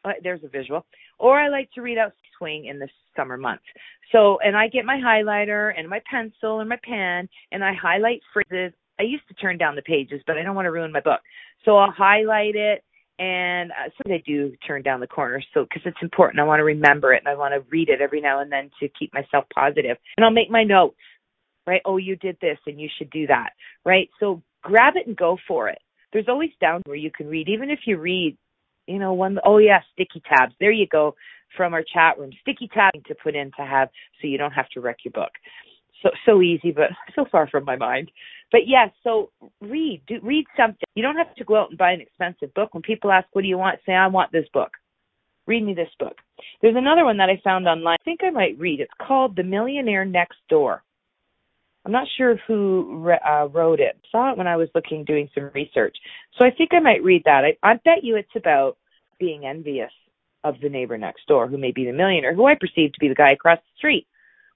Uh, 0.05 0.13
there's 0.23 0.43
a 0.45 0.49
visual, 0.49 0.85
or 1.19 1.39
I 1.39 1.49
like 1.49 1.71
to 1.73 1.83
read 1.83 1.99
out 1.99 2.13
swing 2.39 2.67
in 2.67 2.79
the 2.79 2.89
summer 3.17 3.37
months. 3.37 3.65
So, 4.13 4.39
and 4.43 4.57
I 4.57 4.69
get 4.69 4.85
my 4.85 4.97
highlighter 4.97 5.73
and 5.77 5.89
my 5.89 6.01
pencil 6.11 6.61
and 6.61 6.69
my 6.69 6.79
pen 6.83 7.29
and 7.53 7.65
I 7.65 7.73
highlight 7.75 8.21
phrases. 8.33 8.73
I 8.99 9.05
used 9.05 9.27
to 9.29 9.35
turn 9.35 9.59
down 9.59 9.77
the 9.77 9.83
pages, 9.83 10.23
but 10.27 10.37
I 10.37 10.43
don't 10.43 10.55
want 10.55 10.67
to 10.67 10.73
ruin 10.73 10.93
my 10.93 11.01
book. 11.01 11.21
So 11.65 11.77
I'll 11.77 11.93
highlight 11.93 12.57
it 12.57 12.83
and 13.21 13.71
uh, 13.73 13.91
so 13.91 14.15
I 14.15 14.23
do 14.27 14.53
turn 14.67 14.83
down 14.83 15.01
the 15.01 15.07
corners 15.07 15.47
so 15.53 15.65
because 15.65 15.83
it's 15.85 16.03
important. 16.03 16.41
I 16.41 16.45
want 16.45 16.61
to 16.61 16.65
remember 16.65 17.13
it 17.13 17.23
and 17.25 17.29
I 17.29 17.37
want 17.37 17.53
to 17.53 17.61
read 17.71 17.91
it 17.91 18.01
every 18.01 18.21
now 18.21 18.41
and 18.41 18.51
then 18.51 18.71
to 18.81 18.89
keep 18.99 19.13
myself 19.13 19.45
positive. 19.55 19.99
And 20.17 20.25
I'll 20.25 20.31
make 20.31 20.51
my 20.51 20.65
notes, 20.65 20.97
right? 21.67 21.83
Oh, 21.85 21.99
you 21.99 22.17
did 22.17 22.39
this 22.41 22.57
and 22.67 22.81
you 22.81 22.89
should 22.97 23.11
do 23.11 23.27
that, 23.27 23.51
right? 23.85 24.09
So 24.19 24.43
grab 24.63 24.95
it 24.97 25.07
and 25.07 25.15
go 25.15 25.37
for 25.47 25.69
it. 25.69 25.79
There's 26.15 26.29
always 26.29 26.51
down 26.63 26.81
where 26.87 26.97
you 26.97 27.11
can 27.15 27.29
read, 27.29 27.51
even 27.51 27.69
if 27.69 27.81
you 27.85 27.99
read, 27.99 28.39
you 28.91 28.99
know, 28.99 29.13
one, 29.13 29.39
oh 29.45 29.59
yeah, 29.59 29.81
sticky 29.93 30.23
tabs. 30.29 30.55
There 30.61 30.73
you 30.73 30.87
go 30.87 31.15
from 31.57 31.75
our 31.75 31.83
chat 31.83 32.19
room. 32.19 32.31
Sticky 32.43 32.69
tabs 32.73 33.01
to 33.07 33.15
put 33.15 33.35
in 33.35 33.51
to 33.59 33.65
have 33.65 33.89
so 34.21 34.27
you 34.27 34.39
don't 34.39 34.53
have 34.53 34.69
to 34.71 34.81
wreck 34.81 34.99
your 35.05 35.13
book. 35.13 35.33
So 36.03 36.11
so 36.27 36.43
easy, 36.43 36.73
but 36.73 36.91
so 37.15 37.25
far 37.31 37.49
from 37.49 37.65
my 37.65 37.77
mind. 37.77 38.11
But 38.53 38.63
yes, 38.67 38.91
yeah, 38.93 39.03
so 39.05 39.31
read, 39.61 40.03
do, 40.07 40.19
read 40.23 40.47
something. 40.57 40.87
You 40.95 41.03
don't 41.03 41.17
have 41.17 41.35
to 41.37 41.45
go 41.45 41.57
out 41.57 41.71
and 41.71 41.79
buy 41.79 41.93
an 41.93 42.01
expensive 42.01 42.53
book. 42.55 42.75
When 42.75 42.83
people 42.83 43.13
ask, 43.13 43.29
"What 43.33 43.43
do 43.43 43.49
you 43.49 43.59
want?" 43.59 43.79
say, 43.87 43.93
"I 43.93 44.07
want 44.09 44.33
this 44.33 44.49
book." 44.53 44.71
Read 45.47 45.65
me 45.65 45.75
this 45.75 45.91
book. 45.99 46.17
There's 46.63 46.77
another 46.77 47.05
one 47.05 47.17
that 47.17 47.31
I 47.31 47.41
found 47.43 47.67
online. 47.67 47.97
I 48.01 48.05
think 48.05 48.21
I 48.23 48.31
might 48.31 48.59
read. 48.59 48.81
It's 48.81 48.93
called 49.01 49.35
The 49.37 49.43
Millionaire 49.43 50.05
Next 50.05 50.39
Door. 50.49 50.83
I'm 51.85 51.93
not 51.93 52.09
sure 52.17 52.37
who 52.47 53.11
uh, 53.11 53.47
wrote 53.47 53.81
it. 53.81 53.99
Saw 54.13 54.33
it 54.33 54.39
when 54.39 54.47
I 54.47 54.57
was 54.57 54.69
looking, 54.75 55.05
doing 55.05 55.31
some 55.35 55.51
research. 55.55 55.97
So 56.39 56.45
I 56.45 56.51
think 56.51 56.71
I 56.73 56.81
might 56.81 57.03
read 57.03 57.23
that. 57.25 57.45
I, 57.45 57.57
I 57.63 57.75
bet 57.77 58.05
you 58.05 58.17
it's 58.17 58.29
about 58.37 58.77
being 59.19 59.47
envious 59.47 59.93
of 60.45 60.57
the 60.61 60.69
neighbor 60.69 60.99
next 60.99 61.27
door, 61.27 61.47
who 61.47 61.59
may 61.59 61.73
be 61.73 61.85
the 61.85 61.93
millionaire, 61.93 62.35
who 62.35 62.47
I 62.47 62.55
perceive 62.55 62.93
to 62.93 63.01
be 63.01 63.09
the 63.09 63.15
guy 63.15 63.33
across 63.33 63.59
the 63.59 63.77
street 63.77 64.07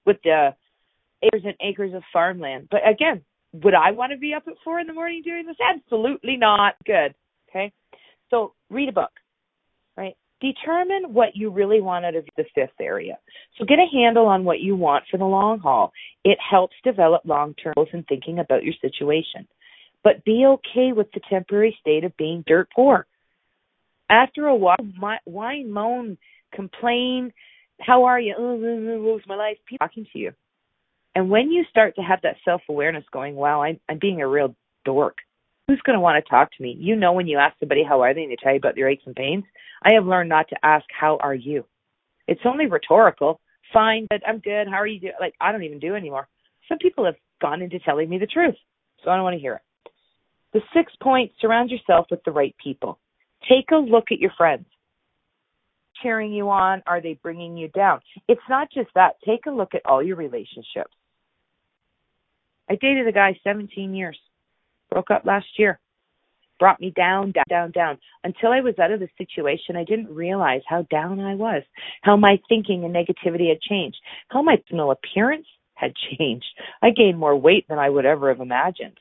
with 0.05 0.17
the 0.23 0.55
acres 1.23 1.43
and 1.45 1.55
acres 1.61 1.93
of 1.93 2.03
farmland. 2.13 2.67
But 2.69 2.87
again, 2.87 3.21
would 3.53 3.73
I 3.73 3.91
want 3.91 4.11
to 4.11 4.17
be 4.17 4.33
up 4.33 4.43
at 4.47 4.55
four 4.63 4.79
in 4.79 4.87
the 4.87 4.93
morning 4.93 5.21
doing 5.23 5.45
this? 5.45 5.57
Absolutely 5.61 6.37
not. 6.37 6.75
Good. 6.85 7.15
Okay. 7.49 7.71
So 8.29 8.53
read 8.69 8.89
a 8.89 8.91
book? 8.91 9.11
Determine 10.41 11.13
what 11.13 11.29
you 11.35 11.49
really 11.49 11.81
want 11.81 12.05
out 12.05 12.15
of 12.15 12.25
the 12.35 12.43
fifth 12.53 12.79
area. 12.81 13.17
So 13.57 13.65
get 13.65 13.79
a 13.79 13.87
handle 13.91 14.25
on 14.25 14.43
what 14.43 14.59
you 14.59 14.75
want 14.75 15.05
for 15.09 15.17
the 15.17 15.25
long 15.25 15.59
haul. 15.59 15.93
It 16.23 16.37
helps 16.39 16.75
develop 16.83 17.21
long 17.25 17.53
term 17.55 17.73
goals 17.75 17.89
and 17.93 18.05
thinking 18.07 18.39
about 18.39 18.63
your 18.63 18.73
situation. 18.81 19.47
But 20.03 20.23
be 20.25 20.45
okay 20.45 20.91
with 20.91 21.07
the 21.13 21.21
temporary 21.29 21.75
state 21.79 22.03
of 22.03 22.15
being 22.17 22.43
dirt 22.45 22.67
poor. 22.75 23.07
After 24.09 24.45
a 24.45 24.55
while, 24.55 24.75
whine, 25.25 25.71
moan, 25.71 26.17
complain, 26.53 27.33
how 27.81 28.03
are 28.03 28.19
you? 28.19 28.35
Oh, 28.37 28.55
what 28.55 29.13
was 29.13 29.21
my 29.27 29.35
life? 29.35 29.57
People 29.65 29.87
talking 29.87 30.05
to 30.13 30.19
you. 30.19 30.31
And 31.15 31.29
when 31.29 31.49
you 31.49 31.63
start 31.69 31.95
to 31.95 32.01
have 32.01 32.19
that 32.23 32.35
self 32.43 32.61
awareness 32.69 33.05
going, 33.11 33.35
wow, 33.35 33.63
I'm, 33.63 33.79
I'm 33.89 33.99
being 33.99 34.21
a 34.21 34.27
real 34.27 34.55
dork. 34.83 35.15
Who's 35.67 35.81
going 35.83 35.95
to 35.95 36.01
want 36.01 36.23
to 36.23 36.29
talk 36.29 36.51
to 36.51 36.63
me? 36.63 36.75
You 36.79 36.95
know, 36.95 37.13
when 37.13 37.27
you 37.27 37.37
ask 37.37 37.57
somebody, 37.59 37.83
how 37.83 38.01
are 38.01 38.13
they, 38.13 38.23
and 38.23 38.31
they 38.31 38.37
tell 38.41 38.51
you 38.51 38.59
about 38.59 38.75
their 38.75 38.89
aches 38.89 39.03
and 39.05 39.15
pains. 39.15 39.43
I 39.83 39.93
have 39.93 40.05
learned 40.05 40.29
not 40.29 40.47
to 40.49 40.55
ask, 40.63 40.85
how 40.97 41.17
are 41.21 41.33
you? 41.33 41.65
It's 42.27 42.41
only 42.45 42.67
rhetorical. 42.67 43.39
Fine, 43.73 44.07
but 44.09 44.21
I'm 44.27 44.39
good. 44.39 44.67
How 44.67 44.75
are 44.75 44.87
you 44.87 44.99
doing? 44.99 45.13
Like, 45.19 45.33
I 45.41 45.51
don't 45.51 45.63
even 45.63 45.79
do 45.79 45.95
anymore. 45.95 46.27
Some 46.69 46.77
people 46.77 47.05
have 47.05 47.15
gone 47.41 47.61
into 47.61 47.79
telling 47.79 48.09
me 48.09 48.19
the 48.19 48.27
truth, 48.27 48.55
so 49.03 49.09
I 49.09 49.15
don't 49.15 49.23
want 49.23 49.35
to 49.35 49.39
hear 49.39 49.55
it. 49.55 49.61
The 50.53 50.61
sixth 50.73 50.95
point 51.01 51.31
surround 51.41 51.69
yourself 51.69 52.07
with 52.09 52.23
the 52.23 52.31
right 52.31 52.55
people. 52.63 52.99
Take 53.49 53.71
a 53.71 53.75
look 53.75 54.05
at 54.11 54.19
your 54.19 54.31
friends. 54.37 54.65
Cheering 56.01 56.31
you 56.31 56.49
on? 56.49 56.83
Are 56.85 57.01
they 57.01 57.19
bringing 57.21 57.57
you 57.57 57.69
down? 57.69 58.01
It's 58.27 58.41
not 58.49 58.69
just 58.71 58.89
that. 58.95 59.15
Take 59.25 59.47
a 59.47 59.51
look 59.51 59.73
at 59.73 59.85
all 59.85 60.03
your 60.03 60.15
relationships. 60.15 60.93
I 62.69 62.75
dated 62.75 63.07
a 63.07 63.11
guy 63.11 63.39
17 63.43 63.93
years. 63.93 64.17
Broke 64.91 65.11
up 65.11 65.25
last 65.25 65.47
year. 65.57 65.79
Brought 66.57 66.79
me 66.79 66.93
down, 66.95 67.31
down, 67.31 67.43
down, 67.49 67.71
down. 67.71 67.97
Until 68.23 68.51
I 68.51 68.61
was 68.61 68.79
out 68.79 68.91
of 68.91 69.01
the 69.01 69.09
situation, 69.17 69.75
I 69.75 69.83
didn't 69.83 70.13
realize 70.13 70.61
how 70.67 70.83
down 70.83 71.19
I 71.19 71.35
was, 71.35 71.63
how 72.01 72.15
my 72.15 72.39
thinking 72.47 72.85
and 72.85 72.95
negativity 72.95 73.49
had 73.49 73.59
changed, 73.61 73.97
how 74.29 74.41
my 74.41 74.55
personal 74.57 74.91
appearance 74.91 75.47
had 75.73 75.93
changed. 76.17 76.45
I 76.81 76.91
gained 76.91 77.19
more 77.19 77.35
weight 77.35 77.65
than 77.67 77.79
I 77.79 77.89
would 77.89 78.05
ever 78.05 78.29
have 78.29 78.39
imagined. 78.39 78.97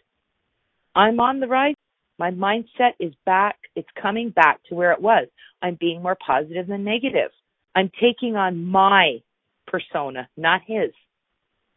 I'm 0.96 1.20
on 1.20 1.40
the 1.40 1.46
rise. 1.46 1.74
My 2.18 2.30
mindset 2.30 2.92
is 3.00 3.12
back. 3.26 3.56
It's 3.74 3.88
coming 4.00 4.30
back 4.30 4.60
to 4.68 4.74
where 4.74 4.92
it 4.92 5.00
was. 5.00 5.26
I'm 5.62 5.76
being 5.80 6.02
more 6.02 6.16
positive 6.24 6.66
than 6.66 6.84
negative. 6.84 7.30
I'm 7.74 7.90
taking 8.00 8.36
on 8.36 8.64
my 8.64 9.20
persona, 9.66 10.28
not 10.36 10.60
his. 10.66 10.90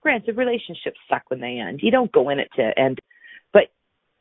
Granted, 0.01 0.38
relationships 0.38 0.99
suck 1.10 1.24
when 1.30 1.39
they 1.39 1.58
end. 1.58 1.80
You 1.82 1.91
don't 1.91 2.12
go 2.12 2.30
in 2.30 2.39
it 2.39 2.49
to 2.55 2.72
end, 2.78 2.99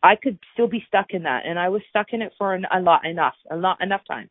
I 0.06 0.16
could 0.16 0.38
still 0.52 0.68
be 0.68 0.84
stuck 0.86 1.06
in 1.10 1.24
that, 1.24 1.46
and 1.46 1.58
I 1.58 1.68
was 1.68 1.82
stuck 1.90 2.12
in 2.12 2.22
it 2.22 2.32
for 2.38 2.54
an, 2.54 2.64
a 2.72 2.80
lot 2.80 3.04
enough, 3.04 3.34
a 3.50 3.56
lot 3.56 3.82
enough 3.82 4.02
time. 4.06 4.30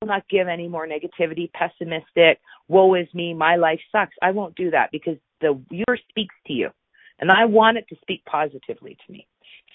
I 0.00 0.04
will 0.04 0.12
not 0.14 0.28
give 0.28 0.48
any 0.48 0.68
more 0.68 0.88
negativity, 0.88 1.50
pessimistic. 1.52 2.40
Woe 2.68 2.94
is 2.94 3.06
me. 3.14 3.32
My 3.32 3.56
life 3.56 3.80
sucks. 3.92 4.14
I 4.22 4.32
won't 4.32 4.56
do 4.56 4.70
that 4.72 4.90
because 4.90 5.16
the 5.40 5.60
viewer 5.70 5.98
speaks 6.08 6.34
to 6.48 6.52
you, 6.52 6.70
and 7.20 7.30
I 7.30 7.44
want 7.44 7.78
it 7.78 7.86
to 7.90 7.96
speak 8.02 8.24
positively 8.24 8.96
to 9.06 9.12
me. 9.12 9.26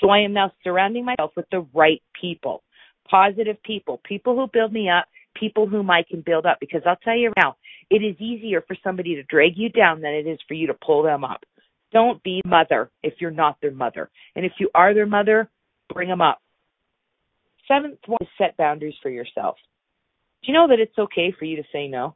So 0.02 0.10
I 0.10 0.20
am 0.20 0.34
now 0.34 0.52
surrounding 0.64 1.06
myself 1.06 1.32
with 1.38 1.46
the 1.52 1.66
right 1.74 2.02
people, 2.20 2.64
positive 3.10 3.62
people, 3.64 4.02
people 4.04 4.36
who 4.36 4.48
build 4.52 4.74
me 4.74 4.90
up, 4.90 5.06
people 5.36 5.68
whom 5.68 5.90
I 5.90 6.04
can 6.10 6.22
build 6.22 6.46
up. 6.46 6.58
Because 6.60 6.82
I'll 6.86 6.98
tell 6.98 7.18
you 7.18 7.32
now, 7.38 7.56
it 7.90 8.04
is 8.04 8.20
easier 8.20 8.62
for 8.68 8.76
somebody 8.84 9.16
to 9.16 9.24
drag 9.24 9.54
you 9.56 9.70
down 9.70 10.02
than 10.02 10.14
it 10.14 10.28
is 10.28 10.40
for 10.48 10.54
you 10.54 10.68
to 10.68 10.74
pull 10.74 11.04
them 11.04 11.24
up. 11.24 11.44
Don't 11.94 12.22
be 12.24 12.42
mother 12.44 12.90
if 13.04 13.14
you're 13.20 13.32
not 13.32 13.58
their 13.62 13.72
mother. 13.72 14.10
And 14.36 14.46
if 14.46 14.54
you 14.60 14.70
are 14.74 14.94
their 14.94 15.06
mother, 15.06 15.50
bring 15.94 16.10
them 16.10 16.22
up. 16.22 16.42
Seventh 17.68 18.00
one 18.08 18.18
is 18.22 18.28
set 18.38 18.58
boundaries 18.58 18.96
for 19.02 19.10
yourself. 19.10 19.56
Do 20.42 20.52
you 20.52 20.58
know 20.58 20.68
that 20.68 20.80
it's 20.80 20.98
okay 20.98 21.34
for 21.38 21.46
you 21.46 21.56
to 21.56 21.64
say 21.72 21.88
no? 21.88 22.16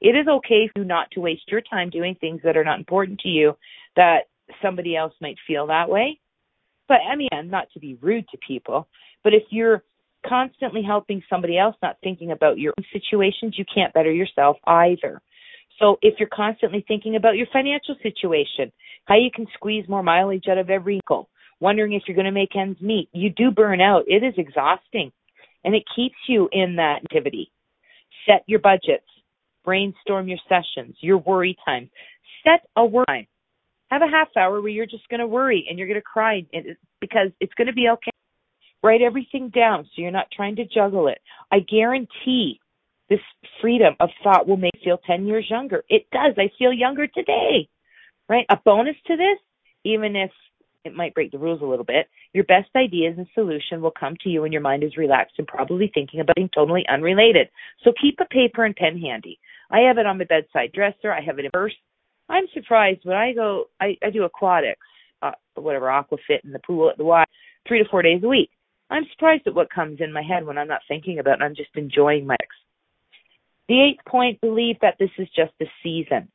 It 0.00 0.10
is 0.10 0.28
okay 0.28 0.68
for 0.68 0.80
you 0.80 0.84
not 0.84 1.10
to 1.12 1.20
waste 1.20 1.48
your 1.48 1.62
time 1.62 1.90
doing 1.90 2.16
things 2.20 2.40
that 2.44 2.56
are 2.56 2.64
not 2.64 2.78
important 2.78 3.20
to 3.20 3.28
you 3.28 3.56
that 3.96 4.28
somebody 4.62 4.96
else 4.96 5.14
might 5.20 5.36
feel 5.46 5.66
that 5.68 5.88
way. 5.88 6.20
But 6.88 6.98
I 7.10 7.16
mean, 7.16 7.28
not 7.44 7.68
to 7.74 7.80
be 7.80 7.98
rude 8.00 8.28
to 8.28 8.38
people, 8.46 8.88
but 9.24 9.34
if 9.34 9.44
you're 9.50 9.82
constantly 10.26 10.82
helping 10.82 11.22
somebody 11.30 11.58
else, 11.58 11.76
not 11.82 11.96
thinking 12.02 12.32
about 12.32 12.58
your 12.58 12.74
own 12.78 12.84
situations, 12.92 13.54
you 13.56 13.64
can't 13.72 13.94
better 13.94 14.12
yourself 14.12 14.56
either. 14.66 15.20
So 15.78 15.98
if 16.02 16.14
you're 16.18 16.28
constantly 16.32 16.84
thinking 16.86 17.16
about 17.16 17.36
your 17.36 17.46
financial 17.52 17.94
situation, 18.02 18.72
how 19.04 19.16
you 19.16 19.30
can 19.32 19.46
squeeze 19.54 19.88
more 19.88 20.02
mileage 20.02 20.44
out 20.50 20.58
of 20.58 20.70
every 20.70 20.96
nickel, 20.96 21.28
wondering 21.60 21.92
if 21.92 22.02
you're 22.06 22.16
going 22.16 22.24
to 22.24 22.32
make 22.32 22.56
ends 22.56 22.80
meet, 22.80 23.08
you 23.12 23.30
do 23.30 23.50
burn 23.50 23.80
out. 23.80 24.04
It 24.06 24.24
is 24.24 24.34
exhausting 24.36 25.12
and 25.64 25.74
it 25.74 25.84
keeps 25.94 26.16
you 26.28 26.48
in 26.52 26.76
that 26.76 27.00
activity. 27.04 27.50
Set 28.26 28.42
your 28.46 28.58
budgets, 28.58 29.06
brainstorm 29.64 30.28
your 30.28 30.38
sessions, 30.48 30.96
your 31.00 31.18
worry 31.18 31.56
time. 31.64 31.90
Set 32.44 32.68
a 32.76 32.84
worry 32.84 33.06
time. 33.06 33.26
Have 33.90 34.02
a 34.02 34.10
half 34.10 34.28
hour 34.36 34.60
where 34.60 34.70
you're 34.70 34.86
just 34.86 35.08
going 35.08 35.20
to 35.20 35.26
worry 35.26 35.66
and 35.68 35.78
you're 35.78 35.88
going 35.88 36.00
to 36.00 36.02
cry 36.02 36.44
because 37.00 37.28
it's 37.40 37.54
going 37.54 37.68
to 37.68 37.72
be 37.72 37.88
okay. 37.88 38.10
Write 38.82 39.00
everything 39.00 39.48
down 39.48 39.84
so 39.84 40.02
you're 40.02 40.10
not 40.10 40.30
trying 40.30 40.56
to 40.56 40.64
juggle 40.66 41.08
it. 41.08 41.18
I 41.50 41.60
guarantee 41.60 42.60
this 43.08 43.20
freedom 43.60 43.94
of 44.00 44.10
thought 44.22 44.46
will 44.46 44.56
make 44.56 44.78
feel 44.84 44.98
10 45.06 45.26
years 45.26 45.46
younger. 45.48 45.84
It 45.88 46.06
does. 46.12 46.34
I 46.36 46.50
feel 46.58 46.72
younger 46.72 47.06
today, 47.06 47.68
right? 48.28 48.46
A 48.50 48.56
bonus 48.64 48.96
to 49.06 49.16
this, 49.16 49.38
even 49.84 50.16
if 50.16 50.30
it 50.84 50.94
might 50.94 51.14
break 51.14 51.32
the 51.32 51.38
rules 51.38 51.60
a 51.62 51.66
little 51.66 51.84
bit, 51.84 52.08
your 52.32 52.44
best 52.44 52.70
ideas 52.76 53.14
and 53.16 53.26
solution 53.34 53.80
will 53.80 53.92
come 53.98 54.16
to 54.22 54.28
you 54.28 54.42
when 54.42 54.52
your 54.52 54.60
mind 54.60 54.84
is 54.84 54.96
relaxed 54.96 55.34
and 55.38 55.46
probably 55.46 55.90
thinking 55.92 56.20
about 56.20 56.36
something 56.36 56.50
totally 56.54 56.84
unrelated. 56.88 57.48
So 57.84 57.92
keep 58.00 58.18
a 58.20 58.26
paper 58.26 58.64
and 58.64 58.76
pen 58.76 58.98
handy. 58.98 59.38
I 59.70 59.80
have 59.80 59.98
it 59.98 60.06
on 60.06 60.18
my 60.18 60.24
bedside 60.24 60.72
dresser. 60.72 61.12
I 61.12 61.20
have 61.20 61.38
it 61.38 61.44
in 61.44 61.50
purse. 61.52 61.74
I'm 62.28 62.44
surprised 62.52 63.00
when 63.04 63.16
I 63.16 63.32
go, 63.32 63.66
I, 63.80 63.96
I 64.04 64.10
do 64.10 64.24
aquatics, 64.24 64.80
uh, 65.22 65.32
whatever, 65.54 65.86
aquafit 65.86 66.44
in 66.44 66.52
the 66.52 66.60
pool 66.60 66.90
at 66.90 66.98
the 66.98 67.04
Y, 67.04 67.24
three 67.66 67.82
to 67.82 67.88
four 67.88 68.02
days 68.02 68.22
a 68.22 68.28
week. 68.28 68.50
I'm 68.90 69.04
surprised 69.12 69.46
at 69.46 69.54
what 69.54 69.70
comes 69.70 70.00
in 70.00 70.12
my 70.12 70.22
head 70.22 70.46
when 70.46 70.58
I'm 70.58 70.68
not 70.68 70.80
thinking 70.88 71.18
about 71.18 71.40
it. 71.40 71.44
I'm 71.44 71.54
just 71.54 71.70
enjoying 71.74 72.26
my. 72.26 72.36
The 73.68 73.80
eighth 73.80 74.04
point, 74.06 74.40
believe 74.40 74.76
that 74.80 74.96
this 74.98 75.10
is 75.18 75.28
just 75.36 75.52
a 75.60 75.66
season. 75.82 76.28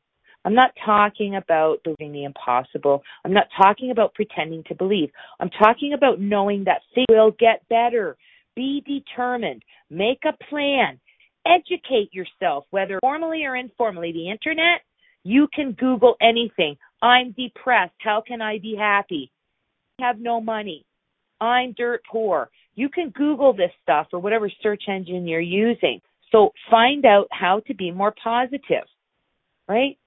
I'm 0.45 0.53
not 0.53 0.71
talking 0.85 1.35
about 1.35 1.83
believing 1.83 2.11
the 2.11 2.25
impossible. 2.25 3.01
I'm 3.23 3.33
not 3.33 3.47
talking 3.57 3.91
about 3.91 4.13
pretending 4.13 4.63
to 4.67 4.75
believe. 4.75 5.09
I'm 5.39 5.49
talking 5.49 5.93
about 5.93 6.19
knowing 6.19 6.65
that 6.65 6.81
things 6.93 7.07
will 7.09 7.31
get 7.39 7.67
better. 7.69 8.17
Be 8.55 8.83
determined. 8.85 9.63
Make 9.89 10.19
a 10.25 10.45
plan. 10.49 10.99
Educate 11.45 12.13
yourself, 12.13 12.65
whether 12.71 12.99
formally 12.99 13.45
or 13.45 13.55
informally. 13.55 14.11
The 14.11 14.29
internet, 14.29 14.81
you 15.23 15.47
can 15.53 15.71
Google 15.73 16.15
anything. 16.21 16.77
I'm 17.01 17.31
depressed. 17.31 17.95
How 17.99 18.21
can 18.25 18.41
I 18.41 18.59
be 18.59 18.75
happy? 18.77 19.31
I 19.99 20.07
have 20.07 20.19
no 20.19 20.41
money. 20.41 20.85
I'm 21.39 21.73
dirt 21.73 22.01
poor. 22.09 22.49
You 22.75 22.89
can 22.89 23.09
Google 23.09 23.53
this 23.53 23.71
stuff 23.81 24.07
or 24.13 24.19
whatever 24.19 24.49
search 24.61 24.83
engine 24.87 25.27
you're 25.27 25.39
using. 25.39 26.01
So 26.33 26.51
find 26.69 27.05
out 27.05 27.27
how 27.31 27.61
to 27.67 27.75
be 27.75 27.91
more 27.91 28.13
positive, 28.23 28.85
right? 29.67 29.97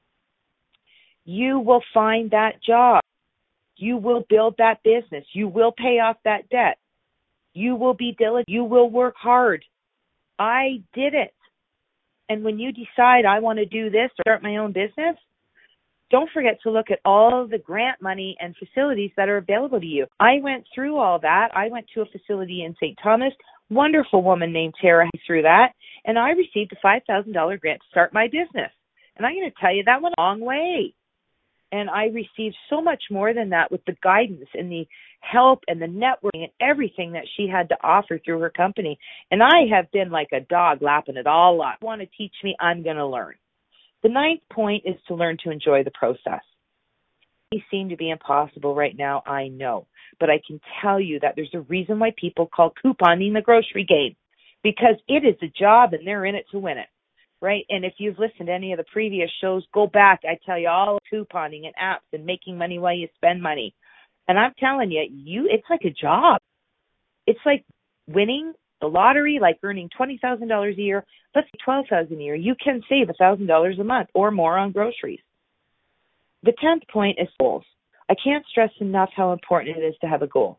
You 1.24 1.60
will 1.60 1.82
find 1.94 2.30
that 2.32 2.62
job. 2.66 3.00
You 3.76 3.96
will 3.96 4.24
build 4.28 4.56
that 4.58 4.82
business. 4.82 5.24
You 5.32 5.48
will 5.48 5.72
pay 5.72 6.00
off 6.00 6.16
that 6.24 6.48
debt. 6.48 6.78
You 7.54 7.76
will 7.76 7.94
be 7.94 8.16
diligent. 8.18 8.48
You 8.48 8.64
will 8.64 8.90
work 8.90 9.14
hard. 9.16 9.64
I 10.38 10.82
did 10.94 11.14
it. 11.14 11.32
And 12.28 12.42
when 12.42 12.58
you 12.58 12.72
decide 12.72 13.24
I 13.24 13.38
want 13.38 13.58
to 13.58 13.66
do 13.66 13.88
this 13.88 14.10
or 14.18 14.22
start 14.22 14.42
my 14.42 14.56
own 14.56 14.72
business, 14.72 15.16
don't 16.10 16.30
forget 16.32 16.58
to 16.62 16.70
look 16.70 16.90
at 16.90 17.00
all 17.04 17.46
the 17.46 17.58
grant 17.58 18.02
money 18.02 18.36
and 18.40 18.54
facilities 18.56 19.10
that 19.16 19.28
are 19.28 19.38
available 19.38 19.80
to 19.80 19.86
you. 19.86 20.06
I 20.18 20.40
went 20.42 20.64
through 20.74 20.96
all 20.96 21.18
that. 21.20 21.48
I 21.54 21.68
went 21.68 21.86
to 21.94 22.02
a 22.02 22.06
facility 22.06 22.64
in 22.64 22.74
St. 22.74 22.98
Thomas. 23.02 23.32
Wonderful 23.70 24.22
woman 24.22 24.52
named 24.52 24.74
Tara 24.80 25.08
through 25.26 25.42
that, 25.42 25.72
and 26.04 26.18
I 26.18 26.30
received 26.30 26.72
a 26.72 26.86
$5,000 26.86 27.60
grant 27.60 27.80
to 27.80 27.88
start 27.90 28.14
my 28.14 28.26
business. 28.26 28.70
And 29.16 29.26
I'm 29.26 29.34
going 29.34 29.50
to 29.50 29.60
tell 29.60 29.74
you 29.74 29.82
that 29.84 30.02
went 30.02 30.14
a 30.16 30.22
long 30.22 30.40
way. 30.40 30.94
And 31.72 31.90
I 31.90 32.04
received 32.06 32.54
so 32.70 32.80
much 32.80 33.02
more 33.10 33.34
than 33.34 33.50
that 33.50 33.72
with 33.72 33.84
the 33.86 33.96
guidance 34.02 34.48
and 34.54 34.70
the 34.70 34.86
help 35.20 35.64
and 35.66 35.82
the 35.82 35.86
networking 35.86 36.44
and 36.44 36.52
everything 36.60 37.12
that 37.12 37.24
she 37.36 37.48
had 37.48 37.68
to 37.70 37.76
offer 37.82 38.20
through 38.24 38.38
her 38.40 38.50
company. 38.50 38.98
And 39.30 39.42
I 39.42 39.66
have 39.74 39.90
been 39.90 40.10
like 40.10 40.28
a 40.32 40.40
dog 40.40 40.80
lapping 40.80 41.16
it 41.16 41.26
all 41.26 41.60
up. 41.62 41.82
Want 41.82 42.02
to 42.02 42.06
teach 42.16 42.34
me? 42.44 42.54
I'm 42.60 42.84
going 42.84 42.96
to 42.96 43.06
learn. 43.06 43.34
The 44.04 44.10
ninth 44.10 44.42
point 44.52 44.84
is 44.86 44.94
to 45.08 45.14
learn 45.14 45.38
to 45.42 45.50
enjoy 45.50 45.82
the 45.82 45.90
process. 45.90 46.42
Seem 47.70 47.88
to 47.90 47.96
be 47.96 48.10
impossible 48.10 48.74
right 48.74 48.96
now, 48.98 49.22
I 49.24 49.46
know. 49.46 49.86
But 50.18 50.30
I 50.30 50.40
can 50.44 50.60
tell 50.82 51.00
you 51.00 51.20
that 51.20 51.34
there's 51.36 51.54
a 51.54 51.60
reason 51.60 52.00
why 52.00 52.12
people 52.16 52.46
call 52.46 52.72
couponing 52.84 53.34
the 53.34 53.40
grocery 53.40 53.84
game 53.84 54.16
because 54.64 54.96
it 55.06 55.24
is 55.24 55.36
a 55.42 55.52
job 55.58 55.92
and 55.92 56.04
they're 56.04 56.24
in 56.24 56.34
it 56.34 56.46
to 56.50 56.58
win 56.58 56.78
it. 56.78 56.88
Right? 57.40 57.64
And 57.68 57.84
if 57.84 57.94
you've 57.98 58.18
listened 58.18 58.48
to 58.48 58.52
any 58.52 58.72
of 58.72 58.78
the 58.78 58.84
previous 58.92 59.30
shows, 59.40 59.64
go 59.72 59.86
back. 59.86 60.22
I 60.24 60.38
tell 60.44 60.58
you 60.58 60.68
all 60.68 60.98
couponing 61.12 61.66
and 61.66 61.74
apps 61.80 62.12
and 62.12 62.26
making 62.26 62.58
money 62.58 62.80
while 62.80 62.96
you 62.96 63.08
spend 63.14 63.40
money. 63.40 63.74
And 64.26 64.38
I'm 64.38 64.52
telling 64.58 64.90
you, 64.90 65.06
you 65.08 65.46
it's 65.48 65.66
like 65.70 65.84
a 65.84 65.90
job. 65.90 66.40
It's 67.26 67.38
like 67.46 67.64
winning 68.08 68.54
the 68.80 68.88
lottery, 68.88 69.38
like 69.40 69.58
earning 69.62 69.88
twenty 69.96 70.18
thousand 70.20 70.48
dollars 70.48 70.76
a 70.78 70.82
year, 70.82 71.04
let's 71.34 71.46
say 71.46 71.58
twelve 71.64 71.86
thousand 71.88 72.18
a 72.18 72.22
year, 72.22 72.34
you 72.34 72.56
can 72.62 72.82
save 72.88 73.08
a 73.08 73.14
thousand 73.14 73.46
dollars 73.46 73.78
a 73.78 73.84
month 73.84 74.08
or 74.14 74.30
more 74.30 74.58
on 74.58 74.72
groceries. 74.72 75.20
The 76.42 76.52
tenth 76.60 76.82
point 76.92 77.18
is 77.20 77.28
goals. 77.40 77.64
I 78.08 78.14
can't 78.22 78.46
stress 78.46 78.70
enough 78.80 79.10
how 79.16 79.32
important 79.32 79.76
it 79.76 79.80
is 79.80 79.94
to 80.00 80.06
have 80.06 80.22
a 80.22 80.28
goal. 80.28 80.58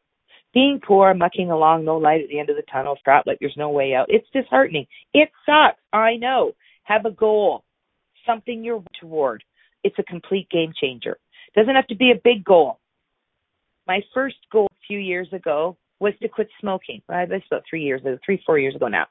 Being 0.53 0.79
poor, 0.85 1.13
mucking 1.13 1.51
along, 1.51 1.85
no 1.85 1.97
light 1.97 2.21
at 2.21 2.29
the 2.29 2.39
end 2.39 2.49
of 2.49 2.55
the 2.55 2.63
tunnel, 2.71 2.97
crap 3.03 3.27
like 3.27 3.37
there's 3.39 3.53
no 3.57 3.69
way 3.69 3.93
out. 3.93 4.07
It's 4.09 4.27
disheartening. 4.33 4.87
It 5.13 5.29
sucks. 5.45 5.79
I 5.93 6.15
know. 6.15 6.53
Have 6.83 7.05
a 7.05 7.11
goal. 7.11 7.63
Something 8.25 8.63
you're 8.63 8.83
toward. 8.99 9.43
It's 9.83 9.99
a 9.99 10.03
complete 10.03 10.49
game 10.49 10.73
changer. 10.79 11.17
Doesn't 11.55 11.75
have 11.75 11.87
to 11.87 11.95
be 11.95 12.11
a 12.11 12.21
big 12.23 12.43
goal. 12.43 12.79
My 13.87 14.01
first 14.13 14.37
goal 14.51 14.67
a 14.71 14.85
few 14.87 14.99
years 14.99 15.27
ago 15.31 15.77
was 15.99 16.13
to 16.21 16.27
quit 16.27 16.49
smoking. 16.59 17.01
That's 17.07 17.45
about 17.49 17.63
three 17.69 17.83
years 17.83 18.01
ago, 18.01 18.17
three, 18.25 18.41
four 18.45 18.59
years 18.59 18.75
ago 18.75 18.87
now. 18.87 19.05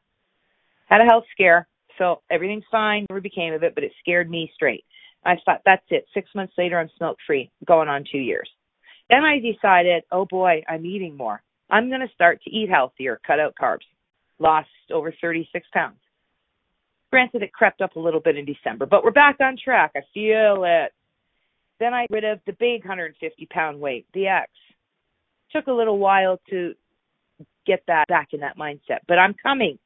Had 0.86 1.00
a 1.00 1.04
health 1.04 1.24
scare, 1.32 1.66
so 1.98 2.22
everything's 2.30 2.64
fine, 2.70 3.06
never 3.08 3.20
became 3.20 3.54
of 3.54 3.62
it, 3.62 3.74
but 3.74 3.84
it 3.84 3.92
scared 4.00 4.30
me 4.30 4.50
straight. 4.54 4.84
I 5.26 5.36
thought, 5.44 5.62
that's 5.64 5.84
it. 5.90 6.06
Six 6.14 6.30
months 6.34 6.54
later, 6.56 6.78
I'm 6.78 6.90
smoke 6.96 7.18
free, 7.26 7.50
going 7.66 7.88
on 7.88 8.04
two 8.10 8.18
years. 8.18 8.48
Then 9.10 9.24
I 9.24 9.38
decided, 9.40 10.04
oh 10.10 10.24
boy, 10.24 10.62
I'm 10.68 10.86
eating 10.86 11.16
more. 11.16 11.42
I'm 11.68 11.88
going 11.88 12.00
to 12.00 12.14
start 12.14 12.40
to 12.44 12.50
eat 12.50 12.70
healthier, 12.70 13.20
cut 13.26 13.40
out 13.40 13.54
carbs. 13.60 13.86
Lost 14.38 14.68
over 14.92 15.14
36 15.20 15.66
pounds. 15.72 15.96
Granted, 17.10 17.42
it 17.42 17.52
crept 17.52 17.80
up 17.80 17.96
a 17.96 18.00
little 18.00 18.20
bit 18.20 18.36
in 18.36 18.44
December, 18.44 18.86
but 18.86 19.02
we're 19.02 19.10
back 19.10 19.36
on 19.40 19.56
track. 19.62 19.92
I 19.96 20.00
feel 20.12 20.64
it. 20.66 20.92
Then 21.78 21.94
I 21.94 22.06
rid 22.10 22.24
of 22.24 22.40
the 22.46 22.52
big 22.52 22.80
150 22.80 23.46
pound 23.46 23.80
weight, 23.80 24.06
the 24.12 24.28
X 24.28 24.50
took 25.52 25.66
a 25.66 25.72
little 25.72 25.98
while 25.98 26.40
to 26.50 26.74
get 27.66 27.82
that 27.86 28.06
back 28.08 28.28
in 28.32 28.40
that 28.40 28.58
mindset, 28.58 29.00
but 29.06 29.18
I'm 29.18 29.34
coming. 29.42 29.78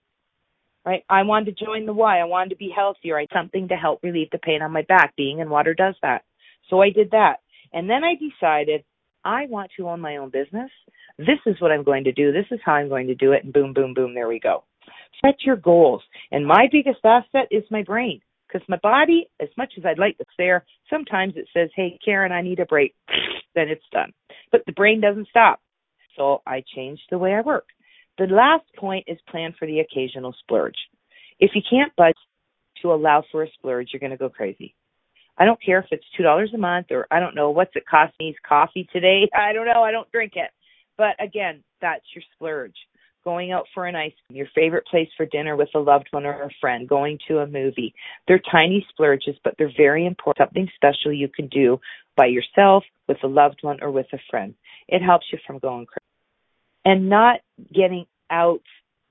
Right? 0.85 1.05
I 1.11 1.23
wanted 1.23 1.57
to 1.57 1.65
join 1.65 1.87
the 1.87 1.93
Y. 1.93 2.19
I 2.19 2.25
wanted 2.25 2.51
to 2.51 2.57
be 2.57 2.73
healthier. 2.75 3.19
I 3.19 3.27
something 3.33 3.69
to 3.69 3.75
help 3.75 4.01
relieve 4.03 4.31
the 4.31 4.39
pain 4.39 4.63
on 4.63 4.73
my 4.73 4.83
back. 4.83 5.15
Being 5.17 5.41
in 5.41 5.51
water 5.51 5.75
does 5.75 5.95
that. 6.03 6.23
So 6.69 6.81
I 6.81 6.91
did 6.91 7.11
that. 7.11 7.37
And 7.73 7.89
then 7.89 8.03
I 8.03 8.15
decided 8.15 8.85
I 9.25 9.47
want 9.47 9.71
to 9.77 9.89
own 9.89 10.01
my 10.01 10.17
own 10.17 10.31
business. 10.31 10.71
This 11.19 11.39
is 11.47 11.61
what 11.61 11.71
I'm 11.71 11.85
going 11.85 12.05
to 12.05 12.13
do. 12.13 12.33
This 12.33 12.47
is 12.51 12.61
how 12.65 12.73
I'm 12.75 12.89
going 12.89 13.09
to 13.09 13.15
do 13.15 13.33
it. 13.33 13.45
And 13.45 13.53
boom, 13.53 13.75
boom, 13.75 13.93
boom, 13.93 14.15
there 14.15 14.29
we 14.29 14.41
go. 14.41 14.65
Set 15.25 15.35
your 15.45 15.57
goals. 15.57 16.03
And 16.31 16.47
my 16.47 16.67
biggest 16.73 17.05
asset 17.05 17.49
is 17.51 17.65
my 17.71 17.83
brain. 17.83 18.21
Because 18.49 18.67
my 18.69 18.79
body, 18.83 19.29
as 19.41 19.49
much 19.57 19.75
as 19.79 19.85
I'd 19.85 19.99
like 19.99 20.19
to 20.19 20.25
there, 20.37 20.65
sometimes 20.89 21.35
it 21.37 21.47
says, 21.55 21.71
hey, 21.77 21.99
Karen, 22.05 22.33
I 22.33 22.43
need 22.43 22.59
a 22.59 22.67
break. 22.67 22.95
then 23.55 23.69
it's 23.69 23.85
done. 23.93 24.13
But 24.51 24.63
the 24.67 24.73
brain 24.73 25.01
doesn't 25.01 25.29
stop. 25.29 25.61
So 26.17 26.43
I 26.47 26.65
changed 26.75 27.03
the 27.11 27.19
way 27.19 27.35
I 27.35 27.43
work. 27.43 27.67
The 28.21 28.27
last 28.27 28.67
point 28.77 29.05
is 29.07 29.17
plan 29.31 29.55
for 29.59 29.67
the 29.67 29.81
occasional 29.81 30.35
splurge. 30.41 30.77
If 31.39 31.53
you 31.55 31.63
can't 31.69 31.97
budget 31.97 32.17
to 32.83 32.93
allow 32.93 33.25
for 33.33 33.45
a 33.45 33.51
splurge, 33.55 33.89
you're 33.93 34.01
going 34.01 34.11
to 34.11 34.19
go 34.19 34.29
crazy. 34.29 34.75
I 35.39 35.47
don't 35.47 35.59
care 35.65 35.79
if 35.79 35.87
it's 35.91 36.05
two 36.15 36.23
dollars 36.23 36.51
a 36.55 36.59
month 36.59 36.89
or 36.91 37.07
I 37.11 37.19
don't 37.19 37.35
know 37.35 37.49
what's 37.49 37.75
it 37.77 37.87
cost 37.91 38.13
me 38.21 38.37
coffee 38.47 38.87
today. 38.93 39.27
I 39.35 39.55
don't 39.55 39.65
know. 39.65 39.83
I 39.83 39.91
don't 39.91 40.13
drink 40.13 40.33
it. 40.37 40.51
But 40.99 41.17
again, 41.19 41.65
that's 41.81 42.05
your 42.15 42.23
splurge. 42.35 42.75
Going 43.25 43.53
out 43.53 43.65
for 43.73 43.87
an 43.87 43.97
ice 43.97 44.13
cream, 44.27 44.37
your 44.37 44.49
favorite 44.55 44.87
place 44.87 45.09
for 45.17 45.25
dinner 45.25 45.57
with 45.57 45.71
a 45.75 45.79
loved 45.79 46.09
one 46.11 46.27
or 46.27 46.43
a 46.43 46.51
friend, 46.61 46.87
going 46.87 47.19
to 47.29 47.39
a 47.39 47.47
movie. 47.47 47.95
They're 48.29 48.43
tiny 48.53 48.87
splurges, 48.91 49.37
but 49.43 49.55
they're 49.57 49.73
very 49.75 50.05
important. 50.05 50.47
Something 50.47 50.69
special 50.75 51.11
you 51.11 51.29
can 51.29 51.49
do 51.49 51.81
by 52.17 52.27
yourself, 52.27 52.85
with 53.09 53.19
a 53.23 53.29
loved 53.29 53.61
one, 53.63 53.83
or 53.83 53.91
with 53.91 54.07
a 54.13 54.19
friend. 54.31 54.55
It 54.89 55.01
helps 55.01 55.27
you 55.33 55.39
from 55.47 55.59
going 55.59 55.87
crazy. 55.87 56.01
And 56.85 57.11
not 57.11 57.41
getting 57.75 58.07
out 58.31 58.63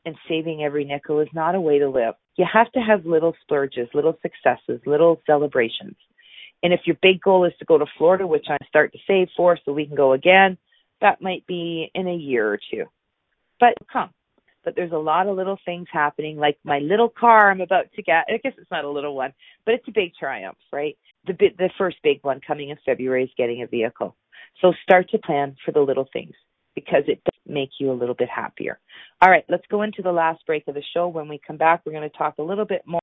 and 0.06 0.16
saving 0.28 0.64
every 0.64 0.86
nickel 0.86 1.20
is 1.20 1.28
not 1.34 1.56
a 1.56 1.62
way 1.62 1.80
to 1.80 1.90
live. 1.90 2.16
You 2.38 2.46
have 2.52 2.72
to 2.72 2.80
have 2.80 3.06
little 3.06 3.36
splurges, 3.42 3.90
little 3.94 4.18
successes, 4.22 4.82
little 4.86 5.22
celebrations. 5.26 5.96
And 6.64 6.74
if 6.74 6.82
your 6.86 6.98
big 7.02 7.22
goal 7.22 7.46
is 7.46 7.54
to 7.60 7.66
go 7.66 7.78
to 7.78 7.86
Florida, 7.98 8.26
which 8.26 8.46
I 8.50 8.58
start 8.68 8.92
to 8.94 9.00
save 9.08 9.28
for 9.36 9.58
so 9.64 9.74
we 9.74 9.86
can 9.86 9.96
go 9.96 10.14
again, 10.14 10.58
that 11.02 11.22
might 11.22 11.46
be 11.48 11.90
in 11.94 12.08
a 12.08 12.16
year 12.16 12.52
or 12.52 12.60
two. 12.72 12.86
But 13.60 13.74
come. 13.92 14.10
But 14.66 14.76
there's 14.76 14.92
a 14.92 14.98
lot 14.98 15.28
of 15.28 15.38
little 15.38 15.58
things 15.64 15.88
happening, 15.92 16.38
like 16.38 16.58
my 16.64 16.80
little 16.80 17.10
car 17.10 17.50
I'm 17.50 17.62
about 17.62 17.92
to 17.96 18.02
get. 18.02 18.26
I 18.28 18.38
guess 18.44 18.54
it's 18.58 18.72
not 18.72 18.84
a 18.84 18.90
little 18.90 19.16
one, 19.16 19.34
but 19.66 19.74
it's 19.74 19.88
a 19.88 19.92
big 19.92 20.12
triumph, 20.20 20.58
right? 20.72 20.98
The 21.26 21.34
the 21.34 21.70
first 21.78 21.98
big 22.04 22.20
one 22.24 22.42
coming 22.46 22.70
in 22.70 22.78
February 22.86 23.24
is 23.24 23.30
getting 23.38 23.64
a 23.64 23.68
vehicle. 23.68 24.16
So 24.62 24.74
start 24.84 25.10
to 25.12 25.18
plan 25.18 25.56
for 25.64 25.72
the 25.72 25.80
little 25.80 26.10
things 26.12 26.36
because 26.86 27.04
it 27.08 27.22
does 27.24 27.42
make 27.46 27.70
you 27.80 27.92
a 27.92 27.94
little 27.94 28.16
bit 28.16 28.30
happier. 28.30 28.80
All 29.22 29.30
right, 29.30 29.46
let's 29.50 29.66
go 29.70 29.82
into 29.82 30.02
the 30.02 30.12
last 30.12 30.46
break 30.46 30.68
of 30.68 30.76
the 30.76 30.84
show. 30.94 31.08
When 31.08 31.28
we 31.28 31.40
come 31.46 31.58
back, 31.58 31.82
we're 31.86 31.92
going 31.92 32.10
to 32.10 32.18
talk 32.18 32.36
a 32.40 32.44
little 32.44 32.66
bit 32.66 32.84
more 32.86 33.02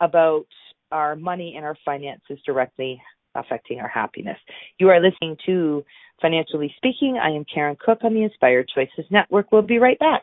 about 0.00 0.46
our 0.90 1.16
money 1.16 1.54
and 1.56 1.64
our 1.64 1.76
finances 1.84 2.38
directly 2.44 3.00
affecting 3.34 3.80
our 3.80 3.88
happiness. 3.88 4.38
You 4.78 4.88
are 4.90 5.00
listening 5.00 5.36
to 5.46 5.84
Financially 6.20 6.72
Speaking. 6.76 7.18
I 7.22 7.30
am 7.30 7.44
Karen 7.52 7.76
Cook 7.84 7.98
on 8.04 8.14
the 8.14 8.22
Inspired 8.22 8.68
Choices 8.74 9.10
Network. 9.10 9.50
We'll 9.50 9.62
be 9.62 9.78
right 9.78 9.98
back. 9.98 10.22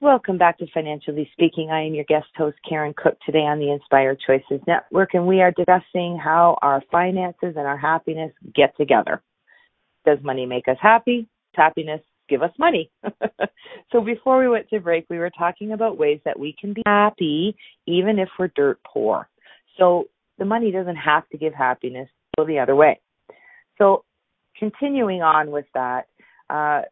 Welcome 0.00 0.38
back 0.38 0.58
to 0.58 0.66
Financially 0.72 1.28
Speaking. 1.32 1.70
I 1.72 1.82
am 1.82 1.92
your 1.92 2.04
guest 2.04 2.28
host, 2.36 2.56
Karen 2.68 2.94
Cook, 2.96 3.18
today 3.26 3.40
on 3.40 3.58
the 3.58 3.72
Inspired 3.72 4.20
Choices 4.24 4.64
Network, 4.64 5.14
and 5.14 5.26
we 5.26 5.40
are 5.40 5.50
discussing 5.50 6.16
how 6.16 6.56
our 6.62 6.80
finances 6.92 7.54
and 7.56 7.66
our 7.66 7.76
happiness 7.76 8.30
get 8.54 8.76
together. 8.76 9.20
Does 10.06 10.18
money 10.22 10.46
make 10.46 10.68
us 10.68 10.76
happy? 10.80 11.26
Happiness 11.52 12.00
give 12.28 12.44
us 12.44 12.52
money. 12.60 12.92
so 13.90 14.00
before 14.00 14.38
we 14.38 14.48
went 14.48 14.68
to 14.68 14.78
break, 14.78 15.04
we 15.10 15.18
were 15.18 15.32
talking 15.36 15.72
about 15.72 15.98
ways 15.98 16.20
that 16.24 16.38
we 16.38 16.54
can 16.60 16.74
be 16.74 16.82
happy 16.86 17.56
even 17.86 18.20
if 18.20 18.28
we're 18.38 18.52
dirt 18.54 18.78
poor. 18.86 19.28
So 19.78 20.04
the 20.38 20.44
money 20.44 20.70
doesn't 20.70 20.94
have 20.94 21.28
to 21.30 21.38
give 21.38 21.54
happiness, 21.54 22.08
go 22.36 22.46
the 22.46 22.60
other 22.60 22.76
way. 22.76 23.00
So 23.78 24.04
continuing 24.56 25.22
on 25.22 25.50
with 25.50 25.66
that, 25.74 26.06
uh, 26.48 26.82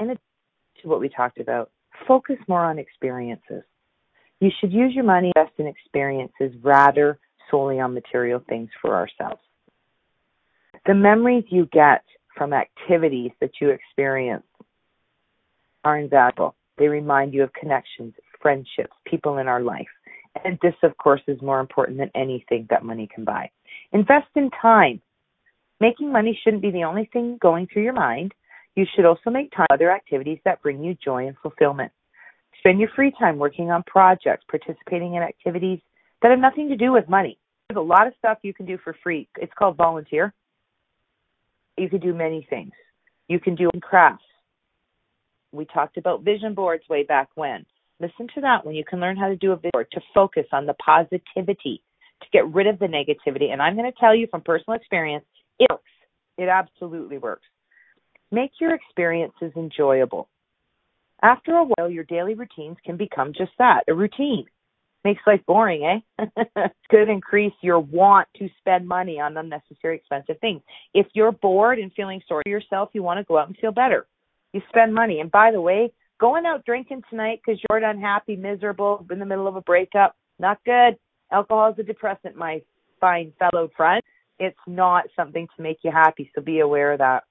and 0.00 0.18
to 0.82 0.88
what 0.88 1.00
we 1.00 1.08
talked 1.08 1.38
about. 1.38 1.70
Focus 2.06 2.36
more 2.48 2.64
on 2.64 2.78
experiences. 2.78 3.62
You 4.40 4.50
should 4.58 4.72
use 4.72 4.94
your 4.94 5.04
money 5.04 5.32
best 5.34 5.52
in 5.58 5.66
experiences 5.66 6.52
rather 6.62 7.18
solely 7.50 7.80
on 7.80 7.94
material 7.94 8.42
things 8.48 8.70
for 8.80 8.94
ourselves. 8.94 9.40
The 10.86 10.94
memories 10.94 11.44
you 11.48 11.66
get 11.72 12.02
from 12.36 12.52
activities 12.52 13.32
that 13.40 13.50
you 13.60 13.70
experience 13.70 14.46
are 15.84 15.98
invaluable. 15.98 16.54
They 16.78 16.88
remind 16.88 17.34
you 17.34 17.42
of 17.42 17.52
connections, 17.52 18.14
friendships, 18.40 18.92
people 19.04 19.38
in 19.38 19.48
our 19.48 19.60
life. 19.60 19.88
And 20.44 20.58
this, 20.62 20.74
of 20.82 20.96
course, 20.96 21.20
is 21.26 21.42
more 21.42 21.60
important 21.60 21.98
than 21.98 22.10
anything 22.14 22.66
that 22.70 22.84
money 22.84 23.08
can 23.12 23.24
buy. 23.24 23.50
Invest 23.92 24.28
in 24.36 24.50
time. 24.62 25.02
Making 25.80 26.12
money 26.12 26.38
shouldn't 26.42 26.62
be 26.62 26.70
the 26.70 26.84
only 26.84 27.10
thing 27.12 27.38
going 27.40 27.66
through 27.66 27.82
your 27.82 27.92
mind. 27.92 28.32
You 28.76 28.86
should 28.94 29.04
also 29.04 29.30
make 29.30 29.50
time 29.50 29.66
for 29.68 29.74
other 29.74 29.90
activities 29.90 30.38
that 30.44 30.62
bring 30.62 30.82
you 30.82 30.96
joy 31.02 31.26
and 31.26 31.36
fulfillment. 31.42 31.92
Spend 32.58 32.78
your 32.78 32.90
free 32.94 33.12
time 33.18 33.38
working 33.38 33.70
on 33.70 33.82
projects, 33.86 34.44
participating 34.48 35.14
in 35.14 35.22
activities 35.22 35.80
that 36.22 36.30
have 36.30 36.38
nothing 36.38 36.68
to 36.68 36.76
do 36.76 36.92
with 36.92 37.08
money. 37.08 37.38
There's 37.68 37.78
a 37.78 37.80
lot 37.80 38.06
of 38.06 38.12
stuff 38.18 38.38
you 38.42 38.52
can 38.52 38.66
do 38.66 38.78
for 38.82 38.96
free. 39.02 39.28
It's 39.38 39.52
called 39.58 39.76
volunteer. 39.76 40.32
You 41.76 41.88
can 41.88 42.00
do 42.00 42.12
many 42.12 42.46
things. 42.50 42.72
You 43.28 43.40
can 43.40 43.54
do 43.54 43.70
crafts. 43.80 44.24
We 45.52 45.64
talked 45.64 45.96
about 45.96 46.22
vision 46.22 46.54
boards 46.54 46.84
way 46.88 47.04
back 47.04 47.28
when. 47.34 47.64
Listen 48.00 48.28
to 48.34 48.40
that 48.42 48.64
when 48.64 48.74
you 48.74 48.84
can 48.84 49.00
learn 49.00 49.16
how 49.16 49.28
to 49.28 49.36
do 49.36 49.52
a 49.52 49.56
vision 49.56 49.70
board 49.72 49.86
to 49.92 50.00
focus 50.14 50.46
on 50.52 50.66
the 50.66 50.74
positivity, 50.74 51.82
to 52.22 52.26
get 52.32 52.46
rid 52.52 52.66
of 52.66 52.78
the 52.78 52.86
negativity. 52.86 53.52
And 53.52 53.62
I'm 53.62 53.76
going 53.76 53.90
to 53.90 53.98
tell 53.98 54.14
you 54.14 54.26
from 54.30 54.42
personal 54.42 54.78
experience, 54.78 55.24
it 55.58 55.70
works. 55.70 55.84
It 56.38 56.48
absolutely 56.48 57.18
works. 57.18 57.46
Make 58.32 58.52
your 58.60 58.74
experiences 58.74 59.52
enjoyable. 59.56 60.28
After 61.22 61.52
a 61.52 61.64
while, 61.64 61.90
your 61.90 62.04
daily 62.04 62.34
routines 62.34 62.76
can 62.84 62.96
become 62.96 63.32
just 63.36 63.52
that 63.58 63.84
a 63.88 63.94
routine. 63.94 64.46
Makes 65.04 65.22
life 65.26 65.40
boring, 65.46 66.02
eh? 66.18 66.26
Could 66.90 67.08
increase 67.08 67.54
your 67.62 67.80
want 67.80 68.28
to 68.36 68.48
spend 68.58 68.86
money 68.86 69.18
on 69.18 69.36
unnecessary 69.36 69.96
expensive 69.96 70.38
things. 70.40 70.62
If 70.92 71.06
you're 71.14 71.32
bored 71.32 71.78
and 71.78 71.92
feeling 71.94 72.20
sorry 72.28 72.42
for 72.44 72.50
yourself, 72.50 72.90
you 72.92 73.02
want 73.02 73.18
to 73.18 73.24
go 73.24 73.38
out 73.38 73.48
and 73.48 73.56
feel 73.56 73.72
better. 73.72 74.06
You 74.52 74.60
spend 74.68 74.94
money. 74.94 75.20
And 75.20 75.30
by 75.30 75.52
the 75.52 75.60
way, 75.60 75.92
going 76.18 76.44
out 76.44 76.66
drinking 76.66 77.02
tonight 77.08 77.40
because 77.44 77.60
you're 77.68 77.78
unhappy, 77.78 78.36
miserable, 78.36 79.06
in 79.10 79.18
the 79.18 79.26
middle 79.26 79.48
of 79.48 79.56
a 79.56 79.62
breakup, 79.62 80.16
not 80.38 80.62
good. 80.64 80.96
Alcohol 81.32 81.72
is 81.72 81.78
a 81.78 81.82
depressant, 81.82 82.36
my 82.36 82.60
fine 83.00 83.32
fellow 83.38 83.70
friend. 83.76 84.02
It's 84.38 84.58
not 84.66 85.04
something 85.16 85.46
to 85.56 85.62
make 85.62 85.78
you 85.82 85.90
happy, 85.90 86.30
so 86.34 86.42
be 86.42 86.60
aware 86.60 86.92
of 86.92 86.98
that. 86.98 87.24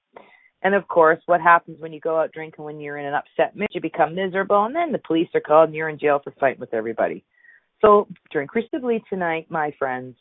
And 0.62 0.74
of 0.74 0.86
course, 0.88 1.20
what 1.26 1.40
happens 1.40 1.80
when 1.80 1.92
you 1.92 2.00
go 2.00 2.18
out 2.18 2.32
drinking 2.32 2.64
when 2.64 2.80
you're 2.80 2.98
in 2.98 3.06
an 3.06 3.14
upset 3.14 3.56
mood? 3.56 3.68
You 3.72 3.80
become 3.80 4.14
miserable, 4.14 4.64
and 4.64 4.76
then 4.76 4.92
the 4.92 4.98
police 4.98 5.28
are 5.34 5.40
called, 5.40 5.68
and 5.68 5.76
you're 5.76 5.88
in 5.88 5.98
jail 5.98 6.20
for 6.22 6.32
fighting 6.38 6.60
with 6.60 6.74
everybody. 6.74 7.24
So 7.80 8.06
drink 8.30 8.54
responsibly 8.54 9.02
tonight, 9.08 9.46
my 9.48 9.72
friends. 9.78 10.16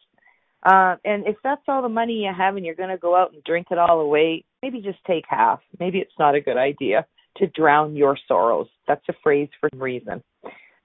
Uh, 0.63 0.95
and 1.05 1.25
if 1.25 1.35
that's 1.43 1.61
all 1.67 1.81
the 1.81 1.89
money 1.89 2.13
you 2.13 2.31
have 2.35 2.55
and 2.55 2.65
you're 2.65 2.75
going 2.75 2.89
to 2.89 2.97
go 2.97 3.15
out 3.15 3.33
and 3.33 3.43
drink 3.43 3.67
it 3.71 3.77
all 3.77 4.01
away, 4.01 4.43
maybe 4.61 4.81
just 4.81 4.99
take 5.05 5.23
half. 5.27 5.59
Maybe 5.79 5.99
it's 5.99 6.11
not 6.19 6.35
a 6.35 6.41
good 6.41 6.57
idea 6.57 7.05
to 7.37 7.47
drown 7.47 7.95
your 7.95 8.17
sorrows. 8.27 8.67
That's 8.87 9.07
a 9.09 9.13
phrase 9.23 9.49
for 9.59 9.69
reason. 9.73 10.21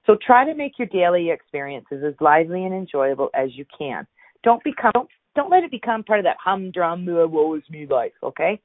So 0.05 0.17
try 0.25 0.45
to 0.45 0.53
make 0.53 0.77
your 0.77 0.87
daily 0.87 1.29
experiences 1.31 2.03
as 2.05 2.13
lively 2.21 2.63
and 2.63 2.73
enjoyable 2.73 3.29
as 3.33 3.49
you 3.53 3.65
can. 3.77 4.07
Don't 4.43 4.63
become 4.63 4.91
don't, 4.93 5.09
don't 5.35 5.49
let 5.49 5.63
it 5.63 5.71
become 5.71 6.03
part 6.03 6.19
of 6.19 6.25
that 6.25 6.37
humdrum 6.41 7.05
woe 7.05 7.55
is 7.55 7.63
me 7.69 7.87
life, 7.89 8.13
okay? 8.23 8.61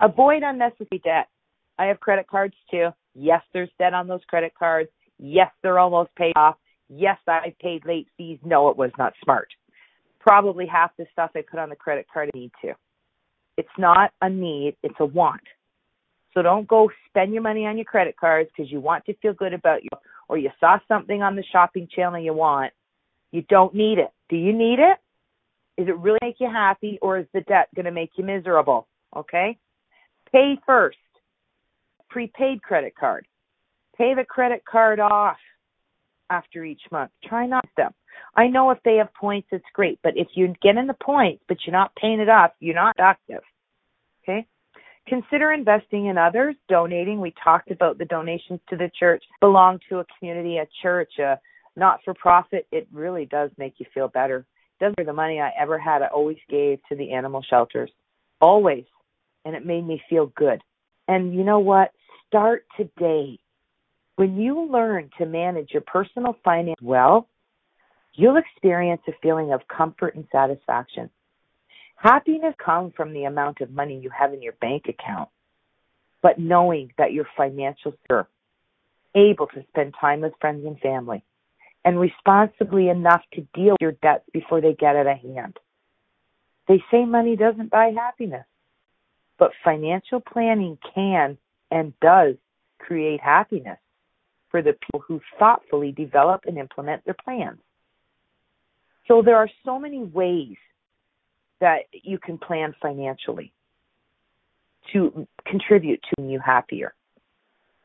Avoid 0.00 0.42
unnecessary 0.42 1.00
debt. 1.04 1.28
I 1.78 1.86
have 1.86 2.00
credit 2.00 2.26
cards 2.26 2.54
too. 2.70 2.88
Yes, 3.14 3.42
there's 3.52 3.70
debt 3.78 3.94
on 3.94 4.08
those 4.08 4.20
credit 4.28 4.52
cards. 4.58 4.90
Yes, 5.18 5.50
they're 5.62 5.78
almost 5.78 6.14
paid 6.16 6.32
off. 6.36 6.56
Yes, 6.88 7.18
I 7.28 7.54
paid 7.60 7.84
late 7.84 8.08
fees. 8.16 8.38
No, 8.44 8.68
it 8.70 8.76
was 8.76 8.90
not 8.98 9.12
smart. 9.22 9.48
Probably 10.18 10.66
half 10.66 10.90
the 10.96 11.06
stuff 11.12 11.30
I 11.34 11.42
put 11.48 11.60
on 11.60 11.68
the 11.68 11.76
credit 11.76 12.06
card 12.12 12.30
I 12.34 12.38
need 12.38 12.52
to. 12.62 12.72
It's 13.56 13.68
not 13.78 14.12
a 14.22 14.30
need, 14.30 14.76
it's 14.82 14.94
a 15.00 15.04
want. 15.04 15.42
So 16.32 16.42
don't 16.42 16.66
go 16.66 16.90
spend 17.08 17.32
your 17.32 17.42
money 17.42 17.66
on 17.66 17.76
your 17.76 17.84
credit 17.84 18.16
cards 18.16 18.48
because 18.56 18.70
you 18.70 18.80
want 18.80 19.04
to 19.06 19.14
feel 19.16 19.32
good 19.32 19.52
about 19.52 19.82
you 19.82 19.90
or 20.28 20.38
you 20.38 20.50
saw 20.60 20.78
something 20.88 21.22
on 21.22 21.36
the 21.36 21.44
shopping 21.52 21.88
channel 21.94 22.20
you 22.20 22.32
want. 22.32 22.72
You 23.32 23.42
don't 23.48 23.74
need 23.74 23.98
it. 23.98 24.10
Do 24.28 24.36
you 24.36 24.52
need 24.52 24.78
it? 24.78 24.98
Is 25.80 25.88
it 25.88 25.96
really 25.98 26.18
make 26.22 26.36
you 26.38 26.48
happy 26.48 26.98
or 27.02 27.18
is 27.18 27.26
the 27.34 27.40
debt 27.42 27.68
going 27.74 27.86
to 27.86 27.90
make 27.90 28.10
you 28.16 28.24
miserable? 28.24 28.86
Okay? 29.16 29.58
Pay 30.32 30.58
first. 30.66 30.96
Prepaid 32.08 32.62
credit 32.62 32.94
card. 32.98 33.26
Pay 33.96 34.14
the 34.14 34.24
credit 34.24 34.62
card 34.70 35.00
off 35.00 35.36
after 36.28 36.64
each 36.64 36.82
month. 36.90 37.10
Try 37.24 37.46
not 37.46 37.66
them. 37.76 37.92
I 38.36 38.46
know 38.46 38.70
if 38.70 38.78
they 38.84 38.96
have 38.96 39.12
points, 39.14 39.48
it's 39.50 39.64
great, 39.74 39.98
but 40.02 40.16
if 40.16 40.28
you 40.34 40.54
get 40.62 40.76
in 40.76 40.86
the 40.86 40.94
points, 40.94 41.42
but 41.48 41.58
you're 41.64 41.72
not 41.72 41.94
paying 41.96 42.20
it 42.20 42.28
off, 42.28 42.52
you're 42.60 42.74
not 42.74 42.96
active. 42.98 43.42
Okay? 44.22 44.46
Consider 45.06 45.52
investing 45.52 46.06
in 46.06 46.18
others, 46.18 46.54
donating. 46.68 47.20
We 47.20 47.34
talked 47.42 47.70
about 47.70 47.98
the 47.98 48.04
donations 48.04 48.60
to 48.68 48.76
the 48.76 48.90
church, 48.98 49.22
belong 49.40 49.80
to 49.88 49.98
a 49.98 50.06
community, 50.18 50.58
a 50.58 50.68
church, 50.82 51.12
a 51.18 51.38
not 51.76 52.00
for 52.04 52.14
profit. 52.14 52.66
It 52.70 52.86
really 52.92 53.26
does 53.26 53.50
make 53.58 53.74
you 53.78 53.86
feel 53.92 54.08
better. 54.08 54.44
Doesn't 54.78 55.04
the 55.04 55.12
money 55.12 55.40
I 55.40 55.50
ever 55.60 55.78
had, 55.78 56.02
I 56.02 56.06
always 56.06 56.38
gave 56.48 56.78
to 56.88 56.96
the 56.96 57.12
animal 57.12 57.42
shelters. 57.48 57.90
Always 58.40 58.84
and 59.44 59.54
it 59.54 59.64
made 59.64 59.86
me 59.86 60.02
feel 60.08 60.26
good. 60.36 60.62
And 61.08 61.34
you 61.34 61.44
know 61.44 61.58
what? 61.58 61.92
Start 62.26 62.64
today. 62.76 63.38
When 64.16 64.36
you 64.36 64.70
learn 64.70 65.10
to 65.18 65.26
manage 65.26 65.70
your 65.72 65.82
personal 65.82 66.36
finance 66.44 66.78
well, 66.82 67.28
you'll 68.14 68.36
experience 68.36 69.02
a 69.08 69.12
feeling 69.22 69.52
of 69.52 69.60
comfort 69.66 70.14
and 70.14 70.26
satisfaction. 70.30 71.10
Happiness 71.96 72.54
comes 72.64 72.92
from 72.96 73.12
the 73.12 73.24
amount 73.24 73.60
of 73.60 73.70
money 73.70 73.98
you 73.98 74.10
have 74.10 74.32
in 74.32 74.42
your 74.42 74.54
bank 74.60 74.84
account, 74.88 75.28
but 76.22 76.38
knowing 76.38 76.92
that 76.96 77.12
you're 77.12 77.28
financially 77.36 77.94
secure, 78.02 78.28
able 79.14 79.46
to 79.48 79.64
spend 79.68 79.94
time 80.00 80.20
with 80.20 80.32
friends 80.40 80.64
and 80.64 80.78
family, 80.80 81.22
and 81.84 81.98
responsibly 81.98 82.88
enough 82.88 83.22
to 83.32 83.46
deal 83.54 83.72
with 83.72 83.80
your 83.80 83.92
debts 83.92 84.24
before 84.32 84.60
they 84.60 84.74
get 84.74 84.96
out 84.96 85.06
of 85.06 85.18
hand. 85.18 85.58
They 86.68 86.82
say 86.90 87.04
money 87.04 87.36
doesn't 87.36 87.70
buy 87.70 87.92
happiness. 87.96 88.46
But 89.40 89.52
financial 89.64 90.20
planning 90.20 90.78
can 90.94 91.38
and 91.70 91.94
does 92.00 92.36
create 92.78 93.20
happiness 93.20 93.78
for 94.50 94.60
the 94.60 94.74
people 94.74 95.02
who 95.06 95.20
thoughtfully 95.38 95.92
develop 95.92 96.42
and 96.46 96.58
implement 96.58 97.04
their 97.04 97.16
plans. 97.24 97.58
So 99.08 99.22
there 99.22 99.36
are 99.36 99.48
so 99.64 99.78
many 99.78 100.04
ways 100.04 100.56
that 101.60 101.84
you 101.92 102.18
can 102.18 102.36
plan 102.36 102.74
financially 102.82 103.52
to 104.92 105.26
contribute 105.46 106.00
to 106.14 106.22
you 106.22 106.38
happier. 106.38 106.94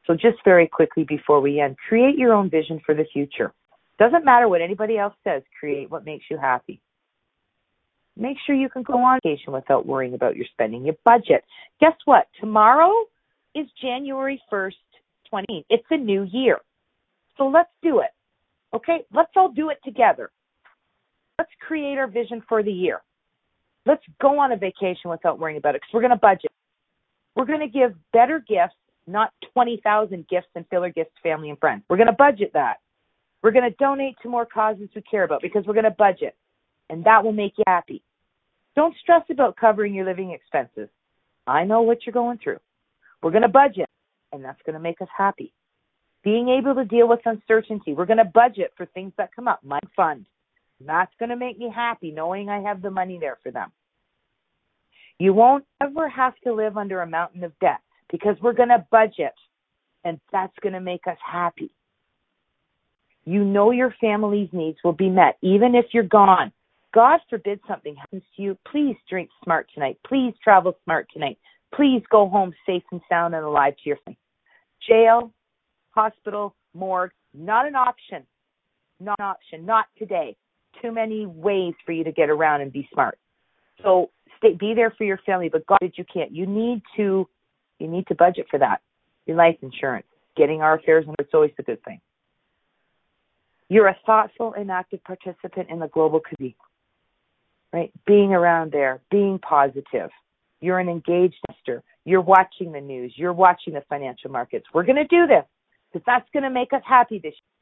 So 0.07 0.13
just 0.13 0.37
very 0.43 0.67
quickly 0.67 1.03
before 1.03 1.39
we 1.39 1.61
end, 1.61 1.77
create 1.87 2.17
your 2.17 2.33
own 2.33 2.49
vision 2.49 2.81
for 2.85 2.93
the 2.93 3.05
future. 3.13 3.53
Doesn't 3.97 4.25
matter 4.25 4.49
what 4.49 4.61
anybody 4.61 4.97
else 4.97 5.15
says, 5.23 5.41
create 5.57 5.89
what 5.89 6.03
makes 6.03 6.25
you 6.29 6.37
happy. 6.37 6.81
Make 8.18 8.38
sure 8.45 8.55
you 8.55 8.70
can 8.70 8.84
go 8.84 8.93
on 8.99 9.20
vacation 9.24 9.51
without 9.51 9.86
worrying 9.86 10.13
about 10.13 10.36
your 10.36 10.45
spending, 10.51 10.86
your 10.86 10.95
budget. 11.03 11.43
Guess 11.82 11.93
what? 12.05 12.28
Tomorrow 12.39 12.91
is 13.53 13.68
January 13.82 14.41
1st, 14.51 14.74
20. 15.30 15.66
It's 15.70 15.86
a 15.89 15.97
new 15.97 16.24
year. 16.24 16.59
So 17.38 17.47
let's 17.47 17.70
do 17.84 17.99
it. 17.99 18.11
Okay? 18.74 19.05
Let's 19.13 19.32
all 19.36 19.51
do 19.51 19.70
it 19.70 19.80
together. 19.84 20.32
Let's 21.38 21.51
create 21.68 21.97
our 21.97 22.07
vision 22.07 22.41
for 22.47 22.63
the 22.63 22.72
year. 22.72 23.01
Let's 23.86 24.03
go 24.22 24.39
on 24.39 24.51
a 24.51 24.57
vacation 24.57 25.09
without 25.09 25.38
worrying 25.38 25.57
about 25.57 25.76
it 25.76 25.82
because 25.82 25.93
we're 25.93 26.01
going 26.01 26.11
to 26.11 26.18
budget. 26.18 26.51
We're 27.36 27.45
going 27.45 27.59
to 27.59 27.68
give 27.68 27.93
better 28.13 28.39
gifts, 28.39 28.76
not 29.07 29.32
20,000 29.53 30.28
gifts 30.30 30.47
and 30.55 30.66
filler 30.70 30.89
gifts 30.89 31.11
to 31.18 31.22
family 31.22 31.49
and 31.49 31.59
friends. 31.59 31.84
We're 31.89 31.97
going 31.97 32.07
to 32.07 32.13
budget 32.13 32.51
that. 32.53 32.78
We're 33.43 33.51
going 33.51 33.70
to 33.70 33.76
donate 33.78 34.16
to 34.24 34.30
more 34.30 34.45
causes 34.45 34.89
we 34.95 35.01
care 35.01 35.24
about 35.24 35.41
because 35.41 35.66
we're 35.68 35.74
going 35.74 35.84
to 35.84 35.91
budget. 35.91 36.36
And 36.89 37.03
that 37.05 37.23
will 37.23 37.33
make 37.33 37.53
you 37.57 37.63
happy. 37.67 38.03
Don't 38.75 38.95
stress 39.01 39.23
about 39.29 39.55
covering 39.55 39.93
your 39.93 40.05
living 40.05 40.31
expenses. 40.31 40.89
I 41.47 41.63
know 41.63 41.81
what 41.81 42.05
you're 42.05 42.13
going 42.13 42.39
through. 42.43 42.59
We're 43.21 43.31
going 43.31 43.43
to 43.43 43.47
budget, 43.47 43.89
and 44.31 44.43
that's 44.43 44.61
going 44.65 44.73
to 44.73 44.79
make 44.79 45.01
us 45.01 45.07
happy. 45.15 45.53
Being 46.23 46.49
able 46.49 46.75
to 46.75 46.86
deal 46.86 47.07
with 47.07 47.21
uncertainty. 47.25 47.93
We're 47.93 48.05
going 48.05 48.17
to 48.17 48.25
budget 48.25 48.73
for 48.75 48.86
things 48.88 49.13
that 49.17 49.36
come 49.36 49.47
up. 49.47 49.61
My 49.63 49.79
fund. 49.95 50.25
That's 50.86 51.13
going 51.19 51.29
to 51.29 51.36
make 51.36 51.57
me 51.57 51.71
happy 51.73 52.11
knowing 52.11 52.49
I 52.49 52.61
have 52.61 52.81
the 52.81 52.91
money 52.91 53.17
there 53.19 53.38
for 53.41 53.51
them. 53.51 53.71
You 55.17 55.33
won't 55.33 55.65
ever 55.81 56.09
have 56.09 56.33
to 56.43 56.53
live 56.53 56.77
under 56.77 57.01
a 57.01 57.07
mountain 57.07 57.43
of 57.43 57.57
debt 57.59 57.79
because 58.11 58.36
we're 58.41 58.53
going 58.53 58.69
to 58.69 58.86
budget 58.91 59.33
and 60.03 60.19
that's 60.31 60.53
going 60.61 60.73
to 60.73 60.81
make 60.81 61.07
us 61.07 61.17
happy. 61.25 61.71
You 63.23 63.43
know 63.43 63.71
your 63.71 63.93
family's 63.99 64.49
needs 64.51 64.77
will 64.83 64.93
be 64.93 65.09
met 65.09 65.38
even 65.41 65.73
if 65.73 65.86
you're 65.93 66.03
gone. 66.03 66.51
God 66.95 67.19
forbid 67.29 67.59
something 67.67 67.93
happens 67.95 68.23
to 68.35 68.41
you. 68.41 68.57
Please 68.71 68.95
drink 69.09 69.29
smart 69.43 69.67
tonight. 69.73 69.99
Please 70.07 70.33
travel 70.41 70.77
smart 70.85 71.07
tonight. 71.11 71.37
Please 71.75 72.01
go 72.09 72.29
home 72.29 72.53
safe 72.65 72.83
and 72.91 73.01
sound 73.09 73.35
and 73.35 73.43
alive 73.43 73.73
to 73.83 73.89
your 73.89 73.97
family. 74.05 74.17
Jail, 74.87 75.33
hospital, 75.91 76.55
morgue, 76.73 77.11
not 77.33 77.67
an 77.67 77.75
option. 77.75 78.23
Not 79.01 79.19
an 79.19 79.25
option. 79.25 79.65
Not 79.65 79.87
today. 79.97 80.37
Too 80.81 80.93
many 80.93 81.25
ways 81.25 81.73
for 81.85 81.91
you 81.91 82.05
to 82.05 82.13
get 82.13 82.29
around 82.29 82.61
and 82.61 82.71
be 82.71 82.87
smart. 82.93 83.17
So 83.83 84.09
stay, 84.37 84.53
be 84.53 84.73
there 84.73 84.93
for 84.97 85.03
your 85.03 85.19
family, 85.25 85.49
but 85.49 85.65
God, 85.67 85.79
you 85.81 86.05
can't. 86.11 86.31
You 86.31 86.45
need 86.45 86.81
to, 86.95 87.27
you 87.79 87.87
need 87.89 88.07
to 88.07 88.15
budget 88.15 88.47
for 88.49 88.59
that. 88.59 88.79
Your 89.25 89.35
life 89.35 89.57
insurance, 89.61 90.07
getting 90.37 90.61
our 90.61 90.75
affairs 90.75 91.03
in 91.05 91.15
it's 91.19 91.33
always 91.33 91.51
a 91.59 91.63
good 91.63 91.83
thing. 91.83 91.99
You're 93.67 93.87
a 93.87 93.97
thoughtful 94.05 94.53
and 94.53 94.71
active 94.71 95.03
participant 95.03 95.69
in 95.69 95.79
the 95.79 95.87
global 95.87 96.21
community, 96.21 96.55
right? 97.74 97.91
Being 98.05 98.32
around 98.32 98.72
there, 98.72 99.01
being 99.11 99.39
positive. 99.39 100.09
You're 100.61 100.80
an 100.80 100.89
engaged 100.89 101.36
investor. 101.49 101.84
You're 102.05 102.22
watching 102.22 102.72
the 102.72 102.82
news. 102.82 103.13
You're 103.16 103.34
watching 103.34 103.74
the 103.74 103.84
financial 103.89 104.32
markets. 104.32 104.66
We're 104.74 104.86
going 104.86 104.95
to 104.95 105.07
do 105.07 105.28
this 105.28 105.43
because 105.91 106.03
that's 106.05 106.30
going 106.34 106.43
to 106.43 106.49
make 106.49 106.74
us 106.74 106.82
happy 106.88 107.20
this 107.20 107.34
year 107.34 107.55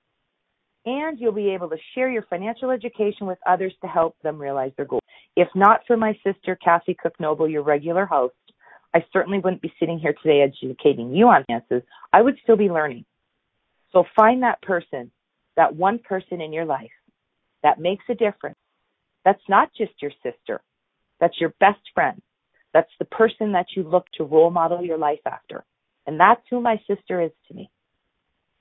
and 0.86 1.20
you'll 1.20 1.32
be 1.32 1.50
able 1.50 1.70
to 1.70 1.78
share 1.96 2.10
your 2.10 2.24
financial 2.30 2.72
education 2.72 3.26
with 3.26 3.38
others 3.48 3.74
to 3.82 3.88
help 3.88 4.16
them 4.22 4.38
realize 4.38 4.72
their 4.76 4.86
goals. 4.86 5.02
If 5.36 5.48
not 5.56 5.82
for 5.88 5.98
my 5.98 6.18
sister, 6.26 6.58
Kathy 6.64 6.96
Cook 7.02 7.14
Noble, 7.20 7.48
your 7.48 7.64
regular 7.64 8.06
host, 8.06 8.36
I 8.94 9.04
certainly 9.12 9.40
wouldn't 9.40 9.62
be 9.62 9.74
sitting 9.80 9.98
here 9.98 10.14
today 10.22 10.42
educating 10.42 11.16
you 11.16 11.28
on 11.28 11.46
finances. 11.46 11.82
I 12.12 12.22
would 12.22 12.38
still 12.44 12.58
be 12.58 12.70
learning. 12.70 13.06
So 13.92 14.04
find 14.16 14.44
that 14.44 14.62
person, 14.62 15.12
that 15.56 15.76
one 15.76 16.00
person 16.00 16.42
in 16.42 16.54
your 16.54 16.66
life 16.66 16.92
that 17.64 17.80
makes 17.80 18.04
a 18.10 18.16
difference. 18.16 18.58
That's 19.26 19.42
not 19.48 19.70
just 19.78 19.94
your 20.02 20.12
sister. 20.24 20.62
That's 21.20 21.40
your 21.40 21.54
best 21.60 21.80
friend. 21.94 22.22
That's 22.74 22.92
the 23.00 23.06
person 23.06 23.54
that 23.54 23.68
you 23.76 23.84
look 23.84 24.06
to 24.18 24.24
role 24.24 24.50
model 24.50 24.84
your 24.84 24.98
life 24.98 25.20
after. 25.26 25.64
And 26.06 26.20
that's 26.20 26.42
who 26.50 26.60
my 26.60 26.82
sister 26.88 27.22
is 27.22 27.32
to 27.48 27.54
me. 27.54 27.70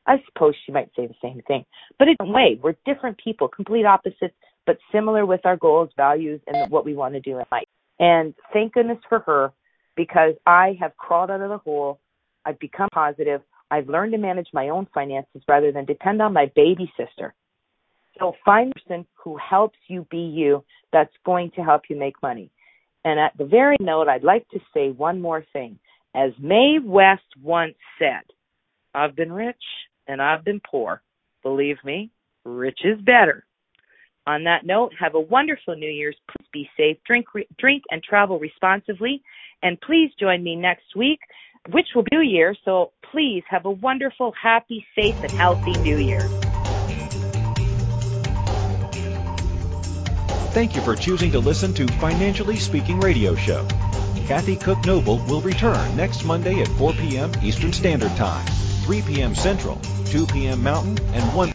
I 0.07 0.17
suppose 0.27 0.55
she 0.65 0.73
might 0.73 0.91
say 0.97 1.07
the 1.07 1.15
same 1.23 1.43
thing, 1.47 1.65
but 1.99 2.09
in 2.09 2.17
a 2.21 2.25
way, 2.25 2.59
we're 2.61 2.75
different 2.85 3.21
people, 3.23 3.47
complete 3.47 3.85
opposites, 3.85 4.35
but 4.67 4.79
similar 4.91 5.25
with 5.25 5.47
our 5.47 5.57
goals, 5.57 5.91
values, 5.97 6.41
and 6.47 6.71
what 6.71 6.85
we 6.85 6.95
want 6.95 7.15
to 7.15 7.21
do 7.21 7.39
in 7.39 7.45
life. 7.53 7.69
And 8.01 8.35
thank 8.53 8.75
goodness 8.75 8.99
for 9.09 9.21
her 9.21 9.53
because 9.97 10.35
I 10.45 10.77
have 10.81 10.97
crawled 10.97 11.31
out 11.31 11.41
of 11.41 11.51
the 11.51 11.59
hole. 11.59 12.01
I've 12.45 12.59
become 12.59 12.89
positive. 12.93 13.43
I've 13.71 13.89
learned 13.89 14.13
to 14.13 14.19
manage 14.19 14.49
my 14.53 14.71
own 14.71 14.89
finances 14.93 15.43
rather 15.49 15.71
than 15.71 15.85
depend 15.85 16.21
on 16.21 16.33
my 16.33 16.51
baby 16.55 16.93
sister. 16.97 17.35
So 18.19 18.35
find 18.45 18.73
a 18.73 18.81
person 18.81 19.07
who 19.15 19.37
helps 19.39 19.79
you 19.89 20.07
be 20.11 20.19
you 20.19 20.65
that's 20.93 21.13
going 21.25 21.51
to 21.57 21.63
help 21.63 21.83
you 21.89 21.97
make 21.97 22.21
money. 22.23 22.51
And 23.05 23.19
at 23.19 23.37
the 23.37 23.45
very 23.45 23.77
note, 23.81 24.09
I'd 24.09 24.23
like 24.23 24.49
to 24.51 24.61
say 24.75 24.91
one 24.91 25.21
more 25.21 25.45
thing. 25.53 25.79
As 26.15 26.31
Mae 26.39 26.79
West 26.85 27.23
once 27.43 27.75
said, 27.99 28.23
I've 28.95 29.17
been 29.17 29.33
rich 29.33 29.63
and 30.07 30.21
I've 30.21 30.45
been 30.45 30.61
poor. 30.61 31.03
Believe 31.43 31.79
me, 31.85 32.11
rich 32.45 32.81
is 32.85 33.01
better. 33.01 33.45
On 34.27 34.45
that 34.45 34.65
note, 34.65 34.93
have 35.01 35.15
a 35.17 35.21
wonderful 35.21 35.75
New 35.75 35.91
Year's. 35.91 36.17
Please 36.29 36.49
be 36.53 36.71
safe, 36.77 36.97
drink, 37.05 37.27
drink, 37.59 37.83
and 37.91 38.03
travel 38.03 38.39
responsibly. 38.39 39.23
And 39.63 39.81
please 39.81 40.13
join 40.21 40.45
me 40.45 40.55
next 40.55 40.95
week, 40.95 41.19
which 41.71 41.89
will 41.95 42.05
be 42.05 42.17
New 42.17 42.23
Year. 42.23 42.55
So 42.65 42.93
please 43.11 43.43
have 43.49 43.65
a 43.65 43.71
wonderful, 43.71 44.33
happy, 44.41 44.87
safe, 44.95 45.17
and 45.23 45.33
healthy 45.37 45.77
New 45.79 45.97
Year. 45.97 46.31
Thank 50.53 50.77
you 50.77 50.83
for 50.83 50.95
choosing 50.95 51.33
to 51.33 51.39
listen 51.39 51.73
to 51.73 51.89
Financially 51.95 52.57
Speaking 52.57 53.01
Radio 53.01 53.35
Show. 53.35 53.67
Kathy 54.27 54.55
Cook 54.55 54.85
Noble 54.85 55.17
will 55.25 55.41
return 55.41 55.97
next 55.97 56.25
Monday 56.25 56.61
at 56.61 56.69
4 56.69 56.93
p.m. 56.93 57.33
Eastern 57.43 57.73
Standard 57.73 58.15
Time, 58.17 58.47
3 58.85 59.01
p.m. 59.01 59.35
Central, 59.35 59.81
2 60.05 60.27
p.m. 60.27 60.63
Mountain, 60.63 60.99
and 61.15 61.35
1 61.35 61.55